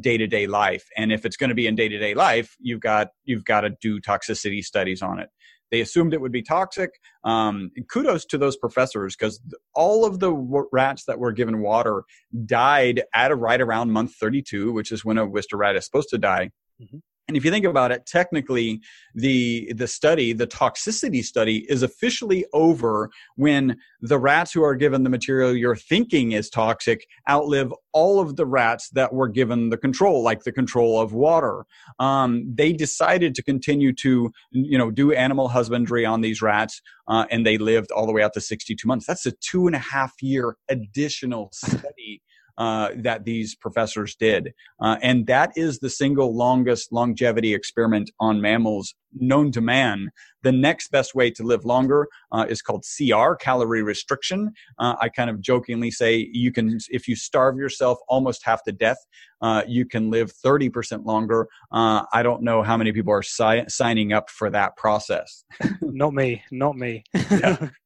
day 0.00 0.16
to 0.16 0.26
day 0.26 0.46
life. 0.46 0.84
And 0.96 1.12
if 1.12 1.24
it's 1.26 1.36
going 1.36 1.50
to 1.50 1.54
be 1.54 1.66
in 1.66 1.74
day 1.74 1.88
to 1.88 1.98
day 1.98 2.14
life, 2.14 2.56
you've 2.60 2.80
got 2.80 3.08
you've 3.24 3.44
got 3.44 3.62
to 3.62 3.70
do 3.80 4.00
toxicity 4.00 4.62
studies 4.62 5.02
on 5.02 5.18
it. 5.18 5.28
They 5.70 5.80
assumed 5.80 6.14
it 6.14 6.20
would 6.20 6.32
be 6.32 6.42
toxic. 6.42 6.90
Um, 7.24 7.70
kudos 7.90 8.24
to 8.26 8.38
those 8.38 8.56
professors 8.56 9.16
because 9.16 9.40
all 9.74 10.06
of 10.06 10.18
the 10.18 10.32
rats 10.72 11.04
that 11.04 11.18
were 11.18 11.32
given 11.32 11.60
water 11.60 12.04
died 12.46 13.02
at 13.14 13.30
a 13.30 13.36
right 13.36 13.60
around 13.60 13.92
month 13.92 14.14
32, 14.14 14.72
which 14.72 14.92
is 14.92 15.04
when 15.04 15.18
a 15.18 15.26
Wistar 15.26 15.58
rat 15.58 15.76
is 15.76 15.84
supposed 15.84 16.08
to 16.10 16.18
die. 16.18 16.50
Mm-hmm. 16.80 16.98
And 17.28 17.36
if 17.36 17.44
you 17.44 17.50
think 17.50 17.66
about 17.66 17.92
it, 17.92 18.06
technically, 18.06 18.80
the 19.14 19.70
the 19.76 19.86
study, 19.86 20.32
the 20.32 20.46
toxicity 20.46 21.22
study, 21.22 21.66
is 21.68 21.82
officially 21.82 22.46
over 22.54 23.10
when 23.36 23.76
the 24.00 24.18
rats 24.18 24.50
who 24.50 24.62
are 24.62 24.74
given 24.74 25.02
the 25.02 25.10
material 25.10 25.54
you're 25.54 25.76
thinking 25.76 26.32
is 26.32 26.48
toxic 26.48 27.06
outlive 27.28 27.70
all 27.92 28.18
of 28.18 28.36
the 28.36 28.46
rats 28.46 28.88
that 28.94 29.12
were 29.12 29.28
given 29.28 29.68
the 29.68 29.76
control, 29.76 30.22
like 30.22 30.44
the 30.44 30.52
control 30.52 30.98
of 30.98 31.12
water. 31.12 31.66
Um, 31.98 32.50
they 32.50 32.72
decided 32.72 33.34
to 33.34 33.42
continue 33.42 33.92
to, 33.96 34.32
you 34.52 34.78
know, 34.78 34.90
do 34.90 35.12
animal 35.12 35.48
husbandry 35.48 36.06
on 36.06 36.22
these 36.22 36.40
rats, 36.40 36.80
uh, 37.08 37.26
and 37.30 37.44
they 37.44 37.58
lived 37.58 37.90
all 37.90 38.06
the 38.06 38.12
way 38.12 38.22
out 38.22 38.32
to 38.34 38.40
62 38.40 38.88
months. 38.88 39.04
That's 39.04 39.26
a 39.26 39.32
two 39.32 39.66
and 39.66 39.76
a 39.76 39.80
half 39.80 40.14
year 40.22 40.56
additional 40.70 41.50
study 41.52 42.22
uh, 42.58 42.90
that 42.96 43.24
these 43.24 43.54
professors 43.54 44.16
did. 44.16 44.52
Uh, 44.80 44.96
and 45.00 45.26
that 45.28 45.52
is 45.56 45.78
the 45.78 45.88
single 45.88 46.36
longest 46.36 46.92
longevity 46.92 47.54
experiment 47.54 48.10
on 48.20 48.40
mammals 48.40 48.94
known 49.14 49.50
to 49.52 49.60
man. 49.60 50.10
The 50.42 50.52
next 50.52 50.90
best 50.90 51.14
way 51.14 51.30
to 51.32 51.42
live 51.42 51.64
longer 51.64 52.08
uh, 52.32 52.46
is 52.48 52.60
called 52.60 52.84
CR, 52.84 53.34
calorie 53.34 53.82
restriction. 53.82 54.52
Uh, 54.78 54.96
I 55.00 55.08
kind 55.08 55.30
of 55.30 55.40
jokingly 55.40 55.90
say 55.90 56.28
you 56.32 56.52
can, 56.52 56.78
if 56.90 57.08
you 57.08 57.16
starve 57.16 57.56
yourself 57.56 57.98
almost 58.08 58.44
half 58.44 58.62
to 58.64 58.72
death, 58.72 58.98
uh, 59.40 59.62
you 59.66 59.86
can 59.86 60.10
live 60.10 60.32
30% 60.44 61.04
longer. 61.04 61.48
Uh, 61.72 62.02
I 62.12 62.22
don't 62.22 62.42
know 62.42 62.62
how 62.62 62.76
many 62.76 62.92
people 62.92 63.12
are 63.12 63.22
si- 63.22 63.64
signing 63.68 64.12
up 64.12 64.30
for 64.30 64.50
that 64.50 64.76
process. 64.76 65.44
not 65.80 66.12
me, 66.12 66.42
not 66.50 66.76
me. 66.76 67.04
Yeah. 67.14 67.68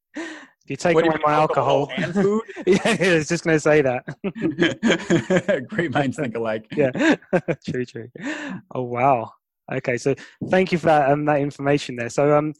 You 0.67 0.77
take 0.77 0.95
away 0.95 1.09
my 1.25 1.33
alcohol, 1.33 1.89
alcohol 1.89 1.91
and 1.97 2.13
food, 2.13 2.41
yeah, 2.65 2.79
I 2.85 3.15
was 3.15 3.27
just 3.27 3.43
going 3.43 3.55
to 3.55 3.59
say 3.59 3.81
that. 3.81 5.67
Great 5.67 5.91
minds 5.91 6.17
think 6.17 6.37
alike. 6.37 6.65
Yeah, 6.75 6.91
true, 7.67 7.85
true. 7.85 8.09
Oh 8.73 8.83
wow. 8.83 9.33
Okay, 9.71 9.97
so 9.97 10.15
thank 10.49 10.71
you 10.71 10.77
for 10.77 10.85
that 10.85 11.11
um, 11.11 11.25
that 11.25 11.41
information 11.41 11.97
there. 11.97 12.09
So 12.09 12.37
um, 12.37 12.53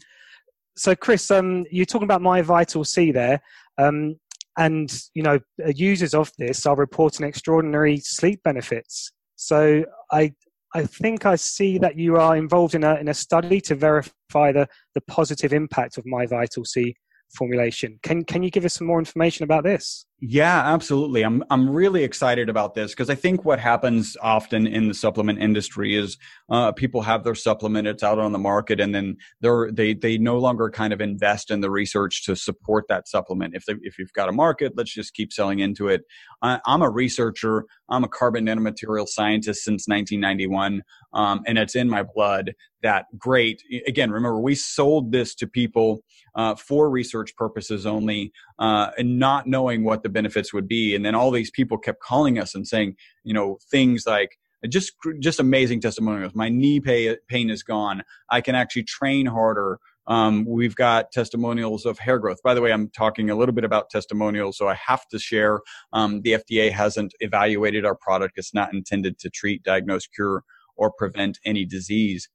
so 0.75 0.95
Chris, 0.95 1.31
um, 1.31 1.65
you're 1.71 1.85
talking 1.85 2.05
about 2.05 2.21
my 2.21 2.41
Vital 2.41 2.83
C 2.83 3.13
there, 3.13 3.41
um, 3.77 4.19
and 4.57 4.93
you 5.13 5.23
know 5.23 5.39
uh, 5.65 5.71
users 5.73 6.13
of 6.13 6.29
this 6.37 6.65
are 6.65 6.75
reporting 6.75 7.25
extraordinary 7.25 7.99
sleep 7.99 8.43
benefits. 8.43 9.13
So 9.37 9.85
I 10.11 10.33
I 10.75 10.85
think 10.85 11.25
I 11.25 11.35
see 11.35 11.77
that 11.77 11.97
you 11.97 12.17
are 12.17 12.35
involved 12.35 12.75
in 12.75 12.83
a 12.83 12.95
in 12.95 13.07
a 13.07 13.13
study 13.13 13.61
to 13.61 13.75
verify 13.75 14.51
the 14.51 14.67
the 14.93 15.01
positive 15.01 15.53
impact 15.53 15.97
of 15.97 16.05
my 16.05 16.25
Vital 16.25 16.65
C 16.65 16.95
formulation. 17.35 17.99
Can 18.03 18.23
can 18.23 18.43
you 18.43 18.49
give 18.49 18.65
us 18.65 18.73
some 18.73 18.87
more 18.87 18.99
information 18.99 19.43
about 19.43 19.63
this? 19.63 20.05
Yeah, 20.25 20.73
absolutely. 20.73 21.21
I'm 21.23 21.43
I'm 21.49 21.69
really 21.69 22.05
excited 22.05 22.47
about 22.47 22.75
this 22.75 22.91
because 22.91 23.09
I 23.09 23.15
think 23.15 23.43
what 23.43 23.59
happens 23.59 24.15
often 24.21 24.65
in 24.65 24.87
the 24.87 24.93
supplement 24.93 25.39
industry 25.39 25.97
is 25.97 26.17
uh, 26.49 26.71
people 26.71 27.01
have 27.01 27.25
their 27.25 27.35
supplement, 27.35 27.89
it's 27.89 28.03
out 28.03 28.19
on 28.19 28.31
the 28.31 28.39
market, 28.39 28.79
and 28.79 28.95
then 28.95 29.17
they're 29.41 29.69
they 29.69 29.93
they 29.93 30.17
no 30.17 30.37
longer 30.37 30.69
kind 30.69 30.93
of 30.93 31.01
invest 31.01 31.51
in 31.51 31.59
the 31.59 31.69
research 31.69 32.23
to 32.23 32.37
support 32.37 32.85
that 32.87 33.09
supplement. 33.09 33.53
If 33.53 33.65
they, 33.65 33.73
if 33.81 33.99
you've 33.99 34.13
got 34.13 34.29
a 34.29 34.31
market, 34.31 34.71
let's 34.77 34.93
just 34.93 35.13
keep 35.13 35.33
selling 35.33 35.59
into 35.59 35.89
it. 35.89 36.03
I, 36.41 36.61
am 36.67 36.83
a 36.83 36.89
researcher. 36.89 37.65
I'm 37.89 38.05
a 38.05 38.07
carbon 38.07 38.45
nanomaterial 38.45 39.09
scientist 39.09 39.65
since 39.65 39.89
1991, 39.89 40.83
um, 41.11 41.41
and 41.45 41.57
it's 41.57 41.75
in 41.75 41.89
my 41.89 42.01
blood 42.01 42.53
that 42.83 43.05
great. 43.17 43.63
Again, 43.87 44.11
remember 44.11 44.39
we 44.39 44.55
sold 44.55 45.11
this 45.11 45.33
to 45.35 45.47
people 45.47 46.03
uh, 46.35 46.53
for 46.55 46.89
research 46.89 47.35
purposes 47.35 47.85
only, 47.85 48.31
uh, 48.59 48.91
and 48.97 49.17
not 49.17 49.47
knowing 49.47 49.83
what 49.83 50.03
the 50.03 50.09
benefits 50.13 50.53
would 50.53 50.67
be. 50.67 50.95
And 50.95 51.05
then 51.05 51.15
all 51.15 51.31
these 51.31 51.51
people 51.51 51.77
kept 51.77 52.01
calling 52.01 52.39
us 52.39 52.55
and 52.55 52.67
saying, 52.67 52.95
you 53.23 53.33
know, 53.33 53.57
things 53.69 54.05
like, 54.05 54.37
just 54.69 54.93
just 55.19 55.41
amazing 55.41 55.81
testimonials. 55.81 56.33
My 56.35 56.47
knee 56.47 56.79
pay, 56.79 57.17
pain 57.27 57.49
is 57.49 57.63
gone. 57.63 58.03
I 58.29 58.39
can 58.39 58.55
actually 58.55 58.83
train 58.83 59.25
harder. 59.25 59.79
Um, 60.07 60.45
we've 60.45 60.75
got 60.75 61.11
testimonials 61.11 61.85
of 61.85 61.99
hair 61.99 62.19
growth. 62.19 62.41
By 62.43 62.53
the 62.53 62.61
way, 62.61 62.71
I'm 62.71 62.89
talking 62.89 63.29
a 63.29 63.35
little 63.35 63.55
bit 63.55 63.63
about 63.63 63.89
testimonials, 63.89 64.57
so 64.57 64.67
I 64.67 64.75
have 64.75 65.07
to 65.09 65.19
share. 65.19 65.61
Um, 65.93 66.21
the 66.21 66.33
FDA 66.33 66.71
hasn't 66.71 67.13
evaluated 67.19 67.85
our 67.85 67.95
product. 67.95 68.37
It's 68.37 68.53
not 68.53 68.73
intended 68.73 69.17
to 69.19 69.29
treat, 69.29 69.63
diagnose, 69.63 70.07
cure, 70.07 70.43
or 70.75 70.91
prevent 70.91 71.39
any 71.45 71.65
disease. 71.65 72.29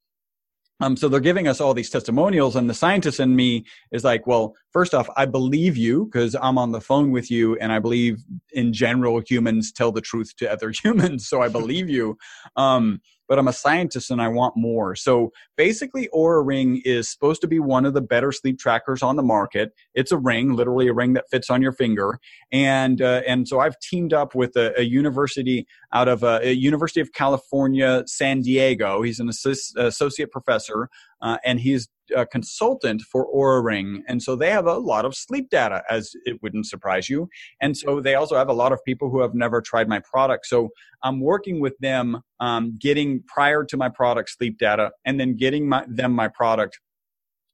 Um, 0.80 0.96
so 0.96 1.08
they're 1.08 1.20
giving 1.20 1.48
us 1.48 1.60
all 1.60 1.74
these 1.74 1.90
testimonials, 1.90 2.56
and 2.56 2.70
the 2.70 2.74
scientist 2.74 3.18
in 3.20 3.34
me 3.34 3.64
is 3.90 4.04
like, 4.04 4.26
well, 4.26 4.54
first 4.72 4.94
off, 4.94 5.08
I 5.16 5.26
believe 5.26 5.76
you 5.76 6.04
because 6.06 6.36
I'm 6.40 6.58
on 6.58 6.72
the 6.72 6.80
phone 6.80 7.10
with 7.10 7.30
you, 7.30 7.56
and 7.56 7.72
I 7.72 7.78
believe 7.78 8.22
in 8.52 8.72
general 8.72 9.20
humans 9.26 9.72
tell 9.72 9.92
the 9.92 10.00
truth 10.00 10.36
to 10.36 10.50
other 10.50 10.72
humans, 10.84 11.28
so 11.28 11.42
I 11.42 11.48
believe 11.48 11.88
you. 11.88 12.16
Um, 12.56 13.00
but 13.28 13.38
I'm 13.38 13.48
a 13.48 13.52
scientist 13.52 14.10
and 14.10 14.20
I 14.20 14.28
want 14.28 14.56
more. 14.56 14.94
So 14.94 15.32
basically, 15.56 16.08
Oura 16.14 16.44
Ring 16.44 16.82
is 16.84 17.10
supposed 17.10 17.40
to 17.42 17.46
be 17.46 17.60
one 17.60 17.84
of 17.84 17.94
the 17.94 18.00
better 18.00 18.32
sleep 18.32 18.58
trackers 18.58 19.02
on 19.02 19.16
the 19.16 19.22
market. 19.22 19.72
It's 19.94 20.12
a 20.12 20.16
ring, 20.16 20.54
literally 20.54 20.88
a 20.88 20.94
ring 20.94 21.12
that 21.12 21.28
fits 21.30 21.50
on 21.50 21.62
your 21.62 21.72
finger. 21.72 22.18
And 22.50 23.02
uh, 23.02 23.22
and 23.26 23.46
so 23.46 23.60
I've 23.60 23.78
teamed 23.80 24.12
up 24.12 24.34
with 24.34 24.56
a, 24.56 24.78
a 24.80 24.82
university 24.82 25.66
out 25.92 26.08
of 26.08 26.24
uh, 26.24 26.40
a 26.42 26.52
University 26.52 27.00
of 27.00 27.12
California, 27.12 28.04
San 28.06 28.40
Diego. 28.40 29.02
He's 29.02 29.20
an 29.20 29.28
associate 29.28 30.30
professor, 30.30 30.88
uh, 31.20 31.38
and 31.44 31.60
he's 31.60 31.88
a 32.16 32.24
consultant 32.24 33.02
for 33.02 33.26
Oura 33.32 33.62
Ring. 33.62 34.02
And 34.08 34.22
so 34.22 34.36
they 34.36 34.50
have 34.50 34.66
a 34.66 34.78
lot 34.78 35.04
of 35.04 35.14
sleep 35.14 35.50
data, 35.50 35.82
as 35.90 36.12
it 36.24 36.42
wouldn't 36.42 36.66
surprise 36.66 37.08
you. 37.08 37.28
And 37.60 37.76
so 37.76 38.00
they 38.00 38.14
also 38.14 38.36
have 38.36 38.48
a 38.48 38.54
lot 38.54 38.72
of 38.72 38.80
people 38.84 39.10
who 39.10 39.20
have 39.20 39.34
never 39.34 39.60
tried 39.60 39.88
my 39.88 40.00
product. 40.00 40.46
So 40.46 40.70
I'm 41.02 41.20
working 41.20 41.60
with 41.60 41.76
them, 41.80 42.22
um, 42.40 42.76
getting 42.80 43.22
prior 43.26 43.64
to 43.64 43.76
my 43.76 43.88
product 43.88 44.30
sleep 44.30 44.58
data 44.58 44.90
and 45.04 45.18
then 45.20 45.36
getting 45.36 45.68
my, 45.68 45.84
them 45.88 46.12
my 46.12 46.28
product 46.28 46.78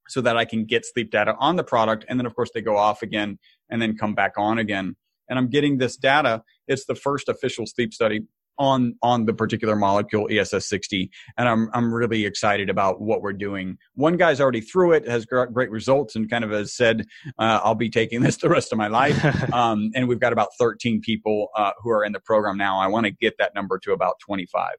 so 0.09 0.21
that 0.21 0.37
I 0.37 0.45
can 0.45 0.65
get 0.65 0.85
sleep 0.85 1.11
data 1.11 1.35
on 1.39 1.57
the 1.57 1.65
product. 1.65 2.05
And 2.09 2.19
then, 2.19 2.27
of 2.27 2.35
course, 2.35 2.51
they 2.55 2.61
go 2.61 2.77
off 2.77 3.03
again 3.03 3.39
and 3.71 3.81
then 3.81 3.97
come 3.97 4.15
back 4.15 4.33
on 4.37 4.59
again. 4.59 4.97
And 5.29 5.39
I'm 5.39 5.49
getting 5.49 5.79
this 5.79 5.97
data. 5.97 6.43
It's 6.69 6.85
the 6.85 6.95
first 6.95 7.29
official 7.29 7.67
sleep 7.67 7.95
study 7.95 8.21
on 8.59 8.97
on 9.03 9.27
the 9.27 9.35
particular 9.35 9.77
molecule 9.77 10.29
ESS60 10.29 11.11
and 11.37 11.49
I'm 11.49 11.71
I'm 11.73 11.93
really 11.93 12.25
excited 12.25 12.71
about 12.71 13.01
what 13.01 13.23
we're 13.23 13.33
doing. 13.33 13.79
One 13.95 14.17
guy's 14.17 14.41
already 14.41 14.61
through 14.61 14.93
it 14.93 15.07
has 15.09 15.27
great 15.27 15.71
results 15.71 16.17
and 16.17 16.29
kind 16.29 16.45
of 16.45 16.51
has 16.51 16.75
said 16.75 17.07
uh, 17.39 17.61
I'll 17.63 17.75
be 17.75 17.91
taking 17.91 18.21
this 18.23 18.37
the 18.37 18.49
rest 18.49 18.73
of 18.73 18.79
my 18.79 18.89
life. 18.89 19.25
um, 19.53 19.91
and 19.95 20.09
we've 20.09 20.21
got 20.21 20.33
about 20.33 20.49
13 20.59 21.01
people 21.01 21.49
uh, 21.57 21.73
who 21.83 21.91
are 21.91 22.05
in 22.05 22.13
the 22.13 22.21
program 22.21 22.57
now. 22.57 22.79
I 22.79 22.87
want 22.87 23.07
to 23.07 23.13
get 23.13 23.35
that 23.39 23.55
number 23.55 23.79
to 23.81 23.93
about 23.93 24.19
25. 24.21 24.75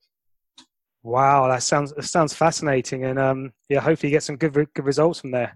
Wow, 1.04 1.48
that 1.50 1.62
sounds 1.62 1.94
that 1.94 2.06
sounds 2.06 2.34
fascinating, 2.34 3.04
and 3.04 3.20
um, 3.20 3.54
yeah, 3.70 3.80
hopefully 3.80 4.10
you 4.10 4.16
get 4.16 4.24
some 4.24 4.38
good 4.38 4.54
good 4.54 4.86
results 4.86 5.20
from 5.20 5.30
there. 5.30 5.56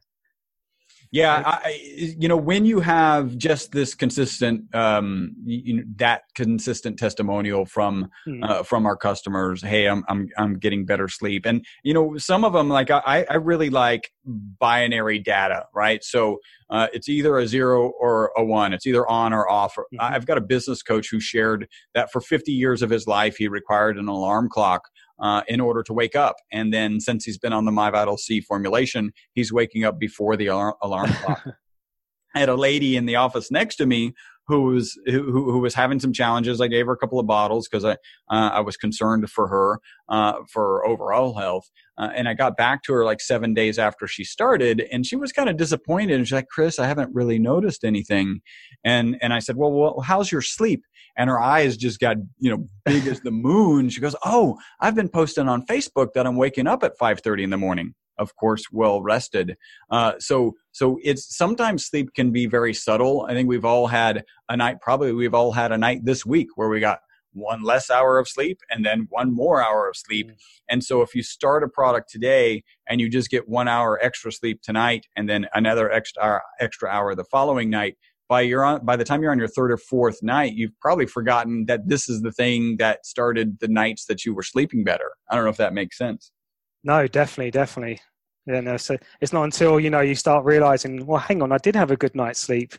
Yeah, 1.12 1.41
I, 1.43 1.80
you 2.20 2.28
know, 2.28 2.38
when 2.38 2.66
you 2.66 2.82
have 2.82 3.36
just 3.36 3.72
this 3.72 3.95
consistent, 3.95 4.74
um, 4.76 5.36
you 5.43 5.78
know, 5.78 5.84
that 5.95 6.22
consistent 6.36 6.99
testimonial 6.99 7.66
from 7.66 8.12
mm. 8.28 8.47
uh, 8.47 8.62
from 8.62 8.86
our 8.86 8.95
customers, 8.95 9.64
hey, 9.64 9.88
I'm 9.88 10.03
I'm 10.07 10.30
I'm 10.38 10.60
getting 10.60 10.86
better 10.86 11.07
sleep, 11.07 11.47
and 11.47 11.66
you 11.84 11.95
know, 11.95 12.18
some 12.18 12.45
of 12.45 12.53
them 12.53 12.70
like 12.70 12.91
I 12.91 13.26
I 13.28 13.36
really 13.36 13.72
like 13.72 14.12
binary 14.24 15.18
data, 15.18 15.66
right? 15.74 16.03
So 16.03 16.38
uh, 16.70 16.88
it's 16.93 17.10
either 17.10 17.39
a 17.39 17.47
zero 17.47 17.91
or 17.99 18.32
a 18.38 18.43
one. 18.43 18.72
It's 18.74 18.86
either 18.86 19.07
on 19.10 19.34
or 19.34 19.49
off. 19.49 19.76
Mm-hmm. 19.76 19.97
I've 19.99 20.28
got 20.28 20.38
a 20.38 20.41
business 20.41 20.84
coach 20.84 21.10
who 21.10 21.20
shared 21.20 21.68
that 21.95 22.12
for 22.12 22.22
50 22.22 22.51
years 22.51 22.84
of 22.84 22.91
his 22.91 23.07
life, 23.07 23.38
he 23.38 23.47
required 23.47 23.97
an 23.97 24.07
alarm 24.07 24.49
clock 24.49 24.89
uh, 25.22 25.41
in 25.47 25.59
order 25.59 25.84
to 25.84 25.93
wake 25.93 26.15
up. 26.15 26.38
And 26.51 26.74
then 26.74 26.99
since 26.99 27.26
he's 27.26 27.38
been 27.38 27.53
on 27.53 27.65
the 27.65 27.72
MyVital 27.72 28.17
C 28.20 28.41
formulation, 28.41 29.11
he's 29.34 29.51
waking 29.51 29.84
up 29.84 29.99
before 29.99 30.38
the 30.38 30.47
alarm, 30.47 30.76
alarm 30.82 31.11
clock. 31.13 31.43
I 32.36 32.39
had 32.39 32.49
a 32.49 32.55
lady 32.55 32.95
in 32.95 33.05
the 33.05 33.15
office 33.15 33.49
next 33.49 33.78
to 33.78 33.86
me 33.86 34.13
who 34.50 34.64
was 34.64 35.00
who, 35.06 35.22
who 35.32 35.60
was 35.60 35.76
having 35.76 36.00
some 36.00 36.12
challenges. 36.12 36.60
I 36.60 36.68
gave 36.68 36.88
her 36.88 36.91
a 36.91 36.97
couple 36.97 37.20
of 37.20 37.28
bottles 37.28 37.70
because 37.70 37.86
I 37.86 37.91
uh, 38.30 38.50
I 38.54 38.60
was 38.62 38.78
concerned 38.78 39.30
for 39.30 39.47
her 39.47 39.80
uh, 40.10 40.39
for 40.52 40.86
overall 40.86 41.36
health. 41.38 41.70
Uh, 42.00 42.10
and 42.16 42.28
I 42.28 42.34
got 42.34 42.58
back 42.58 42.82
to 42.84 42.93
her 42.93 43.06
like 43.06 43.22
seven 43.22 43.54
days 43.54 43.78
after 43.78 44.08
she 44.08 44.24
started, 44.24 44.88
and 44.91 45.06
she 45.06 45.16
was 45.16 45.32
kind 45.32 45.50
of 45.50 45.58
disappointed. 45.58 46.16
And 46.16 46.28
she's 46.28 46.34
like, 46.34 46.47
"Chris, 46.47 46.80
I 46.80 46.88
haven't 46.88 47.14
really 47.14 47.38
noticed 47.38 47.84
anything." 47.84 48.41
And 48.84 49.18
and 49.22 49.34
I 49.34 49.39
said, 49.39 49.56
"Well, 49.56 49.72
well 49.72 50.02
how's 50.02 50.32
your 50.32 50.41
sleep?" 50.41 50.84
And 51.16 51.30
her 51.30 51.39
eyes 51.39 51.78
just 51.78 52.00
got 52.00 52.18
you 52.39 52.50
know 52.50 52.68
big 52.86 53.06
as 53.06 53.22
the 53.22 53.32
moon. 53.32 53.89
She 53.89 54.02
goes, 54.02 54.16
"Oh, 54.26 54.58
I've 54.82 54.95
been 54.95 55.10
posting 55.10 55.47
on 55.47 55.66
Facebook 55.68 56.14
that 56.16 56.26
I'm 56.26 56.38
waking 56.38 56.66
up 56.66 56.84
at 56.84 56.97
5:30 56.97 57.43
in 57.43 57.50
the 57.52 57.58
morning." 57.58 57.93
Of 58.20 58.36
course, 58.36 58.65
well 58.72 59.01
rested. 59.01 59.55
Uh, 59.89 60.13
so, 60.20 60.53
so 60.72 60.99
it's 61.03 61.36
sometimes 61.36 61.86
sleep 61.86 62.13
can 62.13 62.32
be 62.32 62.45
very 62.45 62.74
subtle. 62.74 63.26
I 63.28 63.34
think 63.34 63.49
we've 63.49 63.65
all 63.65 63.88
had 63.88 64.24
a 64.47 64.55
night, 64.55 64.82
probably 64.82 65.13
we've 65.13 65.34
all 65.34 65.53
had 65.53 65.72
a 65.72 65.78
night 65.78 66.01
this 66.03 66.26
week 66.26 66.49
where 66.55 66.70
we 66.70 66.80
got 66.80 66.99
one 67.34 67.63
less 67.63 67.89
hour 67.89 68.17
of 68.17 68.28
sleep 68.28 68.59
and 68.70 68.86
then 68.86 69.07
one 69.09 69.34
more 69.34 69.63
hour 69.63 69.88
of 69.88 69.95
sleep. 69.95 70.28
Mm-hmm. 70.28 70.36
And 70.70 70.84
so 70.84 71.01
if 71.01 71.15
you 71.15 71.24
start 71.24 71.63
a 71.63 71.67
product 71.67 72.09
today 72.09 72.63
and 72.88 72.99
you 72.99 73.09
just 73.09 73.30
get 73.30 73.47
one 73.47 73.67
hour 73.67 73.99
extra 74.03 74.32
sleep 74.32 74.61
tonight 74.61 75.05
and 75.15 75.30
then 75.30 75.47
another 75.53 75.91
extra 75.91 76.41
extra 76.59 76.89
hour 76.89 77.15
the 77.15 77.24
following 77.24 77.70
night, 77.70 77.97
by 78.28 78.41
your 78.41 78.63
on, 78.63 78.86
by 78.86 78.95
the 78.95 79.03
time 79.03 79.22
you're 79.22 79.32
on 79.32 79.39
your 79.39 79.47
third 79.47 79.72
or 79.72 79.78
fourth 79.78 80.22
night, 80.22 80.53
you've 80.53 80.80
probably 80.80 81.07
forgotten 81.07 81.65
that 81.65 81.88
this 81.89 82.07
is 82.07 82.22
the 82.22 82.32
thing 82.32 82.78
that 82.78 83.05
started 83.05 83.59
the 83.59 83.67
nights 83.67 84.05
that 84.05 84.24
you 84.24 84.34
were 84.36 84.43
sleeping 84.43 84.84
better. 84.84 85.11
I 85.30 85.36
don't 85.36 85.43
know 85.43 85.49
if 85.49 85.57
that 85.57 85.74
makes 85.74 85.97
sense. 85.97 86.32
No, 86.84 87.07
definitely, 87.07 87.51
definitely. 87.51 87.99
Yeah, 88.45 88.61
no. 88.61 88.77
So 88.77 88.97
it's 89.21 89.34
not 89.34 89.43
until 89.43 89.80
you 89.80 89.89
know 89.89 90.01
you 90.01 90.15
start 90.15 90.45
realizing, 90.45 91.05
well, 91.05 91.19
hang 91.19 91.41
on, 91.41 91.51
I 91.51 91.57
did 91.57 91.75
have 91.75 91.91
a 91.91 91.97
good 91.97 92.15
night's 92.15 92.39
sleep, 92.39 92.73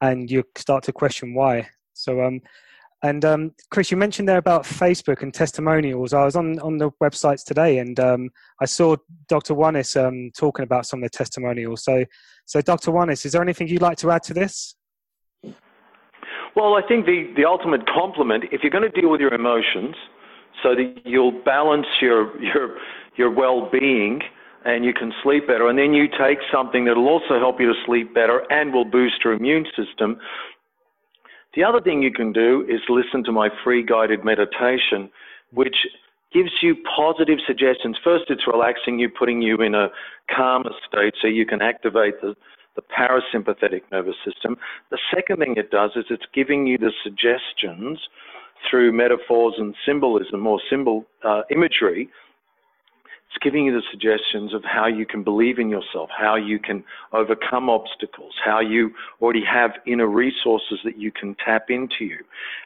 and 0.00 0.30
you 0.30 0.44
start 0.56 0.84
to 0.84 0.92
question 0.92 1.34
why. 1.34 1.68
So, 1.94 2.22
um, 2.22 2.40
and 3.02 3.24
um, 3.24 3.52
Chris, 3.70 3.90
you 3.90 3.96
mentioned 3.96 4.28
there 4.28 4.38
about 4.38 4.64
Facebook 4.64 5.22
and 5.22 5.32
testimonials. 5.32 6.12
I 6.12 6.24
was 6.24 6.36
on 6.36 6.58
on 6.60 6.78
the 6.78 6.90
websites 7.02 7.44
today, 7.44 7.78
and 7.78 7.98
um, 7.98 8.30
I 8.60 8.66
saw 8.66 8.96
Dr. 9.28 9.54
Wanis 9.54 9.96
um, 10.00 10.30
talking 10.36 10.62
about 10.62 10.86
some 10.86 11.02
of 11.02 11.10
the 11.10 11.16
testimonials. 11.16 11.84
So, 11.84 12.04
so 12.44 12.60
Dr. 12.60 12.90
Wanis, 12.90 13.24
is 13.24 13.32
there 13.32 13.42
anything 13.42 13.68
you'd 13.68 13.82
like 13.82 13.98
to 13.98 14.10
add 14.10 14.22
to 14.24 14.34
this? 14.34 14.74
Well, 16.58 16.74
I 16.74 16.82
think 16.86 17.06
the, 17.06 17.32
the 17.36 17.44
ultimate 17.44 17.86
compliment, 17.86 18.44
if 18.50 18.62
you're 18.62 18.72
going 18.72 18.90
to 18.90 19.00
deal 19.00 19.10
with 19.10 19.20
your 19.20 19.32
emotions 19.32 19.94
so 20.62 20.74
that 20.74 21.02
you'll 21.04 21.40
balance 21.44 21.86
your, 22.00 22.40
your, 22.42 22.78
your 23.18 23.30
well 23.30 23.68
being 23.70 24.20
and 24.64 24.84
you 24.84 24.92
can 24.92 25.12
sleep 25.22 25.46
better, 25.46 25.68
and 25.68 25.78
then 25.78 25.94
you 25.94 26.08
take 26.08 26.38
something 26.52 26.84
that 26.84 26.96
will 26.96 27.08
also 27.08 27.38
help 27.38 27.60
you 27.60 27.66
to 27.66 27.74
sleep 27.86 28.12
better 28.12 28.42
and 28.50 28.72
will 28.72 28.84
boost 28.84 29.24
your 29.24 29.32
immune 29.32 29.66
system. 29.76 30.18
The 31.54 31.64
other 31.64 31.80
thing 31.80 32.02
you 32.02 32.12
can 32.12 32.32
do 32.32 32.66
is 32.68 32.80
listen 32.88 33.24
to 33.24 33.32
my 33.32 33.48
free 33.64 33.84
guided 33.84 34.24
meditation, 34.24 35.10
which 35.52 35.76
gives 36.32 36.50
you 36.60 36.76
positive 36.96 37.38
suggestions. 37.46 37.96
First, 38.04 38.24
it's 38.28 38.46
relaxing 38.46 38.98
you, 38.98 39.08
putting 39.08 39.40
you 39.40 39.56
in 39.62 39.74
a 39.74 39.88
calmer 40.34 40.70
state 40.86 41.14
so 41.20 41.28
you 41.28 41.46
can 41.46 41.62
activate 41.62 42.20
the, 42.20 42.34
the 42.76 42.82
parasympathetic 42.82 43.82
nervous 43.90 44.16
system. 44.24 44.56
The 44.90 44.98
second 45.14 45.38
thing 45.38 45.54
it 45.56 45.70
does 45.70 45.92
is 45.96 46.04
it's 46.10 46.26
giving 46.34 46.66
you 46.66 46.76
the 46.78 46.92
suggestions 47.02 47.98
through 48.68 48.92
metaphors 48.92 49.54
and 49.56 49.74
symbolism 49.86 50.46
or 50.46 50.60
symbol 50.68 51.06
uh, 51.24 51.42
imagery. 51.50 52.10
It's 53.28 53.42
giving 53.42 53.66
you 53.66 53.72
the 53.72 53.82
suggestions 53.90 54.54
of 54.54 54.64
how 54.64 54.86
you 54.86 55.04
can 55.04 55.22
believe 55.22 55.58
in 55.58 55.68
yourself, 55.68 56.08
how 56.16 56.36
you 56.36 56.58
can 56.58 56.82
overcome 57.12 57.68
obstacles, 57.68 58.32
how 58.42 58.60
you 58.60 58.90
already 59.20 59.44
have 59.44 59.72
inner 59.86 60.06
resources 60.06 60.78
that 60.84 60.98
you 60.98 61.12
can 61.12 61.36
tap 61.44 61.66
into 61.68 62.04
you. 62.04 62.18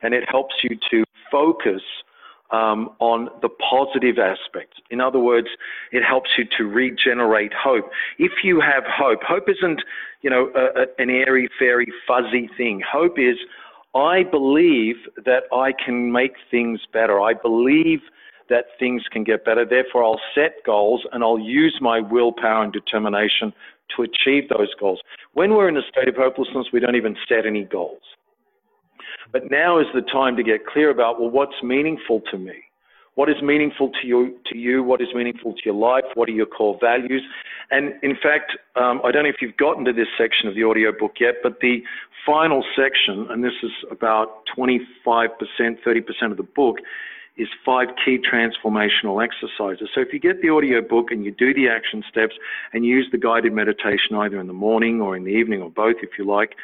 And 0.03 0.15
it 0.15 0.23
helps 0.29 0.55
you 0.63 0.79
to 0.91 1.05
focus 1.31 1.83
um, 2.53 2.91
on 3.01 3.29
the 3.41 3.49
positive 3.49 4.19
aspects. 4.19 4.79
In 4.91 5.01
other 5.01 5.19
words, 5.19 5.49
it 5.91 6.05
helps 6.05 6.31
you 6.39 6.45
to 6.59 6.65
regenerate 6.65 7.53
hope. 7.53 7.91
If 8.19 8.45
you 8.45 8.61
have 8.61 8.85
hope, 8.87 9.21
hope 9.23 9.49
isn't, 9.49 9.83
you 10.21 10.31
know, 10.31 10.51
a, 10.55 10.83
a, 10.83 10.87
an 10.99 11.11
airy, 11.11 11.49
fairy, 11.59 11.87
fuzzy 12.07 12.49
thing. 12.57 12.83
Hope 12.89 13.19
is, 13.19 13.37
I 13.95 14.23
believe 14.23 14.97
that 15.25 15.45
I 15.53 15.73
can 15.73 16.13
make 16.13 16.35
things 16.51 16.81
better. 16.93 17.21
I 17.21 17.33
believe 17.35 18.01
that 18.53 18.67
things 18.79 19.03
can 19.11 19.25
get 19.25 19.47
better. 19.47 19.65
Therefore, 19.65 20.05
I'll 20.05 20.21
set 20.35 20.57
goals 20.67 21.07
and 21.11 21.25
I'll 21.25 21.39
use 21.39 21.79
my 21.81 22.01
willpower 22.01 22.63
and 22.63 22.73
determination 22.73 23.55
to 23.97 24.03
achieve 24.03 24.51
those 24.51 24.75
goals. 24.79 25.01
When 25.33 25.55
we're 25.55 25.71
in 25.71 25.77
a 25.79 25.89
state 25.91 26.07
of 26.07 26.17
hopelessness, 26.17 26.67
we 26.71 26.79
don't 26.79 26.95
even 26.95 27.17
set 27.27 27.47
any 27.47 27.65
goals. 27.65 28.03
But 29.33 29.51
now 29.51 29.79
is 29.79 29.87
the 29.95 30.03
time 30.03 30.37
to 30.37 30.43
get 30.43 30.67
clear 30.67 30.91
about, 30.91 31.19
well, 31.19 31.31
what's 31.31 31.63
meaningful 31.63 32.21
to 32.31 32.37
me? 32.37 32.59
What 33.15 33.31
is 33.31 33.37
meaningful 33.43 33.91
to 34.01 34.07
you, 34.07 34.39
to 34.47 34.57
you? 34.57 34.83
What 34.83 35.01
is 35.01 35.09
meaningful 35.15 35.55
to 35.55 35.61
your 35.65 35.75
life? 35.75 36.05
What 36.15 36.29
are 36.29 36.33
your 36.33 36.47
core 36.47 36.79
values? 36.79 37.23
And 37.71 37.95
in 38.03 38.17
fact, 38.23 38.53
um, 38.77 39.01
I 39.03 39.13
don't 39.13 39.25
know 39.25 39.31
if 39.31 39.41
you've 39.41 39.57
gotten 39.57 39.87
to 39.87 39.95
this 39.95 40.09
section 40.19 40.47
of 40.47 40.55
the 40.55 40.65
audiobook 40.65 41.13
yet, 41.21 41.37
but 41.43 41.61
the 41.61 41.83
final 42.27 42.63
section, 42.77 43.27
and 43.31 43.43
this 43.43 43.53
is 43.63 43.71
about 43.91 44.45
25%, 44.57 44.81
30% 45.59 46.31
of 46.31 46.37
the 46.37 46.43
book, 46.43 46.79
is 47.37 47.49
five 47.65 47.89
key 48.05 48.19
transformational 48.19 49.25
exercises. 49.25 49.89
So 49.95 50.01
if 50.01 50.13
you 50.13 50.21
get 50.21 50.43
the 50.43 50.51
audio 50.51 50.83
book 50.83 51.11
and 51.11 51.25
you 51.25 51.31
do 51.33 51.55
the 51.55 51.69
action 51.69 52.05
steps 52.09 52.35
and 52.73 52.85
use 52.85 53.09
the 53.11 53.19
guided 53.19 53.53
meditation 53.53 54.17
either 54.17 54.39
in 54.39 54.47
the 54.47 54.53
morning 54.53 55.01
or 55.01 55.17
in 55.17 55.25
the 55.25 55.31
evening 55.31 55.63
or 55.63 55.71
both 55.71 55.97
if 56.03 56.11
you 56.19 56.27
like, 56.27 56.57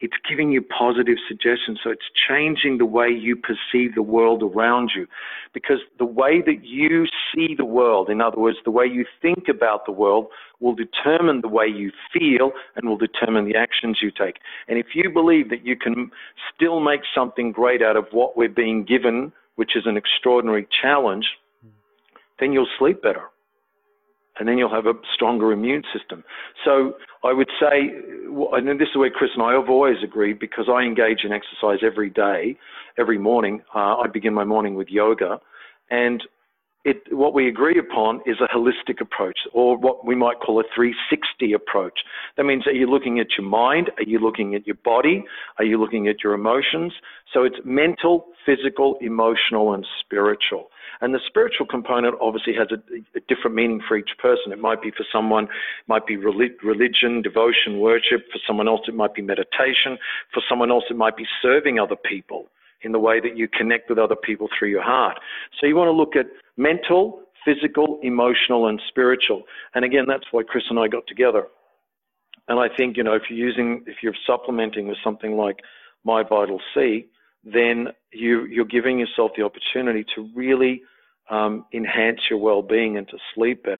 it's 0.00 0.16
giving 0.28 0.50
you 0.50 0.60
positive 0.60 1.16
suggestions. 1.28 1.80
So 1.82 1.90
it's 1.90 2.10
changing 2.28 2.78
the 2.78 2.86
way 2.86 3.08
you 3.08 3.36
perceive 3.36 3.94
the 3.94 4.02
world 4.02 4.42
around 4.42 4.90
you. 4.94 5.06
Because 5.52 5.78
the 5.98 6.04
way 6.04 6.42
that 6.44 6.64
you 6.64 7.06
see 7.32 7.54
the 7.56 7.64
world, 7.64 8.10
in 8.10 8.20
other 8.20 8.38
words, 8.38 8.58
the 8.64 8.70
way 8.70 8.86
you 8.86 9.06
think 9.22 9.46
about 9.48 9.86
the 9.86 9.92
world, 9.92 10.26
will 10.60 10.74
determine 10.74 11.40
the 11.40 11.48
way 11.48 11.66
you 11.66 11.92
feel 12.12 12.52
and 12.74 12.88
will 12.88 12.96
determine 12.96 13.44
the 13.44 13.56
actions 13.56 13.98
you 14.02 14.10
take. 14.10 14.36
And 14.68 14.78
if 14.78 14.88
you 14.94 15.10
believe 15.10 15.48
that 15.50 15.64
you 15.64 15.76
can 15.76 16.10
still 16.54 16.80
make 16.80 17.02
something 17.14 17.52
great 17.52 17.82
out 17.82 17.96
of 17.96 18.06
what 18.10 18.36
we're 18.36 18.48
being 18.48 18.84
given, 18.84 19.32
which 19.56 19.76
is 19.76 19.84
an 19.86 19.96
extraordinary 19.96 20.66
challenge, 20.82 21.26
then 22.40 22.52
you'll 22.52 22.68
sleep 22.78 23.02
better 23.02 23.28
and 24.38 24.48
then 24.48 24.58
you'll 24.58 24.74
have 24.74 24.86
a 24.86 24.94
stronger 25.14 25.52
immune 25.52 25.84
system. 25.96 26.24
So 26.64 26.94
I 27.22 27.32
would 27.32 27.48
say, 27.60 27.92
and 28.52 28.80
this 28.80 28.88
is 28.88 28.96
where 28.96 29.10
Chris 29.10 29.30
and 29.34 29.42
I 29.42 29.52
have 29.52 29.68
always 29.68 29.96
agreed 30.02 30.38
because 30.38 30.66
I 30.68 30.82
engage 30.82 31.24
in 31.24 31.32
exercise 31.32 31.78
every 31.84 32.10
day, 32.10 32.58
every 32.98 33.18
morning. 33.18 33.62
Uh, 33.74 33.96
I 33.96 34.08
begin 34.12 34.34
my 34.34 34.44
morning 34.44 34.74
with 34.74 34.88
yoga, 34.88 35.40
and 35.90 36.22
it, 36.84 37.02
what 37.10 37.32
we 37.32 37.48
agree 37.48 37.78
upon 37.78 38.20
is 38.26 38.36
a 38.40 38.54
holistic 38.54 39.00
approach, 39.00 39.38
or 39.54 39.76
what 39.78 40.04
we 40.04 40.14
might 40.14 40.40
call 40.40 40.60
a 40.60 40.64
360 40.74 41.54
approach. 41.54 42.00
That 42.36 42.44
means, 42.44 42.66
are 42.66 42.72
you 42.72 42.86
looking 42.86 43.18
at 43.18 43.38
your 43.38 43.48
mind? 43.48 43.90
Are 43.96 44.02
you 44.02 44.18
looking 44.18 44.54
at 44.54 44.66
your 44.66 44.76
body? 44.84 45.24
Are 45.58 45.64
you 45.64 45.80
looking 45.80 46.08
at 46.08 46.22
your 46.22 46.34
emotions? 46.34 46.92
So 47.32 47.42
it's 47.44 47.56
mental, 47.64 48.26
physical, 48.44 48.98
emotional, 49.00 49.72
and 49.72 49.86
spiritual. 50.00 50.68
And 51.00 51.14
the 51.14 51.20
spiritual 51.26 51.66
component 51.66 52.16
obviously 52.20 52.52
has 52.54 52.68
a, 52.70 52.76
a 53.16 53.20
different 53.28 53.56
meaning 53.56 53.80
for 53.86 53.96
each 53.96 54.10
person. 54.20 54.52
It 54.52 54.60
might 54.60 54.82
be 54.82 54.90
for 54.90 55.04
someone, 55.10 55.44
it 55.44 55.88
might 55.88 56.06
be 56.06 56.16
religion, 56.16 57.22
devotion, 57.22 57.80
worship. 57.80 58.26
For 58.30 58.40
someone 58.46 58.68
else, 58.68 58.82
it 58.88 58.94
might 58.94 59.14
be 59.14 59.22
meditation. 59.22 59.96
For 60.34 60.42
someone 60.48 60.70
else, 60.70 60.84
it 60.90 60.96
might 60.96 61.16
be 61.16 61.26
serving 61.40 61.78
other 61.78 61.96
people 61.96 62.48
in 62.84 62.92
the 62.92 62.98
way 62.98 63.20
that 63.20 63.36
you 63.36 63.48
connect 63.48 63.88
with 63.88 63.98
other 63.98 64.16
people 64.16 64.48
through 64.56 64.70
your 64.70 64.82
heart. 64.82 65.18
So 65.58 65.66
you 65.66 65.76
want 65.76 65.88
to 65.88 65.92
look 65.92 66.16
at 66.16 66.26
mental, 66.56 67.20
physical, 67.44 67.98
emotional, 68.02 68.68
and 68.68 68.80
spiritual. 68.88 69.42
And 69.74 69.84
again, 69.84 70.04
that's 70.06 70.24
why 70.30 70.42
Chris 70.42 70.64
and 70.70 70.78
I 70.78 70.88
got 70.88 71.06
together. 71.06 71.46
And 72.48 72.58
I 72.60 72.68
think, 72.74 72.96
you 72.96 73.02
know, 73.02 73.14
if 73.14 73.22
you're 73.28 73.38
using, 73.38 73.84
if 73.86 73.96
you're 74.02 74.14
supplementing 74.26 74.86
with 74.86 74.98
something 75.02 75.36
like 75.36 75.60
My 76.04 76.22
Vital 76.22 76.60
C, 76.74 77.06
then 77.42 77.88
you, 78.12 78.44
you're 78.46 78.64
giving 78.64 78.98
yourself 78.98 79.32
the 79.36 79.44
opportunity 79.44 80.04
to 80.14 80.28
really 80.34 80.82
um, 81.30 81.64
enhance 81.72 82.20
your 82.28 82.38
well-being 82.38 82.96
and 82.98 83.08
to 83.08 83.18
sleep 83.34 83.64
better. 83.64 83.78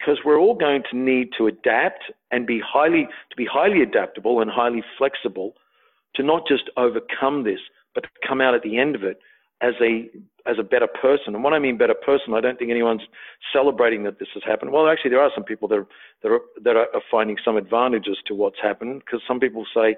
Because 0.00 0.18
we're 0.24 0.40
all 0.40 0.54
going 0.54 0.82
to 0.90 0.96
need 0.96 1.28
to 1.36 1.46
adapt 1.46 2.04
and 2.30 2.46
be 2.46 2.60
highly 2.60 3.06
to 3.30 3.36
be 3.36 3.44
highly 3.44 3.82
adaptable 3.82 4.40
and 4.40 4.50
highly 4.50 4.82
flexible 4.96 5.54
to 6.14 6.22
not 6.22 6.48
just 6.48 6.70
overcome 6.76 7.44
this, 7.44 7.60
but 7.94 8.04
to 8.04 8.08
come 8.26 8.40
out 8.40 8.54
at 8.54 8.62
the 8.62 8.78
end 8.78 8.96
of 8.96 9.04
it 9.04 9.20
as 9.60 9.74
a 9.80 10.08
as 10.46 10.56
a 10.58 10.62
better 10.62 10.86
person. 10.86 11.34
And 11.34 11.44
when 11.44 11.52
I 11.52 11.58
mean 11.58 11.76
better 11.76 11.94
person, 11.94 12.34
I 12.34 12.40
don't 12.40 12.58
think 12.58 12.70
anyone's 12.70 13.02
celebrating 13.52 14.02
that 14.04 14.18
this 14.18 14.28
has 14.34 14.42
happened. 14.42 14.72
Well, 14.72 14.88
actually, 14.88 15.10
there 15.10 15.20
are 15.20 15.30
some 15.34 15.44
people 15.44 15.68
that 15.68 15.78
are 15.78 15.86
that 16.22 16.32
are, 16.32 16.40
that 16.64 16.76
are 16.76 17.02
finding 17.10 17.36
some 17.44 17.56
advantages 17.56 18.16
to 18.26 18.34
what's 18.34 18.60
happened 18.62 19.02
because 19.04 19.20
some 19.26 19.40
people 19.40 19.66
say. 19.74 19.96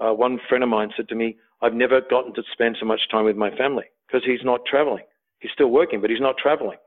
Uh, 0.00 0.12
one 0.12 0.40
friend 0.48 0.64
of 0.64 0.68
mine 0.68 0.90
said 0.96 1.08
to 1.08 1.14
me, 1.14 1.36
"I've 1.62 1.72
never 1.72 2.00
gotten 2.00 2.34
to 2.34 2.42
spend 2.52 2.76
so 2.80 2.84
much 2.84 3.02
time 3.08 3.24
with 3.24 3.36
my 3.36 3.56
family 3.56 3.84
because 4.08 4.24
he's 4.26 4.42
not 4.42 4.66
traveling." 4.66 5.04
He's 5.38 5.52
still 5.52 5.68
working, 5.68 6.00
but 6.00 6.10
he's 6.10 6.20
not 6.20 6.36
traveling. 6.36 6.78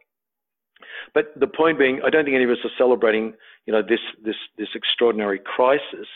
But 1.14 1.34
the 1.40 1.48
point 1.48 1.80
being, 1.80 2.02
I 2.06 2.10
don't 2.10 2.26
think 2.26 2.36
any 2.36 2.44
of 2.44 2.50
us 2.50 2.64
are 2.64 2.72
celebrating, 2.78 3.34
you 3.66 3.74
know, 3.74 3.82
this 3.82 4.00
this 4.24 4.36
this 4.58 4.70
extraordinary 4.76 5.40
crisis, 5.40 6.08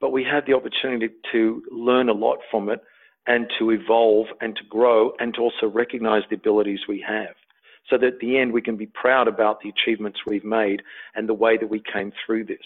but 0.00 0.10
we 0.10 0.24
had 0.24 0.46
the 0.46 0.54
opportunity 0.54 1.14
to 1.32 1.62
learn 1.70 2.08
a 2.08 2.12
lot 2.12 2.38
from 2.50 2.68
it 2.68 2.80
and 3.26 3.46
to 3.58 3.70
evolve 3.70 4.26
and 4.40 4.56
to 4.56 4.62
grow 4.64 5.12
and 5.20 5.34
to 5.34 5.40
also 5.40 5.68
recognize 5.68 6.22
the 6.30 6.36
abilities 6.36 6.80
we 6.88 7.04
have. 7.06 7.34
So 7.88 7.98
that 7.98 8.06
at 8.06 8.18
the 8.20 8.38
end 8.38 8.52
we 8.52 8.62
can 8.62 8.76
be 8.76 8.86
proud 8.86 9.28
about 9.28 9.60
the 9.60 9.68
achievements 9.68 10.20
we've 10.26 10.44
made 10.44 10.82
and 11.14 11.28
the 11.28 11.34
way 11.34 11.56
that 11.56 11.68
we 11.68 11.82
came 11.92 12.12
through 12.24 12.44
this. 12.44 12.58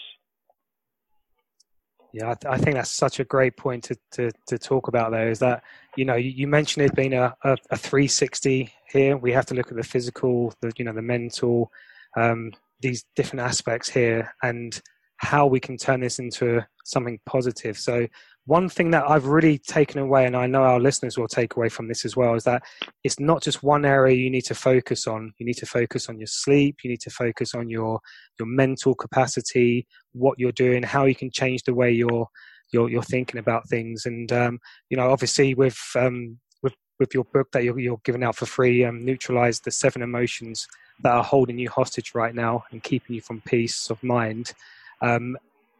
Yeah, 2.15 2.31
I, 2.31 2.33
th- 2.35 2.53
I, 2.53 2.57
think 2.57 2.75
that's 2.75 2.91
such 2.91 3.19
a 3.19 3.25
great 3.25 3.57
point 3.57 3.83
to, 3.83 3.97
to, 4.11 4.31
to, 4.47 4.57
talk 4.57 4.87
about 4.87 5.11
there 5.11 5.29
is 5.29 5.39
that, 5.39 5.63
you 5.97 6.05
know, 6.05 6.15
you, 6.15 6.29
you 6.29 6.47
mentioned 6.47 6.85
it 6.85 6.95
being 6.95 7.13
a, 7.13 7.35
a, 7.43 7.57
a, 7.71 7.75
360 7.75 8.71
here. 8.87 9.17
We 9.17 9.33
have 9.33 9.45
to 9.47 9.53
look 9.53 9.69
at 9.69 9.75
the 9.75 9.83
physical, 9.83 10.53
the, 10.61 10.71
you 10.77 10.85
know, 10.85 10.93
the 10.93 11.01
mental, 11.01 11.73
um, 12.15 12.53
these 12.79 13.03
different 13.17 13.41
aspects 13.41 13.89
here 13.89 14.33
and 14.41 14.81
how 15.17 15.45
we 15.45 15.59
can 15.59 15.75
turn 15.75 15.99
this 15.99 16.17
into 16.17 16.65
something 16.85 17.19
positive. 17.25 17.77
So 17.77 18.07
one 18.45 18.69
thing 18.69 18.91
that 18.91 19.09
I've 19.09 19.25
really 19.25 19.57
taken 19.57 19.99
away, 19.99 20.25
and 20.25 20.35
I 20.35 20.45
know 20.45 20.61
our 20.61 20.79
listeners 20.79 21.17
will 21.17 21.27
take 21.27 21.55
away 21.55 21.67
from 21.67 21.87
this 21.87 22.05
as 22.05 22.15
well, 22.15 22.35
is 22.35 22.43
that 22.43 22.61
it's 23.03 23.19
not 23.19 23.41
just 23.41 23.63
one 23.63 23.85
area 23.85 24.15
you 24.15 24.29
need 24.29 24.45
to 24.45 24.55
focus 24.55 25.07
on. 25.07 25.33
You 25.39 25.45
need 25.45 25.57
to 25.57 25.65
focus 25.65 26.09
on 26.09 26.19
your 26.19 26.27
sleep. 26.27 26.77
You 26.83 26.91
need 26.91 27.01
to 27.01 27.09
focus 27.09 27.55
on 27.55 27.69
your 27.69 27.99
your 28.37 28.47
mental 28.47 28.93
capacity, 28.93 29.87
what 30.13 30.37
you're 30.37 30.51
doing, 30.51 30.83
how 30.83 31.05
you 31.05 31.15
can 31.15 31.31
change 31.31 31.63
the 31.63 31.73
way 31.73 31.91
you're 31.91 32.27
you're 32.71 32.89
you're 32.89 33.01
thinking 33.01 33.39
about 33.39 33.67
things. 33.67 34.05
And 34.05 34.31
um, 34.31 34.59
you 34.89 34.97
know, 34.97 35.09
obviously 35.11 35.55
with 35.55 35.79
um, 35.95 36.37
with 36.61 36.75
with 36.99 37.15
your 37.15 37.25
book 37.25 37.47
that 37.53 37.63
you're, 37.63 37.79
you're 37.79 38.01
giving 38.03 38.23
out 38.23 38.35
for 38.35 38.45
free, 38.45 38.83
um, 38.83 39.03
neutralize 39.03 39.59
the 39.59 39.71
seven 39.71 40.03
emotions 40.03 40.67
that 41.01 41.13
are 41.13 41.23
holding 41.23 41.57
you 41.57 41.69
hostage 41.69 42.13
right 42.13 42.35
now 42.35 42.63
and 42.71 42.83
keeping 42.83 43.15
you 43.15 43.21
from 43.21 43.41
peace 43.41 43.89
of 43.89 44.03
mind. 44.03 44.53
Um, 45.01 45.35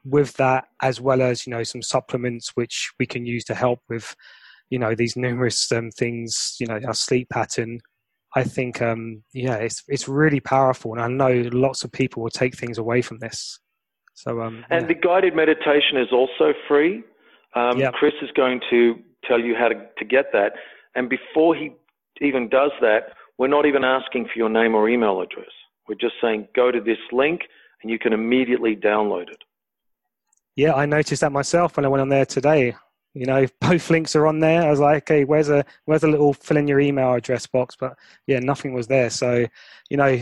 with 0.05 0.33
that, 0.33 0.65
as 0.81 1.01
well 1.01 1.21
as 1.21 1.45
you 1.45 1.51
know, 1.51 1.63
some 1.63 1.81
supplements 1.81 2.51
which 2.55 2.91
we 2.99 3.05
can 3.05 3.25
use 3.25 3.43
to 3.45 3.55
help 3.55 3.81
with, 3.89 4.15
you 4.69 4.79
know, 4.79 4.95
these 4.95 5.15
numerous 5.15 5.71
um, 5.71 5.91
things. 5.91 6.55
You 6.59 6.67
know, 6.67 6.79
our 6.85 6.93
sleep 6.93 7.29
pattern. 7.29 7.79
I 8.37 8.43
think, 8.43 8.81
um, 8.81 9.23
yeah, 9.33 9.55
it's 9.55 9.83
it's 9.87 10.07
really 10.07 10.41
powerful, 10.41 10.93
and 10.93 11.01
I 11.01 11.07
know 11.07 11.49
lots 11.53 11.83
of 11.83 11.91
people 11.91 12.21
will 12.21 12.29
take 12.29 12.57
things 12.57 12.77
away 12.77 13.01
from 13.01 13.19
this. 13.19 13.59
So, 14.13 14.41
um, 14.41 14.65
and 14.69 14.83
yeah. 14.83 14.87
the 14.87 14.93
guided 14.93 15.35
meditation 15.35 15.97
is 15.97 16.11
also 16.11 16.53
free. 16.67 17.03
Um, 17.55 17.79
yep. 17.79 17.93
Chris 17.93 18.13
is 18.21 18.29
going 18.35 18.59
to 18.69 18.95
tell 19.27 19.39
you 19.39 19.55
how 19.55 19.69
to, 19.69 19.75
to 19.97 20.05
get 20.05 20.25
that. 20.33 20.53
And 20.95 21.09
before 21.09 21.55
he 21.55 21.71
even 22.21 22.49
does 22.49 22.71
that, 22.81 23.13
we're 23.37 23.47
not 23.47 23.65
even 23.65 23.83
asking 23.83 24.25
for 24.25 24.37
your 24.37 24.49
name 24.49 24.75
or 24.75 24.89
email 24.89 25.21
address. 25.21 25.49
We're 25.87 25.95
just 25.95 26.15
saying 26.21 26.47
go 26.55 26.71
to 26.71 26.79
this 26.79 26.97
link 27.11 27.41
and 27.81 27.91
you 27.91 27.99
can 27.99 28.13
immediately 28.13 28.75
download 28.75 29.29
it. 29.29 29.43
Yeah, 30.55 30.73
I 30.73 30.85
noticed 30.85 31.21
that 31.21 31.31
myself 31.31 31.75
when 31.75 31.85
I 31.85 31.89
went 31.89 32.01
on 32.01 32.09
there 32.09 32.25
today. 32.25 32.75
You 33.13 33.25
know, 33.25 33.45
both 33.61 33.89
links 33.89 34.15
are 34.15 34.27
on 34.27 34.39
there. 34.39 34.61
I 34.61 34.69
was 34.69 34.79
like, 34.79 35.03
okay, 35.03 35.23
where's 35.23 35.49
a 35.49 35.65
where's 35.85 36.03
a 36.03 36.07
little 36.07 36.33
fill 36.33 36.57
in 36.57 36.67
your 36.67 36.79
email 36.79 37.13
address 37.13 37.47
box? 37.47 37.75
But 37.79 37.97
yeah, 38.27 38.39
nothing 38.39 38.73
was 38.73 38.87
there. 38.87 39.09
So, 39.09 39.45
you 39.89 39.97
know, 39.97 40.21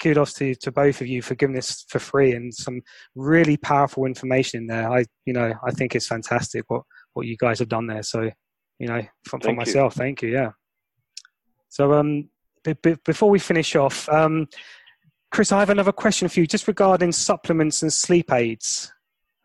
kudos 0.00 0.34
to, 0.34 0.54
to 0.56 0.72
both 0.72 1.00
of 1.00 1.06
you 1.06 1.22
for 1.22 1.34
giving 1.34 1.54
this 1.54 1.84
for 1.88 1.98
free 1.98 2.32
and 2.32 2.52
some 2.54 2.82
really 3.14 3.56
powerful 3.56 4.04
information 4.04 4.60
in 4.60 4.66
there. 4.66 4.90
I, 4.90 5.04
you 5.24 5.32
know, 5.32 5.52
I 5.64 5.70
think 5.70 5.94
it's 5.94 6.06
fantastic 6.06 6.64
what, 6.68 6.82
what 7.14 7.26
you 7.26 7.36
guys 7.36 7.58
have 7.58 7.68
done 7.68 7.86
there. 7.86 8.02
So, 8.02 8.30
you 8.78 8.88
know, 8.88 9.02
for, 9.26 9.40
for 9.40 9.52
myself, 9.52 9.94
thank 9.94 10.22
you. 10.22 10.30
Yeah. 10.30 10.50
So, 11.68 11.92
um, 11.94 12.28
b- 12.62 12.74
b- 12.82 12.96
before 13.04 13.30
we 13.30 13.38
finish 13.38 13.74
off, 13.74 14.08
um, 14.08 14.48
Chris, 15.30 15.52
I 15.52 15.60
have 15.60 15.70
another 15.70 15.92
question 15.92 16.28
for 16.28 16.40
you 16.40 16.46
just 16.46 16.68
regarding 16.68 17.12
supplements 17.12 17.82
and 17.82 17.92
sleep 17.92 18.32
aids. 18.32 18.92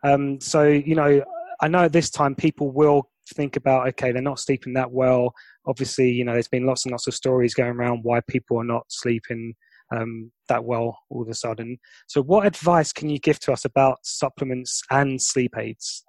Um, 0.02 0.40
so, 0.40 0.64
you 0.64 0.94
know, 0.94 1.24
I 1.60 1.68
know 1.68 1.84
at 1.84 1.92
this 1.92 2.10
time 2.10 2.34
people 2.34 2.70
will 2.70 3.08
think 3.34 3.56
about, 3.56 3.88
okay, 3.88 4.12
they're 4.12 4.22
not 4.22 4.40
sleeping 4.40 4.74
that 4.74 4.90
well. 4.90 5.32
Obviously, 5.66 6.10
you 6.10 6.24
know, 6.24 6.32
there's 6.32 6.48
been 6.48 6.66
lots 6.66 6.84
and 6.84 6.92
lots 6.92 7.06
of 7.06 7.14
stories 7.14 7.54
going 7.54 7.70
around 7.70 8.00
why 8.02 8.20
people 8.28 8.58
are 8.58 8.64
not 8.64 8.84
sleeping 8.88 9.54
um, 9.94 10.32
that 10.48 10.64
well 10.64 10.98
all 11.10 11.22
of 11.22 11.28
a 11.28 11.34
sudden. 11.34 11.78
So, 12.06 12.22
what 12.22 12.46
advice 12.46 12.92
can 12.92 13.08
you 13.08 13.18
give 13.18 13.38
to 13.40 13.52
us 13.52 13.64
about 13.64 13.98
supplements 14.02 14.82
and 14.90 15.20
sleep 15.20 15.54
aids? 15.56 16.04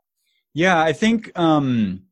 Yeah, 0.53 0.81
I 0.81 0.93
think. 0.93 1.37
Um, 1.37 2.03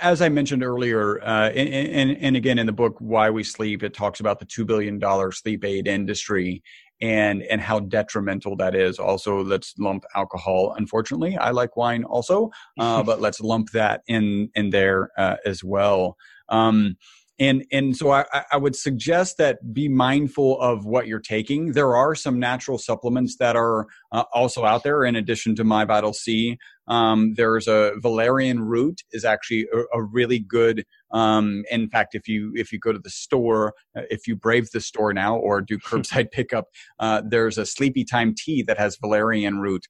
as 0.00 0.22
I 0.22 0.30
mentioned 0.30 0.64
earlier, 0.64 1.22
uh, 1.22 1.50
and, 1.50 1.68
and, 1.68 2.16
and, 2.18 2.36
again 2.36 2.58
in 2.58 2.64
the 2.66 2.72
book 2.72 2.96
"Why 2.98 3.28
We 3.28 3.44
Sleep," 3.44 3.82
it 3.82 3.92
talks 3.92 4.20
about 4.20 4.38
the 4.38 4.46
two 4.46 4.64
billion 4.64 4.98
dollar 4.98 5.32
sleep 5.32 5.64
aid 5.64 5.86
industry 5.86 6.62
and 7.00 7.42
and 7.42 7.60
how 7.60 7.80
detrimental 7.80 8.56
that 8.56 8.74
is. 8.74 8.98
Also, 8.98 9.42
let's 9.42 9.74
lump 9.78 10.04
alcohol. 10.14 10.74
Unfortunately, 10.76 11.36
I 11.36 11.50
like 11.50 11.76
wine 11.76 12.04
also, 12.04 12.50
uh, 12.78 13.02
but 13.04 13.20
let's 13.20 13.40
lump 13.40 13.70
that 13.72 14.02
in 14.06 14.50
in 14.54 14.70
there 14.70 15.10
uh, 15.18 15.36
as 15.44 15.62
well. 15.62 16.16
Um, 16.48 16.96
and 17.38 17.64
and 17.70 17.94
so 17.94 18.10
I, 18.12 18.24
I 18.50 18.56
would 18.56 18.74
suggest 18.74 19.36
that 19.38 19.74
be 19.74 19.88
mindful 19.88 20.58
of 20.60 20.86
what 20.86 21.06
you're 21.06 21.20
taking. 21.20 21.72
There 21.72 21.94
are 21.94 22.14
some 22.14 22.40
natural 22.40 22.78
supplements 22.78 23.36
that 23.38 23.56
are 23.56 23.86
uh, 24.10 24.24
also 24.32 24.64
out 24.64 24.84
there 24.84 25.04
in 25.04 25.16
addition 25.16 25.54
to 25.56 25.64
My 25.64 25.84
Vital 25.84 26.14
C. 26.14 26.56
Um, 26.88 27.34
there's 27.34 27.68
a 27.68 27.92
valerian 27.98 28.60
root 28.60 29.02
is 29.12 29.24
actually 29.24 29.66
a, 29.72 29.98
a 29.98 30.02
really 30.02 30.38
good. 30.38 30.84
Um, 31.16 31.64
in 31.70 31.88
fact, 31.88 32.14
if 32.14 32.28
you 32.28 32.52
if 32.54 32.72
you 32.72 32.78
go 32.78 32.92
to 32.92 32.98
the 32.98 33.10
store, 33.10 33.72
uh, 33.96 34.02
if 34.10 34.26
you 34.28 34.36
brave 34.36 34.70
the 34.70 34.80
store 34.80 35.14
now 35.14 35.36
or 35.36 35.62
do 35.62 35.78
curbside 35.86 36.30
pickup, 36.30 36.66
uh, 36.98 37.22
there's 37.26 37.56
a 37.56 37.64
sleepy 37.64 38.04
time 38.04 38.34
tea 38.36 38.62
that 38.64 38.78
has 38.78 38.98
valerian 39.00 39.58
root. 39.58 39.86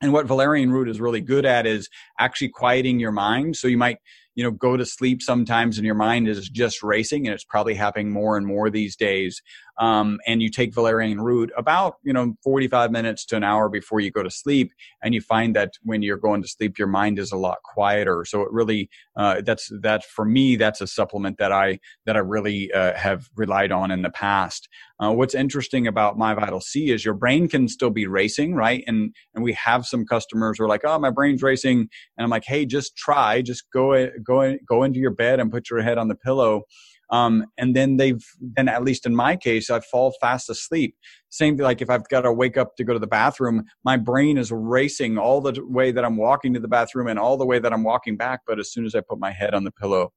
And 0.00 0.12
what 0.12 0.26
valerian 0.26 0.70
root 0.70 0.88
is 0.88 1.00
really 1.00 1.20
good 1.20 1.44
at 1.44 1.66
is 1.66 1.88
actually 2.18 2.50
quieting 2.50 2.98
your 2.98 3.12
mind. 3.12 3.56
So 3.56 3.68
you 3.68 3.76
might 3.76 3.98
you 4.38 4.44
know 4.44 4.52
go 4.52 4.76
to 4.76 4.86
sleep 4.86 5.20
sometimes 5.20 5.78
and 5.78 5.84
your 5.84 5.96
mind 5.96 6.28
is 6.28 6.48
just 6.48 6.80
racing 6.82 7.26
and 7.26 7.34
it's 7.34 7.44
probably 7.44 7.74
happening 7.74 8.10
more 8.10 8.36
and 8.36 8.46
more 8.46 8.70
these 8.70 8.94
days 8.94 9.42
um, 9.78 10.18
and 10.26 10.42
you 10.42 10.50
take 10.50 10.74
valerian 10.74 11.20
root 11.20 11.50
about 11.56 11.96
you 12.02 12.12
know 12.12 12.34
45 12.42 12.90
minutes 12.90 13.24
to 13.26 13.36
an 13.36 13.44
hour 13.44 13.68
before 13.68 14.00
you 14.00 14.10
go 14.10 14.22
to 14.22 14.30
sleep 14.30 14.72
and 15.02 15.14
you 15.14 15.20
find 15.20 15.54
that 15.56 15.72
when 15.82 16.02
you're 16.02 16.16
going 16.16 16.42
to 16.42 16.48
sleep 16.48 16.78
your 16.78 16.88
mind 16.88 17.18
is 17.18 17.32
a 17.32 17.36
lot 17.36 17.58
quieter. 17.62 18.24
So 18.24 18.42
it 18.42 18.48
really 18.50 18.90
uh, 19.16 19.42
that's 19.42 19.70
that 19.82 20.04
for 20.04 20.24
me 20.24 20.56
that's 20.56 20.80
a 20.80 20.86
supplement 20.86 21.38
that 21.38 21.52
i 21.52 21.78
that 22.06 22.16
i 22.16 22.20
really 22.20 22.72
uh, 22.72 22.94
have 22.94 23.28
relied 23.36 23.72
on 23.72 23.90
in 23.90 24.02
the 24.02 24.10
past. 24.10 24.68
Uh, 25.00 25.12
what's 25.12 25.34
interesting 25.34 25.86
about 25.86 26.18
my 26.18 26.34
vital 26.34 26.60
c 26.60 26.90
is 26.90 27.04
your 27.04 27.14
brain 27.14 27.48
can 27.48 27.68
still 27.68 27.90
be 27.90 28.06
racing 28.06 28.54
right? 28.54 28.82
And 28.86 29.14
and 29.34 29.44
we 29.44 29.52
have 29.54 29.86
some 29.86 30.04
customers 30.04 30.58
who 30.58 30.64
are 30.64 30.68
like 30.68 30.84
oh 30.84 30.98
my 30.98 31.10
brain's 31.10 31.42
racing. 31.42 31.88
And 32.16 32.24
i'm 32.24 32.30
like 32.30 32.44
hey 32.44 32.66
just 32.66 32.96
try. 32.96 33.42
Just 33.42 33.64
go 33.72 34.08
go 34.24 34.56
go 34.68 34.82
into 34.82 34.98
your 34.98 35.14
bed 35.14 35.40
and 35.40 35.50
put 35.50 35.70
your 35.70 35.82
head 35.82 35.98
on 35.98 36.08
the 36.08 36.14
pillow 36.14 36.62
um, 37.10 37.44
and 37.56 37.74
then 37.74 37.96
they've 37.96 38.24
then 38.56 38.68
at 38.68 38.84
least 38.84 39.06
in 39.06 39.14
my 39.14 39.36
case 39.36 39.70
i 39.70 39.80
fall 39.80 40.14
fast 40.20 40.50
asleep. 40.50 40.94
Same 41.30 41.56
like 41.56 41.82
if 41.82 41.90
i've 41.90 42.08
got 42.08 42.22
to 42.22 42.32
wake 42.32 42.56
up 42.56 42.76
to 42.76 42.84
go 42.84 42.92
to 42.92 42.98
the 42.98 43.06
bathroom 43.06 43.64
my 43.84 43.96
brain 43.96 44.38
is 44.38 44.50
racing 44.52 45.18
all 45.18 45.40
the 45.40 45.54
way 45.64 45.90
that 45.90 46.04
i'm 46.04 46.16
walking 46.16 46.54
to 46.54 46.60
the 46.60 46.68
bathroom 46.68 47.06
and 47.08 47.18
all 47.18 47.36
the 47.36 47.46
way 47.46 47.58
that 47.58 47.72
i'm 47.72 47.84
walking 47.84 48.16
back. 48.16 48.40
But 48.46 48.58
as 48.58 48.72
soon 48.72 48.86
as 48.86 48.94
i 48.94 49.00
put 49.00 49.18
my 49.18 49.30
head 49.30 49.54
on 49.54 49.64
the 49.64 49.72
pillow 49.72 50.12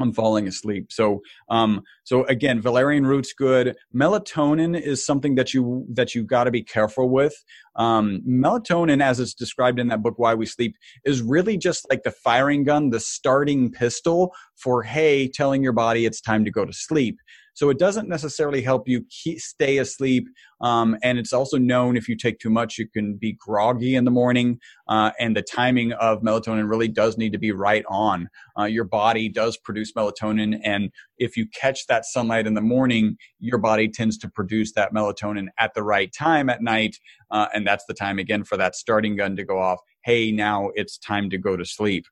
I'm 0.00 0.12
falling 0.12 0.48
asleep. 0.48 0.90
So, 0.90 1.20
um, 1.48 1.82
so 2.04 2.24
again, 2.24 2.60
valerian 2.60 3.06
root's 3.06 3.32
good. 3.32 3.76
Melatonin 3.94 4.80
is 4.80 5.04
something 5.04 5.34
that 5.36 5.54
you 5.54 5.86
that 5.92 6.14
you 6.14 6.24
got 6.24 6.44
to 6.44 6.50
be 6.50 6.62
careful 6.62 7.08
with. 7.08 7.34
Um, 7.76 8.22
melatonin, 8.28 9.02
as 9.02 9.20
it's 9.20 9.34
described 9.34 9.78
in 9.78 9.88
that 9.88 10.02
book, 10.02 10.14
Why 10.18 10.34
We 10.34 10.46
Sleep, 10.46 10.76
is 11.04 11.22
really 11.22 11.56
just 11.56 11.86
like 11.90 12.02
the 12.02 12.10
firing 12.10 12.64
gun, 12.64 12.90
the 12.90 13.00
starting 13.00 13.70
pistol 13.70 14.32
for 14.56 14.82
hey, 14.82 15.28
telling 15.28 15.62
your 15.62 15.72
body 15.72 16.06
it's 16.06 16.20
time 16.20 16.44
to 16.44 16.50
go 16.50 16.64
to 16.64 16.72
sleep. 16.72 17.18
So 17.54 17.70
it 17.70 17.78
doesn't 17.78 18.08
necessarily 18.08 18.62
help 18.62 18.88
you 18.88 19.04
keep, 19.08 19.40
stay 19.40 19.78
asleep. 19.78 20.28
Um, 20.60 20.96
and 21.02 21.18
it's 21.18 21.32
also 21.32 21.56
known 21.56 21.96
if 21.96 22.08
you 22.08 22.16
take 22.16 22.38
too 22.38 22.50
much, 22.50 22.78
you 22.78 22.88
can 22.88 23.16
be 23.16 23.32
groggy 23.32 23.94
in 23.94 24.04
the 24.04 24.10
morning. 24.10 24.58
Uh, 24.88 25.12
and 25.18 25.36
the 25.36 25.42
timing 25.42 25.92
of 25.92 26.20
melatonin 26.22 26.68
really 26.68 26.88
does 26.88 27.16
need 27.16 27.32
to 27.32 27.38
be 27.38 27.52
right 27.52 27.84
on. 27.88 28.28
Uh, 28.58 28.64
your 28.64 28.84
body 28.84 29.28
does 29.28 29.56
produce 29.56 29.92
melatonin. 29.92 30.60
And 30.64 30.90
if 31.18 31.36
you 31.36 31.46
catch 31.48 31.86
that 31.86 32.04
sunlight 32.04 32.46
in 32.46 32.54
the 32.54 32.60
morning, 32.60 33.16
your 33.38 33.58
body 33.58 33.88
tends 33.88 34.18
to 34.18 34.28
produce 34.28 34.72
that 34.72 34.92
melatonin 34.92 35.46
at 35.58 35.74
the 35.74 35.82
right 35.82 36.12
time 36.12 36.50
at 36.50 36.62
night. 36.62 36.96
Uh, 37.30 37.46
and 37.54 37.66
that's 37.66 37.84
the 37.86 37.94
time 37.94 38.18
again 38.18 38.44
for 38.44 38.56
that 38.56 38.74
starting 38.74 39.16
gun 39.16 39.36
to 39.36 39.44
go 39.44 39.58
off. 39.58 39.78
Hey, 40.04 40.32
now 40.32 40.70
it's 40.74 40.98
time 40.98 41.30
to 41.30 41.38
go 41.38 41.56
to 41.56 41.64
sleep. 41.64 42.06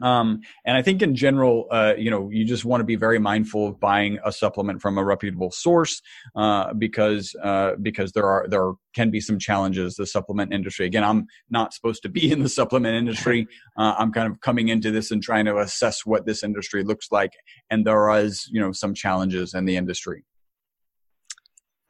Um, 0.00 0.40
and 0.64 0.76
I 0.76 0.82
think 0.82 1.02
in 1.02 1.14
general, 1.14 1.66
uh, 1.70 1.94
you 1.98 2.10
know, 2.10 2.30
you 2.30 2.44
just 2.46 2.64
want 2.64 2.80
to 2.80 2.84
be 2.84 2.96
very 2.96 3.18
mindful 3.18 3.68
of 3.68 3.78
buying 3.78 4.18
a 4.24 4.32
supplement 4.32 4.80
from 4.80 4.96
a 4.96 5.04
reputable 5.04 5.50
source 5.50 6.00
uh, 6.34 6.72
because 6.74 7.34
uh, 7.42 7.72
because 7.82 8.12
there 8.12 8.26
are 8.26 8.46
there 8.48 8.72
can 8.94 9.10
be 9.10 9.20
some 9.20 9.38
challenges. 9.38 9.96
The 9.96 10.06
supplement 10.06 10.52
industry. 10.52 10.86
Again, 10.86 11.04
I'm 11.04 11.26
not 11.50 11.74
supposed 11.74 12.02
to 12.04 12.08
be 12.08 12.30
in 12.32 12.42
the 12.42 12.48
supplement 12.48 12.96
industry. 12.96 13.46
Uh, 13.78 13.94
I'm 13.98 14.12
kind 14.12 14.30
of 14.30 14.40
coming 14.40 14.68
into 14.68 14.90
this 14.90 15.10
and 15.10 15.22
trying 15.22 15.46
to 15.46 15.56
assess 15.58 16.04
what 16.04 16.26
this 16.26 16.42
industry 16.42 16.82
looks 16.82 17.10
like, 17.10 17.32
and 17.70 17.86
there 17.86 18.10
is 18.10 18.48
you 18.52 18.60
know 18.60 18.72
some 18.72 18.92
challenges 18.92 19.54
in 19.54 19.64
the 19.64 19.76
industry. 19.76 20.24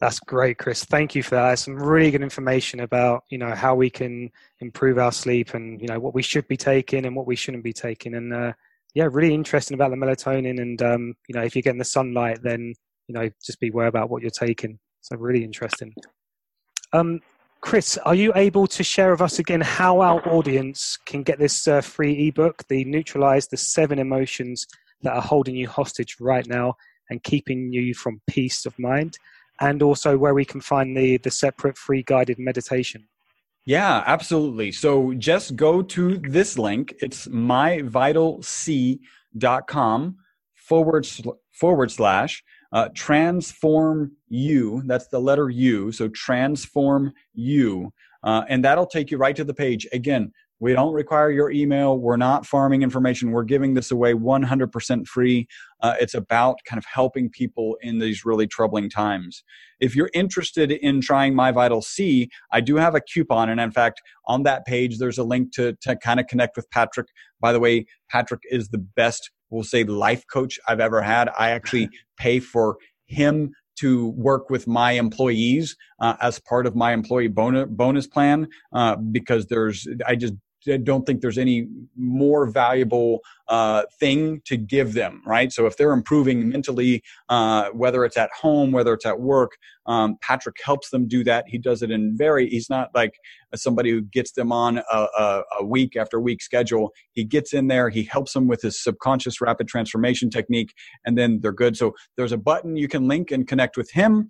That's 0.02 0.18
great, 0.18 0.58
Chris. 0.58 0.82
Thank 0.82 1.14
you 1.14 1.22
for 1.22 1.36
that. 1.36 1.60
Some 1.60 1.76
really 1.76 2.10
good 2.10 2.24
information 2.24 2.80
about 2.80 3.22
you 3.28 3.38
know 3.38 3.54
how 3.54 3.76
we 3.76 3.88
can 3.88 4.32
improve 4.58 4.98
our 4.98 5.12
sleep 5.12 5.54
and 5.54 5.80
you 5.80 5.86
know 5.86 6.00
what 6.00 6.12
we 6.12 6.22
should 6.22 6.48
be 6.48 6.56
taking 6.56 7.06
and 7.06 7.14
what 7.14 7.28
we 7.28 7.36
shouldn't 7.36 7.62
be 7.62 7.72
taking. 7.72 8.16
And 8.16 8.34
uh, 8.34 8.52
yeah, 8.94 9.08
really 9.08 9.32
interesting 9.32 9.76
about 9.76 9.92
the 9.92 9.96
melatonin. 9.96 10.60
And 10.60 10.82
um, 10.82 11.14
you 11.28 11.36
know, 11.36 11.42
if 11.42 11.54
you're 11.54 11.62
getting 11.62 11.78
the 11.78 11.84
sunlight, 11.84 12.42
then 12.42 12.74
you 13.06 13.14
know 13.14 13.30
just 13.46 13.60
be 13.60 13.68
aware 13.68 13.86
about 13.86 14.10
what 14.10 14.22
you're 14.22 14.32
taking. 14.32 14.80
So 15.02 15.16
really 15.16 15.44
interesting. 15.44 15.94
Um, 16.92 17.20
Chris, 17.60 17.96
are 17.98 18.16
you 18.16 18.32
able 18.34 18.66
to 18.66 18.82
share 18.82 19.12
with 19.12 19.20
us 19.20 19.38
again 19.38 19.60
how 19.60 20.00
our 20.00 20.28
audience 20.28 20.98
can 21.06 21.22
get 21.22 21.38
this 21.38 21.68
uh, 21.68 21.80
free 21.80 22.26
ebook, 22.26 22.66
the 22.66 22.84
Neutralize 22.86 23.46
the 23.46 23.56
Seven 23.56 24.00
Emotions 24.00 24.66
that 25.02 25.14
are 25.14 25.22
holding 25.22 25.54
you 25.54 25.68
hostage 25.68 26.16
right 26.18 26.48
now 26.48 26.74
and 27.08 27.22
keeping 27.22 27.72
you 27.72 27.94
from 27.94 28.20
peace 28.26 28.66
of 28.66 28.76
mind? 28.80 29.16
And 29.62 29.82
also 29.82 30.18
where 30.18 30.34
we 30.34 30.44
can 30.44 30.60
find 30.60 30.94
the 30.96 31.18
the 31.18 31.30
separate 31.30 31.78
free 31.78 32.02
guided 32.02 32.36
meditation. 32.38 33.06
Yeah, 33.64 34.02
absolutely. 34.06 34.72
So 34.72 35.14
just 35.14 35.54
go 35.54 35.82
to 35.82 36.18
this 36.18 36.58
link. 36.58 36.94
It's 37.00 37.28
myvitalc.com 37.28 40.16
forward 40.56 41.06
forward 41.52 41.92
slash 41.92 42.42
uh, 42.72 42.88
transform 42.94 44.12
you. 44.28 44.82
That's 44.86 45.06
the 45.08 45.20
letter 45.20 45.50
U. 45.50 45.92
So 45.92 46.08
transform 46.08 47.12
you. 47.34 47.92
Uh, 48.24 48.44
and 48.48 48.64
that'll 48.64 48.86
take 48.86 49.10
you 49.10 49.18
right 49.18 49.36
to 49.36 49.44
the 49.44 49.54
page. 49.54 49.86
Again, 49.92 50.32
We 50.62 50.74
don't 50.74 50.92
require 50.92 51.28
your 51.28 51.50
email. 51.50 51.98
We're 51.98 52.16
not 52.16 52.46
farming 52.46 52.82
information. 52.82 53.32
We're 53.32 53.42
giving 53.42 53.74
this 53.74 53.90
away 53.90 54.12
100% 54.14 55.06
free. 55.08 55.48
Uh, 55.80 55.94
it's 56.00 56.14
about 56.14 56.58
kind 56.64 56.78
of 56.78 56.84
helping 56.84 57.30
people 57.30 57.76
in 57.82 57.98
these 57.98 58.24
really 58.24 58.46
troubling 58.46 58.88
times. 58.88 59.42
If 59.80 59.96
you're 59.96 60.10
interested 60.14 60.70
in 60.70 61.00
trying 61.00 61.34
My 61.34 61.50
Vital 61.50 61.82
C, 61.82 62.30
I 62.52 62.60
do 62.60 62.76
have 62.76 62.94
a 62.94 63.00
coupon. 63.00 63.48
And 63.48 63.60
in 63.60 63.72
fact, 63.72 64.00
on 64.26 64.44
that 64.44 64.64
page, 64.64 64.98
there's 64.98 65.18
a 65.18 65.24
link 65.24 65.52
to, 65.54 65.76
to 65.80 65.96
kind 65.96 66.20
of 66.20 66.28
connect 66.28 66.54
with 66.54 66.70
Patrick. 66.70 67.08
By 67.40 67.52
the 67.52 67.58
way, 67.58 67.86
Patrick 68.08 68.42
is 68.48 68.68
the 68.68 68.78
best, 68.78 69.32
we'll 69.50 69.64
say, 69.64 69.82
life 69.82 70.22
coach 70.32 70.60
I've 70.68 70.78
ever 70.78 71.02
had. 71.02 71.28
I 71.36 71.50
actually 71.50 71.88
pay 72.16 72.38
for 72.38 72.76
him 73.06 73.50
to 73.80 74.10
work 74.10 74.48
with 74.48 74.68
my 74.68 74.92
employees 74.92 75.76
uh, 75.98 76.14
as 76.20 76.38
part 76.38 76.68
of 76.68 76.76
my 76.76 76.92
employee 76.92 77.26
bonus 77.26 77.66
bonus 77.68 78.06
plan 78.06 78.46
uh, 78.72 78.94
because 78.94 79.46
there's 79.46 79.88
I 80.06 80.14
just 80.14 80.34
don't 80.64 81.04
think 81.04 81.20
there's 81.20 81.38
any 81.38 81.66
more 81.96 82.46
valuable 82.46 83.20
uh, 83.48 83.82
thing 83.98 84.40
to 84.44 84.56
give 84.56 84.94
them, 84.94 85.22
right? 85.26 85.52
So 85.52 85.66
if 85.66 85.76
they're 85.76 85.92
improving 85.92 86.48
mentally, 86.48 87.02
uh, 87.28 87.70
whether 87.70 88.04
it's 88.04 88.16
at 88.16 88.30
home, 88.32 88.72
whether 88.72 88.94
it's 88.94 89.06
at 89.06 89.20
work, 89.20 89.52
um, 89.86 90.16
Patrick 90.20 90.56
helps 90.64 90.90
them 90.90 91.08
do 91.08 91.24
that. 91.24 91.44
He 91.48 91.58
does 91.58 91.82
it 91.82 91.90
in 91.90 92.16
very, 92.16 92.48
he's 92.48 92.70
not 92.70 92.90
like 92.94 93.14
somebody 93.54 93.90
who 93.90 94.02
gets 94.02 94.32
them 94.32 94.52
on 94.52 94.78
a, 94.78 95.06
a, 95.18 95.42
a 95.60 95.64
week 95.64 95.96
after 95.96 96.20
week 96.20 96.42
schedule. 96.42 96.92
He 97.12 97.24
gets 97.24 97.52
in 97.52 97.66
there, 97.66 97.88
he 97.88 98.04
helps 98.04 98.32
them 98.32 98.46
with 98.46 98.62
his 98.62 98.82
subconscious 98.82 99.40
rapid 99.40 99.68
transformation 99.68 100.30
technique, 100.30 100.72
and 101.04 101.18
then 101.18 101.40
they're 101.40 101.52
good. 101.52 101.76
So 101.76 101.94
there's 102.16 102.32
a 102.32 102.38
button 102.38 102.76
you 102.76 102.88
can 102.88 103.08
link 103.08 103.30
and 103.30 103.46
connect 103.46 103.76
with 103.76 103.90
him 103.90 104.28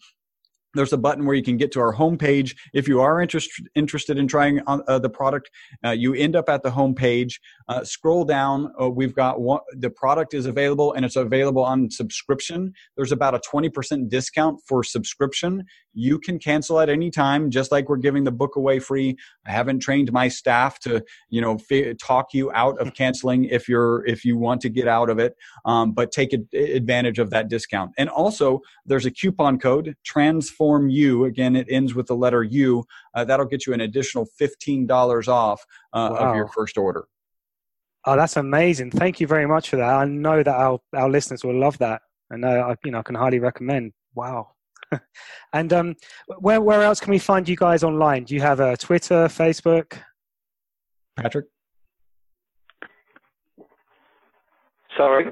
there's 0.75 0.93
a 0.93 0.99
button 0.99 1.27
where 1.27 1.35
you 1.35 1.43
can 1.43 1.57
get 1.57 1.73
to 1.73 1.81
our 1.81 1.95
homepage. 1.95 2.57
If 2.73 2.89
you 2.89 3.01
are 3.01 3.21
interest, 3.21 3.51
interested 3.75 4.19
in 4.19 4.29
trying 4.29 4.61
uh, 4.67 4.99
the 4.99 5.11
product, 5.11 5.51
uh, 5.85 5.91
you 5.91 6.15
end 6.15 6.37
up 6.37 6.49
at 6.49 6.63
the 6.63 6.71
homepage. 6.71 7.35
Uh, 7.69 7.85
scroll 7.85 8.25
down. 8.25 8.73
Uh, 8.81 8.91
we've 8.91 9.15
got 9.15 9.41
one, 9.41 9.61
the 9.77 9.91
product 9.91 10.35
is 10.35 10.47
available 10.47 10.93
and 10.93 11.05
it's 11.05 11.17
available 11.17 11.65
on 11.65 11.91
subscription. 11.91 12.73
There's 12.97 13.13
about 13.13 13.35
a 13.35 13.41
20% 13.41 14.09
discount 14.09 14.61
for 14.67 14.83
subscription. 14.83 15.65
You 15.95 16.19
can 16.19 16.39
cancel 16.39 16.81
at 16.81 16.89
any 16.89 17.11
time, 17.11 17.51
just 17.51 17.71
like 17.73 17.89
we're 17.89 17.97
giving 17.97 18.25
the 18.25 18.33
book 18.33 18.57
away 18.57 18.79
free. 18.79 19.17
I 19.47 19.51
haven't 19.51 19.81
trained 19.81 20.13
my 20.13 20.29
staff 20.29 20.79
to, 20.81 21.05
you 21.29 21.41
know, 21.41 21.59
f- 21.71 21.97
talk 21.99 22.33
you 22.33 22.51
out 22.53 22.79
of 22.79 22.95
canceling 22.95 23.45
if 23.45 23.69
you're 23.69 24.05
if 24.07 24.25
you 24.25 24.37
want 24.37 24.61
to 24.63 24.69
get 24.69 24.89
out 24.89 25.11
of 25.11 25.19
it. 25.19 25.37
Um, 25.65 25.93
but 25.93 26.13
take 26.13 26.33
advantage 26.33 27.19
of 27.19 27.31
that 27.31 27.49
discount. 27.49 27.93
And 27.99 28.09
also, 28.09 28.61
there's 28.87 29.07
a 29.07 29.11
coupon 29.11 29.59
code 29.59 29.95
transform 30.05 30.89
you. 30.89 31.25
Again, 31.25 31.57
it 31.57 31.67
ends 31.71 31.95
with 31.95 32.07
the 32.07 32.17
letter 32.17 32.43
U. 32.43 32.85
Uh, 33.15 33.25
that'll 33.25 33.47
get 33.47 33.67
you 33.67 33.73
an 33.75 33.81
additional 33.81 34.27
fifteen 34.39 34.87
dollars 34.87 35.29
off 35.29 35.65
uh, 35.93 36.11
wow. 36.13 36.31
of 36.31 36.37
your 36.37 36.49
first 36.49 36.79
order. 36.79 37.07
Oh, 38.05 38.17
that's 38.17 38.37
amazing! 38.37 38.91
Thank 38.91 39.21
you 39.21 39.27
very 39.27 39.47
much 39.47 39.69
for 39.69 39.77
that. 39.77 39.89
I 39.89 40.05
know 40.05 40.43
that 40.43 40.55
our 40.55 40.81
our 40.95 41.09
listeners 41.09 41.45
will 41.45 41.59
love 41.59 41.79
that, 41.79 42.03
and 42.31 42.45
I, 42.45 42.77
you 42.85 42.91
know, 42.91 42.99
I 42.99 43.03
can 43.03 43.15
highly 43.15 43.39
recommend. 43.39 43.93
Wow. 44.15 44.53
and 45.53 45.73
um, 45.73 45.97
where 46.39 46.61
where 46.61 46.83
else 46.83 47.01
can 47.01 47.11
we 47.11 47.19
find 47.19 47.49
you 47.49 47.57
guys 47.57 47.83
online? 47.83 48.25
Do 48.25 48.35
you 48.35 48.41
have 48.41 48.61
a 48.61 48.77
Twitter, 48.77 49.27
Facebook? 49.29 49.99
Patrick. 51.17 51.47
Sorry. 54.97 55.31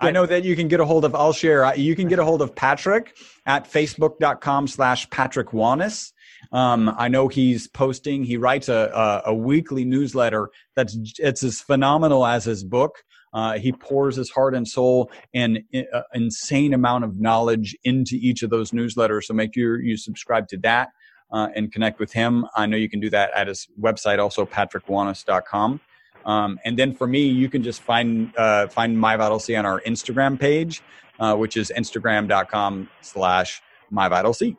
I 0.00 0.10
know 0.10 0.26
that 0.26 0.44
you 0.44 0.56
can 0.56 0.68
get 0.68 0.80
a 0.80 0.84
hold 0.84 1.04
of, 1.04 1.14
I'll 1.14 1.32
share, 1.32 1.74
you 1.76 1.94
can 1.96 2.08
get 2.08 2.18
a 2.18 2.24
hold 2.24 2.42
of 2.42 2.54
Patrick 2.54 3.16
at 3.46 3.70
facebook.com 3.70 4.66
slash 4.66 5.08
Patrick 5.10 5.48
Wanis. 5.50 6.12
Um, 6.52 6.94
I 6.98 7.08
know 7.08 7.28
he's 7.28 7.68
posting, 7.68 8.24
he 8.24 8.36
writes 8.36 8.68
a, 8.68 9.22
a, 9.26 9.30
a, 9.30 9.34
weekly 9.34 9.84
newsletter 9.84 10.50
that's, 10.76 10.96
it's 11.18 11.42
as 11.42 11.60
phenomenal 11.60 12.26
as 12.26 12.44
his 12.44 12.64
book. 12.64 13.02
Uh, 13.34 13.58
he 13.58 13.72
pours 13.72 14.16
his 14.16 14.30
heart 14.30 14.54
and 14.54 14.66
soul 14.66 15.10
and 15.34 15.58
uh, 15.92 16.02
insane 16.14 16.72
amount 16.72 17.04
of 17.04 17.20
knowledge 17.20 17.76
into 17.84 18.14
each 18.14 18.42
of 18.42 18.50
those 18.50 18.70
newsletters. 18.70 19.24
So 19.24 19.34
make 19.34 19.52
sure 19.54 19.82
you 19.82 19.96
subscribe 19.96 20.46
to 20.48 20.56
that 20.58 20.90
uh, 21.32 21.48
and 21.54 21.72
connect 21.72 21.98
with 21.98 22.12
him. 22.12 22.46
I 22.54 22.66
know 22.66 22.76
you 22.76 22.88
can 22.88 23.00
do 23.00 23.10
that 23.10 23.32
at 23.34 23.48
his 23.48 23.68
website, 23.80 24.20
also 24.20 24.46
patrickwanis.com. 24.46 25.80
Um, 26.24 26.58
and 26.64 26.78
then 26.78 26.94
for 26.94 27.06
me, 27.06 27.26
you 27.26 27.50
can 27.50 27.62
just 27.62 27.82
find 27.82 28.34
uh, 28.38 28.68
find 28.68 28.98
My 28.98 29.16
Vital 29.16 29.38
C 29.38 29.56
on 29.56 29.66
our 29.66 29.80
Instagram 29.82 30.40
page, 30.40 30.82
uh, 31.18 31.34
which 31.36 31.56
is 31.56 31.70
instagram.com 31.76 32.88
slash 33.02 33.60
My 33.90 34.08
Vital 34.08 34.32
C. 34.32 34.56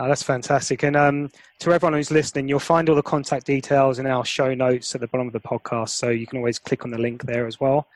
Oh, 0.00 0.06
that's 0.06 0.22
fantastic. 0.22 0.84
And 0.84 0.96
um, 0.96 1.28
to 1.58 1.72
everyone 1.72 1.94
who's 1.94 2.12
listening, 2.12 2.46
you'll 2.46 2.60
find 2.60 2.88
all 2.88 2.94
the 2.94 3.02
contact 3.02 3.46
details 3.46 3.98
in 3.98 4.06
our 4.06 4.24
show 4.24 4.54
notes 4.54 4.94
at 4.94 5.00
the 5.00 5.08
bottom 5.08 5.26
of 5.26 5.32
the 5.32 5.40
podcast. 5.40 5.90
So 5.90 6.10
you 6.10 6.24
can 6.24 6.38
always 6.38 6.60
click 6.60 6.84
on 6.84 6.90
the 6.92 6.98
link 6.98 7.24
there 7.24 7.48
as 7.48 7.58
well. 7.58 7.88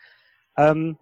Um, 0.56 0.98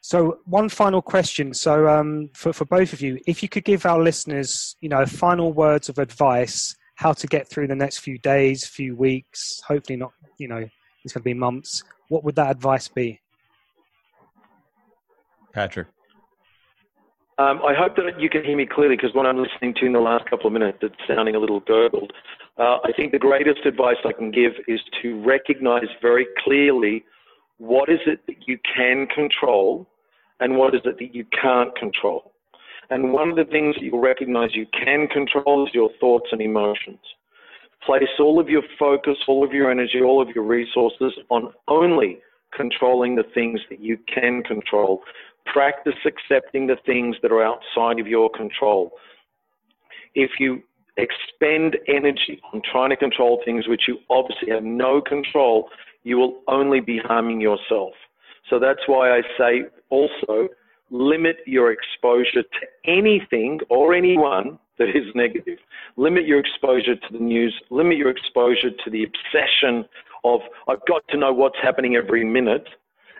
so 0.00 0.40
one 0.46 0.68
final 0.68 1.00
question. 1.00 1.54
So 1.54 1.86
um, 1.86 2.28
for, 2.34 2.52
for 2.52 2.64
both 2.64 2.92
of 2.92 3.00
you, 3.00 3.20
if 3.24 3.40
you 3.40 3.48
could 3.48 3.64
give 3.64 3.86
our 3.86 4.02
listeners, 4.02 4.74
you 4.80 4.88
know, 4.88 5.06
final 5.06 5.52
words 5.52 5.88
of 5.88 5.98
advice, 5.98 6.74
how 6.96 7.12
to 7.12 7.26
get 7.28 7.48
through 7.48 7.68
the 7.68 7.76
next 7.76 7.98
few 7.98 8.18
days, 8.18 8.66
few 8.66 8.96
weeks, 8.96 9.62
hopefully 9.66 9.96
not, 9.96 10.10
you 10.38 10.48
know, 10.48 10.68
it's 11.04 11.12
going 11.12 11.22
to 11.22 11.24
be 11.24 11.34
months, 11.34 11.84
what 12.08 12.24
would 12.24 12.34
that 12.34 12.50
advice 12.50 12.88
be? 12.88 13.20
Patrick. 15.52 15.86
Um, 17.38 17.62
I 17.66 17.72
hope 17.74 17.96
that 17.96 18.20
you 18.20 18.28
can 18.28 18.44
hear 18.44 18.56
me 18.56 18.66
clearly 18.66 18.96
because 18.96 19.14
what 19.14 19.26
I'm 19.26 19.38
listening 19.38 19.74
to 19.80 19.86
in 19.86 19.92
the 19.92 20.00
last 20.00 20.28
couple 20.28 20.46
of 20.46 20.52
minutes, 20.52 20.78
it's 20.82 20.94
sounding 21.08 21.34
a 21.34 21.38
little 21.38 21.60
gurgled. 21.60 22.12
Uh, 22.58 22.78
I 22.84 22.92
think 22.94 23.12
the 23.12 23.18
greatest 23.18 23.64
advice 23.64 23.96
I 24.04 24.12
can 24.12 24.30
give 24.30 24.52
is 24.68 24.80
to 25.00 25.22
recognize 25.22 25.88
very 26.02 26.26
clearly 26.44 27.04
what 27.56 27.88
is 27.88 28.00
it 28.06 28.20
that 28.26 28.46
you 28.46 28.58
can 28.76 29.06
control 29.06 29.88
and 30.40 30.58
what 30.58 30.74
is 30.74 30.82
it 30.84 30.98
that 30.98 31.14
you 31.14 31.24
can't 31.40 31.74
control. 31.76 32.32
And 32.90 33.12
one 33.14 33.30
of 33.30 33.36
the 33.36 33.44
things 33.44 33.76
that 33.76 33.82
you'll 33.82 34.00
recognize 34.00 34.50
you 34.54 34.66
can 34.72 35.06
control 35.08 35.66
is 35.66 35.72
your 35.72 35.90
thoughts 35.98 36.26
and 36.32 36.42
emotions. 36.42 36.98
Place 37.86 38.02
all 38.20 38.38
of 38.38 38.50
your 38.50 38.62
focus, 38.78 39.16
all 39.26 39.42
of 39.42 39.52
your 39.52 39.70
energy, 39.70 40.02
all 40.02 40.20
of 40.20 40.28
your 40.34 40.44
resources 40.44 41.14
on 41.30 41.52
only 41.68 42.18
controlling 42.54 43.14
the 43.14 43.24
things 43.34 43.60
that 43.70 43.80
you 43.80 43.98
can 44.12 44.42
control 44.42 45.02
Practice 45.46 45.94
accepting 46.06 46.66
the 46.66 46.76
things 46.86 47.16
that 47.22 47.32
are 47.32 47.42
outside 47.42 48.00
of 48.00 48.06
your 48.06 48.30
control. 48.30 48.92
If 50.14 50.32
you 50.38 50.62
expend 50.96 51.78
energy 51.88 52.40
on 52.52 52.62
trying 52.70 52.90
to 52.90 52.96
control 52.96 53.40
things 53.44 53.66
which 53.66 53.82
you 53.88 53.98
obviously 54.10 54.50
have 54.50 54.62
no 54.62 55.00
control, 55.00 55.68
you 56.04 56.16
will 56.16 56.40
only 56.48 56.80
be 56.80 56.98
harming 56.98 57.40
yourself. 57.40 57.92
So 58.50 58.58
that's 58.58 58.80
why 58.86 59.16
I 59.16 59.22
say 59.38 59.62
also 59.90 60.48
limit 60.90 61.36
your 61.46 61.72
exposure 61.72 62.42
to 62.42 62.66
anything 62.84 63.60
or 63.70 63.94
anyone 63.94 64.58
that 64.78 64.88
is 64.88 65.06
negative. 65.14 65.58
Limit 65.96 66.26
your 66.26 66.38
exposure 66.38 66.96
to 66.96 67.12
the 67.12 67.18
news, 67.18 67.54
limit 67.70 67.96
your 67.96 68.10
exposure 68.10 68.70
to 68.70 68.90
the 68.90 69.04
obsession 69.04 69.84
of, 70.24 70.40
I've 70.68 70.84
got 70.86 71.06
to 71.08 71.16
know 71.16 71.32
what's 71.32 71.56
happening 71.62 71.96
every 71.96 72.24
minute 72.24 72.66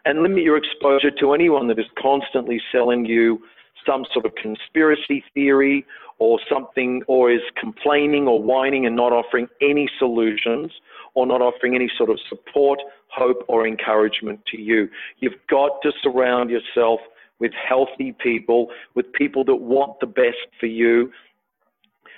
and 0.04 0.22
limit 0.22 0.42
your 0.42 0.56
exposure 0.56 1.10
to 1.10 1.32
anyone 1.32 1.68
that 1.68 1.78
is 1.78 1.86
constantly 2.00 2.60
selling 2.72 3.04
you 3.04 3.42
some 3.86 4.04
sort 4.12 4.24
of 4.26 4.34
conspiracy 4.36 5.24
theory 5.34 5.84
or 6.18 6.38
something, 6.48 7.02
or 7.08 7.32
is 7.32 7.40
complaining 7.58 8.28
or 8.28 8.40
whining 8.40 8.86
and 8.86 8.94
not 8.94 9.12
offering 9.12 9.48
any 9.60 9.88
solutions 9.98 10.70
or 11.14 11.26
not 11.26 11.42
offering 11.42 11.74
any 11.74 11.90
sort 11.96 12.10
of 12.10 12.18
support, 12.28 12.78
hope, 13.08 13.44
or 13.48 13.66
encouragement 13.66 14.40
to 14.46 14.60
you. 14.60 14.88
You've 15.18 15.34
got 15.50 15.82
to 15.82 15.92
surround 16.00 16.48
yourself 16.50 17.00
with 17.38 17.52
healthy 17.52 18.14
people, 18.22 18.68
with 18.94 19.12
people 19.12 19.44
that 19.44 19.56
want 19.56 19.98
the 20.00 20.06
best 20.06 20.46
for 20.60 20.66
you, 20.66 21.10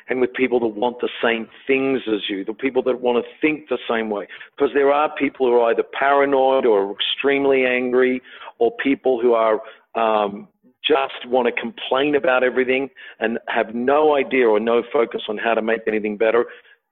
and 0.08 0.20
with 0.20 0.32
people 0.34 0.60
that 0.60 0.68
want 0.68 1.00
the 1.00 1.08
same 1.22 1.48
things 1.66 2.00
as 2.06 2.20
you, 2.28 2.44
the 2.44 2.52
people 2.52 2.82
that 2.82 3.00
want 3.00 3.24
to 3.24 3.30
think 3.40 3.68
the 3.68 3.78
same 3.88 4.10
way. 4.10 4.26
Because 4.56 4.72
there 4.74 4.92
are 4.92 5.14
people 5.16 5.46
who 5.46 5.54
are 5.54 5.70
either 5.70 5.84
paranoid 5.98 6.66
or 6.66 6.94
extremely 6.94 7.64
angry, 7.64 8.20
or 8.58 8.72
people 8.82 9.20
who 9.20 9.32
are 9.32 9.60
um, 9.94 10.48
just 10.86 11.26
want 11.26 11.46
to 11.46 11.60
complain 11.60 12.14
about 12.14 12.44
everything 12.44 12.90
and 13.20 13.38
have 13.48 13.74
no 13.74 14.16
idea 14.16 14.46
or 14.46 14.60
no 14.60 14.82
focus 14.92 15.22
on 15.28 15.38
how 15.38 15.54
to 15.54 15.62
make 15.62 15.80
anything 15.86 16.16
better. 16.16 16.46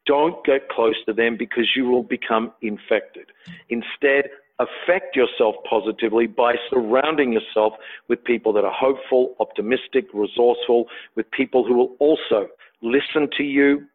Don't 0.06 0.44
get 0.44 0.68
close 0.68 0.96
to 1.06 1.12
them 1.12 1.36
because 1.38 1.68
you 1.76 1.84
will 1.84 2.02
become 2.02 2.52
infected. 2.62 3.26
Instead, 3.68 4.30
affect 4.58 5.14
yourself 5.14 5.54
positively 5.68 6.26
by 6.26 6.54
surrounding 6.70 7.32
yourself 7.32 7.74
with 8.08 8.22
people 8.24 8.52
that 8.52 8.64
are 8.64 8.74
hopeful, 8.74 9.34
optimistic, 9.40 10.06
resourceful, 10.12 10.86
with 11.16 11.30
people 11.30 11.64
who 11.64 11.74
will 11.74 11.96
also 11.98 12.48
listen 12.82 13.28
to 13.36 13.42
you, 13.42 13.86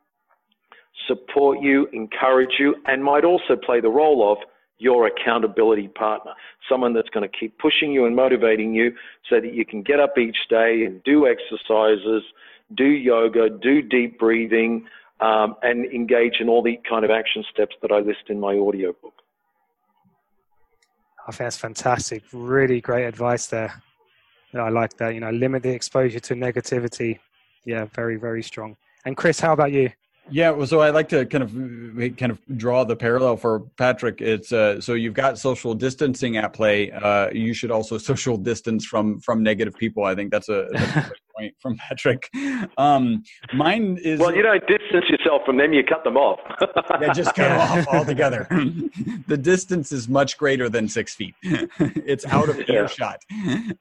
support 1.07 1.61
you, 1.61 1.87
encourage 1.93 2.53
you, 2.59 2.75
and 2.85 3.03
might 3.03 3.23
also 3.23 3.55
play 3.55 3.81
the 3.81 3.89
role 3.89 4.31
of 4.31 4.37
your 4.79 5.07
accountability 5.07 5.87
partner, 5.87 6.33
someone 6.69 6.93
that's 6.93 7.09
going 7.09 7.27
to 7.27 7.37
keep 7.37 7.57
pushing 7.57 7.91
you 7.91 8.05
and 8.05 8.15
motivating 8.15 8.73
you 8.73 8.91
so 9.29 9.39
that 9.41 9.53
you 9.53 9.65
can 9.65 9.81
get 9.81 9.99
up 9.99 10.17
each 10.17 10.37
day 10.49 10.83
and 10.85 11.03
do 11.03 11.27
exercises, 11.27 12.23
do 12.75 12.85
yoga, 12.85 13.49
do 13.49 13.81
deep 13.81 14.19
breathing, 14.19 14.87
um, 15.19 15.55
and 15.63 15.85
engage 15.85 16.35
in 16.39 16.47
all 16.47 16.61
the 16.61 16.79
kind 16.87 17.03
of 17.03 17.09
action 17.09 17.43
steps 17.51 17.75
that 17.81 17.91
I 17.91 17.99
list 17.99 18.29
in 18.29 18.39
my 18.39 18.55
audio 18.55 18.93
book. 19.01 19.13
I 21.27 21.31
think 21.31 21.39
that's 21.39 21.57
fantastic. 21.57 22.23
Really 22.31 22.79
great 22.79 23.05
advice 23.05 23.47
there. 23.47 23.81
I 24.53 24.69
like 24.69 24.95
that. 24.97 25.13
You 25.13 25.19
know, 25.19 25.29
limit 25.29 25.63
the 25.63 25.71
exposure 25.71 26.19
to 26.19 26.33
negativity. 26.33 27.19
Yeah, 27.67 27.85
very, 27.93 28.15
very 28.15 28.41
strong. 28.41 28.77
And 29.03 29.17
Chris, 29.17 29.41
how 29.41 29.51
about 29.51 29.73
you? 29.73 29.91
Yeah, 30.29 30.51
well, 30.51 30.65
so 30.67 30.79
I 30.79 30.89
like 30.89 31.09
to 31.09 31.25
kind 31.25 31.43
of 31.43 32.17
kind 32.17 32.31
of 32.31 32.39
draw 32.57 32.85
the 32.85 32.95
parallel 32.95 33.35
for 33.35 33.59
Patrick. 33.77 34.21
It's 34.21 34.53
uh, 34.53 34.79
so 34.79 34.93
you've 34.93 35.13
got 35.13 35.37
social 35.37 35.73
distancing 35.73 36.37
at 36.37 36.53
play. 36.53 36.91
Uh, 36.91 37.29
you 37.31 37.53
should 37.53 37.71
also 37.71 37.97
social 38.11 38.37
distance 38.37 38.85
from 38.85 39.19
from 39.19 39.43
negative 39.43 39.75
people. 39.75 40.05
I 40.05 40.15
think 40.15 40.31
that's 40.31 40.47
a, 40.47 40.67
that's 40.71 40.95
a 40.95 41.11
point 41.37 41.55
from 41.59 41.77
Patrick. 41.89 42.29
Um, 42.77 43.23
mine 43.53 43.97
is 44.03 44.19
well, 44.19 44.35
you 44.35 44.41
don't 44.41 44.65
distance 44.67 45.05
yourself 45.09 45.41
from 45.45 45.57
them; 45.57 45.73
you 45.73 45.83
cut 45.83 46.03
them 46.03 46.17
off. 46.17 46.39
yeah, 47.01 47.13
just 47.13 47.35
cut 47.35 47.49
them 47.49 47.59
off 47.59 47.87
altogether. 47.93 48.47
the 49.27 49.37
distance 49.37 49.91
is 49.91 50.07
much 50.07 50.37
greater 50.37 50.69
than 50.69 50.87
six 50.87 51.15
feet. 51.15 51.35
it's 51.41 52.25
out 52.25 52.49
of 52.49 52.69
earshot. 52.69 53.21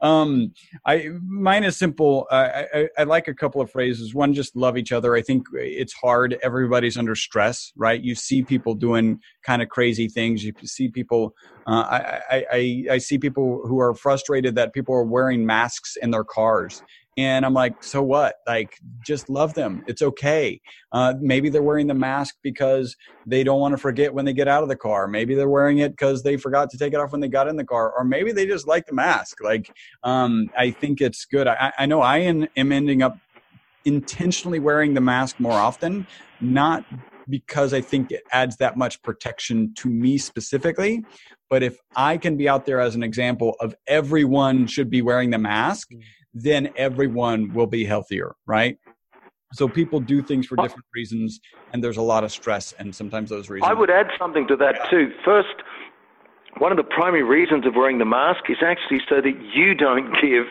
Um, 0.00 0.52
I 0.84 1.10
mine 1.22 1.64
is 1.64 1.76
simple. 1.76 2.26
I, 2.30 2.66
I, 2.74 2.88
I 2.98 3.02
like 3.04 3.28
a 3.28 3.34
couple 3.34 3.60
of 3.60 3.70
phrases. 3.70 4.14
One, 4.14 4.34
just 4.34 4.56
love 4.56 4.76
each 4.76 4.92
other. 4.92 5.14
I 5.14 5.22
think 5.22 5.46
it's 5.54 5.92
hard 5.92 6.36
everybody's 6.42 6.96
under 6.96 7.14
stress, 7.14 7.72
right? 7.76 8.00
You 8.00 8.14
see 8.14 8.42
people 8.42 8.74
doing 8.74 9.20
kind 9.44 9.62
of 9.62 9.68
crazy 9.68 10.08
things. 10.08 10.44
You 10.44 10.52
see 10.64 10.88
people. 10.88 11.34
Uh, 11.68 12.20
I, 12.30 12.44
I, 12.52 12.84
I 12.92 12.98
see 12.98 13.18
people 13.18 13.62
who 13.66 13.80
are 13.80 13.92
frustrated 13.92 14.54
that 14.54 14.72
people 14.72 14.94
are 14.94 15.02
wearing 15.02 15.44
masks 15.44 15.96
in 16.00 16.12
their 16.12 16.22
cars. 16.22 16.80
And 17.18 17.46
I'm 17.46 17.54
like, 17.54 17.82
so 17.82 18.02
what? 18.02 18.36
Like, 18.46 18.78
just 19.02 19.30
love 19.30 19.54
them. 19.54 19.82
It's 19.86 20.02
okay. 20.02 20.60
Uh, 20.92 21.14
maybe 21.18 21.48
they're 21.48 21.62
wearing 21.62 21.86
the 21.86 21.94
mask 21.94 22.36
because 22.42 22.94
they 23.24 23.42
don't 23.42 23.58
want 23.58 23.72
to 23.72 23.78
forget 23.78 24.12
when 24.12 24.26
they 24.26 24.34
get 24.34 24.48
out 24.48 24.62
of 24.62 24.68
the 24.68 24.76
car. 24.76 25.08
Maybe 25.08 25.34
they're 25.34 25.48
wearing 25.48 25.78
it 25.78 25.92
because 25.92 26.22
they 26.22 26.36
forgot 26.36 26.68
to 26.70 26.78
take 26.78 26.92
it 26.92 26.96
off 26.96 27.12
when 27.12 27.22
they 27.22 27.28
got 27.28 27.48
in 27.48 27.56
the 27.56 27.64
car. 27.64 27.90
Or 27.96 28.04
maybe 28.04 28.32
they 28.32 28.46
just 28.46 28.66
like 28.66 28.86
the 28.86 28.94
mask. 28.94 29.42
Like, 29.42 29.70
um, 30.02 30.50
I 30.58 30.70
think 30.70 31.00
it's 31.00 31.24
good. 31.24 31.46
I, 31.46 31.72
I 31.78 31.86
know 31.86 32.02
I 32.02 32.18
am 32.18 32.48
ending 32.56 33.00
up 33.02 33.16
intentionally 33.86 34.58
wearing 34.58 34.92
the 34.92 35.00
mask 35.00 35.40
more 35.40 35.52
often, 35.52 36.06
not 36.40 36.84
because 37.28 37.72
I 37.72 37.80
think 37.80 38.12
it 38.12 38.24
adds 38.30 38.56
that 38.58 38.76
much 38.76 39.02
protection 39.02 39.72
to 39.76 39.88
me 39.88 40.18
specifically. 40.18 41.04
But 41.48 41.62
if 41.62 41.78
I 41.94 42.18
can 42.18 42.36
be 42.36 42.48
out 42.48 42.66
there 42.66 42.80
as 42.80 42.94
an 42.94 43.02
example 43.02 43.56
of 43.60 43.74
everyone 43.86 44.66
should 44.66 44.90
be 44.90 45.02
wearing 45.02 45.30
the 45.30 45.38
mask, 45.38 45.90
mm. 45.92 46.02
Then 46.36 46.70
everyone 46.76 47.52
will 47.54 47.66
be 47.66 47.84
healthier, 47.84 48.34
right? 48.46 48.78
So 49.54 49.68
people 49.68 50.00
do 50.00 50.20
things 50.20 50.46
for 50.46 50.56
different 50.56 50.84
reasons, 50.94 51.40
and 51.72 51.82
there's 51.82 51.96
a 51.96 52.02
lot 52.02 52.24
of 52.24 52.32
stress, 52.32 52.74
and 52.78 52.94
sometimes 52.94 53.30
those 53.30 53.48
reasons. 53.48 53.70
I 53.70 53.74
would 53.74 53.90
add 53.90 54.08
something 54.18 54.46
to 54.48 54.56
that 54.56 54.90
too. 54.90 55.12
First, 55.24 55.54
one 56.58 56.72
of 56.72 56.76
the 56.76 56.84
primary 56.84 57.22
reasons 57.22 57.66
of 57.66 57.74
wearing 57.74 57.98
the 57.98 58.04
mask 58.04 58.50
is 58.50 58.58
actually 58.60 59.00
so 59.08 59.22
that 59.22 59.34
you 59.54 59.74
don't 59.74 60.12
give 60.20 60.44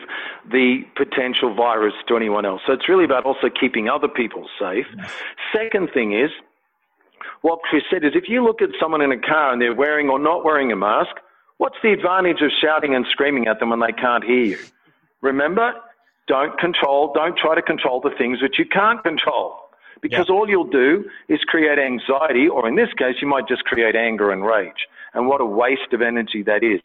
the 0.50 0.80
potential 0.96 1.54
virus 1.54 1.94
to 2.08 2.16
anyone 2.16 2.44
else. 2.44 2.62
So 2.66 2.72
it's 2.72 2.88
really 2.88 3.04
about 3.04 3.24
also 3.24 3.48
keeping 3.48 3.88
other 3.88 4.08
people 4.08 4.48
safe. 4.58 4.86
Yes. 4.96 5.12
Second 5.54 5.90
thing 5.94 6.18
is, 6.18 6.30
what 7.42 7.60
Chris 7.70 7.84
said 7.88 8.02
is 8.02 8.12
if 8.14 8.28
you 8.28 8.42
look 8.42 8.60
at 8.60 8.70
someone 8.80 9.02
in 9.02 9.12
a 9.12 9.20
car 9.20 9.52
and 9.52 9.62
they're 9.62 9.74
wearing 9.74 10.08
or 10.08 10.18
not 10.18 10.44
wearing 10.44 10.72
a 10.72 10.76
mask, 10.76 11.14
what's 11.58 11.76
the 11.80 11.92
advantage 11.92 12.40
of 12.40 12.50
shouting 12.60 12.96
and 12.96 13.06
screaming 13.10 13.46
at 13.46 13.60
them 13.60 13.70
when 13.70 13.78
they 13.78 13.92
can't 13.92 14.24
hear 14.24 14.44
you? 14.44 14.58
Remember, 15.22 15.72
don't 16.26 16.58
control, 16.58 17.12
don't 17.14 17.36
try 17.36 17.54
to 17.54 17.62
control 17.62 18.00
the 18.00 18.10
things 18.16 18.42
which 18.42 18.58
you 18.58 18.64
can't 18.66 19.02
control. 19.02 19.56
Because 20.02 20.26
yeah. 20.28 20.34
all 20.34 20.48
you'll 20.48 20.64
do 20.70 21.04
is 21.28 21.40
create 21.46 21.78
anxiety, 21.78 22.48
or 22.48 22.68
in 22.68 22.76
this 22.76 22.92
case, 22.98 23.16
you 23.20 23.28
might 23.28 23.48
just 23.48 23.64
create 23.64 23.96
anger 23.96 24.30
and 24.30 24.44
rage. 24.44 24.86
And 25.14 25.26
what 25.26 25.40
a 25.40 25.46
waste 25.46 25.92
of 25.92 26.02
energy 26.02 26.42
that 26.42 26.62
is. 26.62 26.80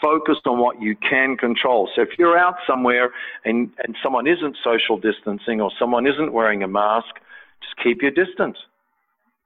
Focus 0.00 0.38
on 0.46 0.58
what 0.58 0.80
you 0.80 0.96
can 0.96 1.36
control. 1.36 1.88
So 1.94 2.02
if 2.02 2.18
you're 2.18 2.38
out 2.38 2.56
somewhere 2.66 3.10
and, 3.44 3.70
and 3.84 3.96
someone 4.02 4.26
isn't 4.26 4.56
social 4.64 4.98
distancing 4.98 5.60
or 5.60 5.70
someone 5.78 6.06
isn't 6.06 6.32
wearing 6.32 6.62
a 6.62 6.68
mask, 6.68 7.14
just 7.62 7.76
keep 7.82 8.00
your 8.02 8.10
distance. 8.10 8.56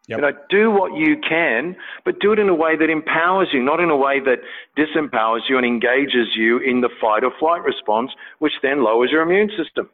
Yep. 0.08 0.18
You 0.18 0.22
know, 0.22 0.32
do 0.48 0.70
what 0.70 0.96
you 0.96 1.16
can, 1.20 1.76
but 2.04 2.18
do 2.18 2.32
it 2.32 2.38
in 2.38 2.48
a 2.48 2.54
way 2.54 2.76
that 2.76 2.88
empowers 2.88 3.48
you, 3.52 3.62
not 3.62 3.78
in 3.78 3.90
a 3.90 3.96
way 3.96 4.20
that 4.20 4.38
disempowers 4.76 5.40
you 5.48 5.58
and 5.58 5.66
engages 5.66 6.28
you 6.34 6.58
in 6.58 6.80
the 6.80 6.88
fight 6.98 7.24
or 7.24 7.32
flight 7.38 7.62
response, 7.62 8.10
which 8.38 8.54
then 8.62 8.82
lowers 8.82 9.10
your 9.10 9.22
immune 9.22 9.50
system. 9.56 9.90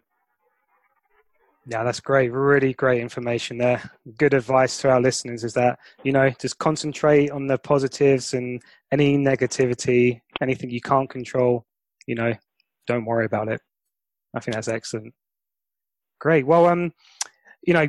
Yeah, 1.66 1.82
that's 1.82 1.98
great. 1.98 2.30
Really 2.30 2.74
great 2.74 3.00
information 3.00 3.58
there. 3.58 3.90
Good 4.18 4.34
advice 4.34 4.78
to 4.82 4.90
our 4.90 5.00
listeners 5.00 5.42
is 5.42 5.54
that, 5.54 5.78
you 6.04 6.12
know, 6.12 6.30
just 6.38 6.58
concentrate 6.58 7.30
on 7.30 7.46
the 7.46 7.58
positives 7.58 8.34
and 8.34 8.62
any 8.92 9.16
negativity, 9.16 10.20
anything 10.40 10.70
you 10.70 10.80
can't 10.80 11.08
control, 11.10 11.64
you 12.06 12.14
know, 12.14 12.34
don't 12.86 13.06
worry 13.06 13.24
about 13.24 13.48
it. 13.48 13.60
I 14.34 14.40
think 14.40 14.54
that's 14.54 14.68
excellent. 14.68 15.14
Great. 16.20 16.46
Well, 16.46 16.66
um, 16.66 16.92
you 17.66 17.72
know, 17.72 17.88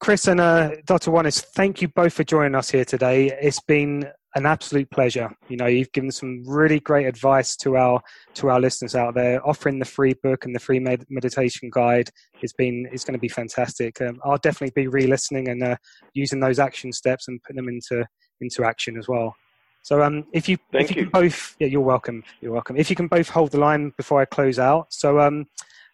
Chris 0.00 0.28
and 0.28 0.40
uh, 0.40 0.70
Dr. 0.86 1.10
Wanis, 1.10 1.44
thank 1.54 1.82
you 1.82 1.88
both 1.88 2.12
for 2.12 2.24
joining 2.24 2.54
us 2.54 2.70
here 2.70 2.84
today. 2.84 3.36
It's 3.40 3.60
been 3.60 4.06
an 4.36 4.46
absolute 4.46 4.88
pleasure. 4.90 5.28
You 5.48 5.56
know, 5.56 5.66
you've 5.66 5.92
given 5.92 6.10
some 6.12 6.44
really 6.46 6.78
great 6.80 7.06
advice 7.06 7.56
to 7.56 7.76
our 7.76 8.00
to 8.34 8.48
our 8.48 8.60
listeners 8.60 8.94
out 8.94 9.14
there. 9.14 9.46
Offering 9.46 9.78
the 9.78 9.84
free 9.84 10.14
book 10.22 10.44
and 10.44 10.54
the 10.54 10.60
free 10.60 10.78
med- 10.78 11.06
meditation 11.10 11.70
guide 11.72 12.10
has 12.40 12.52
been 12.52 12.86
is 12.92 13.04
going 13.04 13.14
to 13.14 13.20
be 13.20 13.28
fantastic. 13.28 14.00
Um, 14.00 14.20
I'll 14.24 14.38
definitely 14.38 14.80
be 14.80 14.88
re-listening 14.88 15.48
and 15.48 15.62
uh, 15.62 15.76
using 16.14 16.40
those 16.40 16.58
action 16.58 16.92
steps 16.92 17.28
and 17.28 17.42
putting 17.42 17.56
them 17.56 17.68
into 17.68 18.06
into 18.40 18.64
action 18.64 18.96
as 18.96 19.08
well. 19.08 19.34
So, 19.82 20.02
um, 20.02 20.24
if 20.32 20.48
you 20.48 20.58
Thank 20.72 20.90
if 20.90 20.96
you, 20.96 21.02
you. 21.02 21.10
can 21.10 21.22
both, 21.22 21.56
yeah, 21.58 21.66
you're 21.66 21.80
welcome. 21.80 22.22
You're 22.40 22.52
welcome. 22.52 22.76
If 22.76 22.90
you 22.90 22.96
can 22.96 23.08
both 23.08 23.28
hold 23.28 23.50
the 23.50 23.58
line 23.58 23.92
before 23.96 24.20
I 24.20 24.24
close 24.26 24.58
out. 24.58 24.92
So, 24.92 25.18
um, 25.20 25.46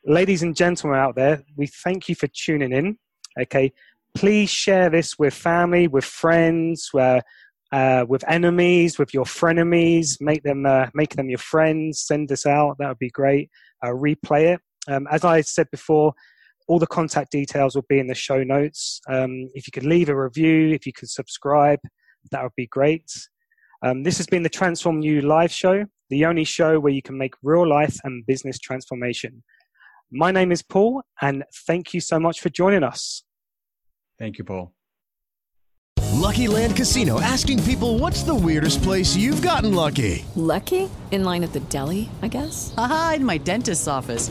ladies 0.04 0.42
and 0.42 0.56
gentlemen 0.56 0.98
out 0.98 1.14
there, 1.14 1.42
we 1.56 1.68
thank 1.68 2.08
you 2.08 2.14
for 2.14 2.26
tuning 2.26 2.72
in. 2.72 2.98
Okay, 3.40 3.72
please 4.14 4.50
share 4.50 4.88
this 4.90 5.18
with 5.18 5.34
family, 5.34 5.88
with 5.88 6.04
friends, 6.04 6.88
where 6.92 7.22
uh, 7.72 8.04
with 8.08 8.24
enemies, 8.28 8.98
with 8.98 9.12
your 9.12 9.24
frenemies. 9.24 10.20
Make 10.20 10.42
them 10.42 10.66
uh, 10.66 10.86
make 10.94 11.16
them 11.16 11.28
your 11.28 11.38
friends. 11.38 12.00
Send 12.00 12.28
this 12.28 12.46
out. 12.46 12.76
That 12.78 12.88
would 12.88 12.98
be 12.98 13.10
great. 13.10 13.50
Uh, 13.84 13.90
replay 13.90 14.54
it. 14.54 14.60
Um, 14.88 15.06
as 15.10 15.24
I 15.24 15.40
said 15.40 15.68
before, 15.70 16.14
all 16.68 16.78
the 16.78 16.86
contact 16.86 17.32
details 17.32 17.74
will 17.74 17.84
be 17.88 17.98
in 17.98 18.06
the 18.06 18.14
show 18.14 18.42
notes. 18.42 19.00
Um, 19.08 19.50
if 19.54 19.66
you 19.66 19.72
could 19.72 19.84
leave 19.84 20.08
a 20.08 20.16
review, 20.16 20.70
if 20.70 20.86
you 20.86 20.92
could 20.92 21.10
subscribe, 21.10 21.80
that 22.30 22.42
would 22.42 22.54
be 22.56 22.66
great. 22.66 23.10
Um, 23.82 24.02
this 24.02 24.16
has 24.16 24.26
been 24.26 24.42
the 24.42 24.48
Transform 24.48 25.02
You 25.02 25.20
live 25.20 25.52
show, 25.52 25.84
the 26.08 26.24
only 26.24 26.44
show 26.44 26.80
where 26.80 26.92
you 26.92 27.02
can 27.02 27.18
make 27.18 27.34
real 27.42 27.68
life 27.68 27.96
and 28.04 28.24
business 28.26 28.58
transformation. 28.58 29.42
My 30.10 30.30
name 30.30 30.52
is 30.52 30.62
Paul, 30.62 31.02
and 31.20 31.44
thank 31.66 31.92
you 31.92 32.00
so 32.00 32.20
much 32.20 32.40
for 32.40 32.48
joining 32.48 32.84
us. 32.84 33.24
Thank 34.18 34.38
you, 34.38 34.44
Paul. 34.44 34.72
Lucky 36.12 36.48
Land 36.48 36.76
Casino 36.76 37.20
asking 37.20 37.62
people 37.64 37.98
what's 37.98 38.22
the 38.22 38.34
weirdest 38.34 38.82
place 38.82 39.16
you've 39.16 39.42
gotten 39.42 39.74
lucky? 39.74 40.24
Lucky? 40.34 40.88
In 41.10 41.24
line 41.24 41.44
at 41.44 41.52
the 41.52 41.60
deli, 41.60 42.08
I 42.22 42.28
guess? 42.28 42.74
Aha, 42.76 43.14
in 43.16 43.24
my 43.24 43.38
dentist's 43.38 43.88
office. 43.88 44.30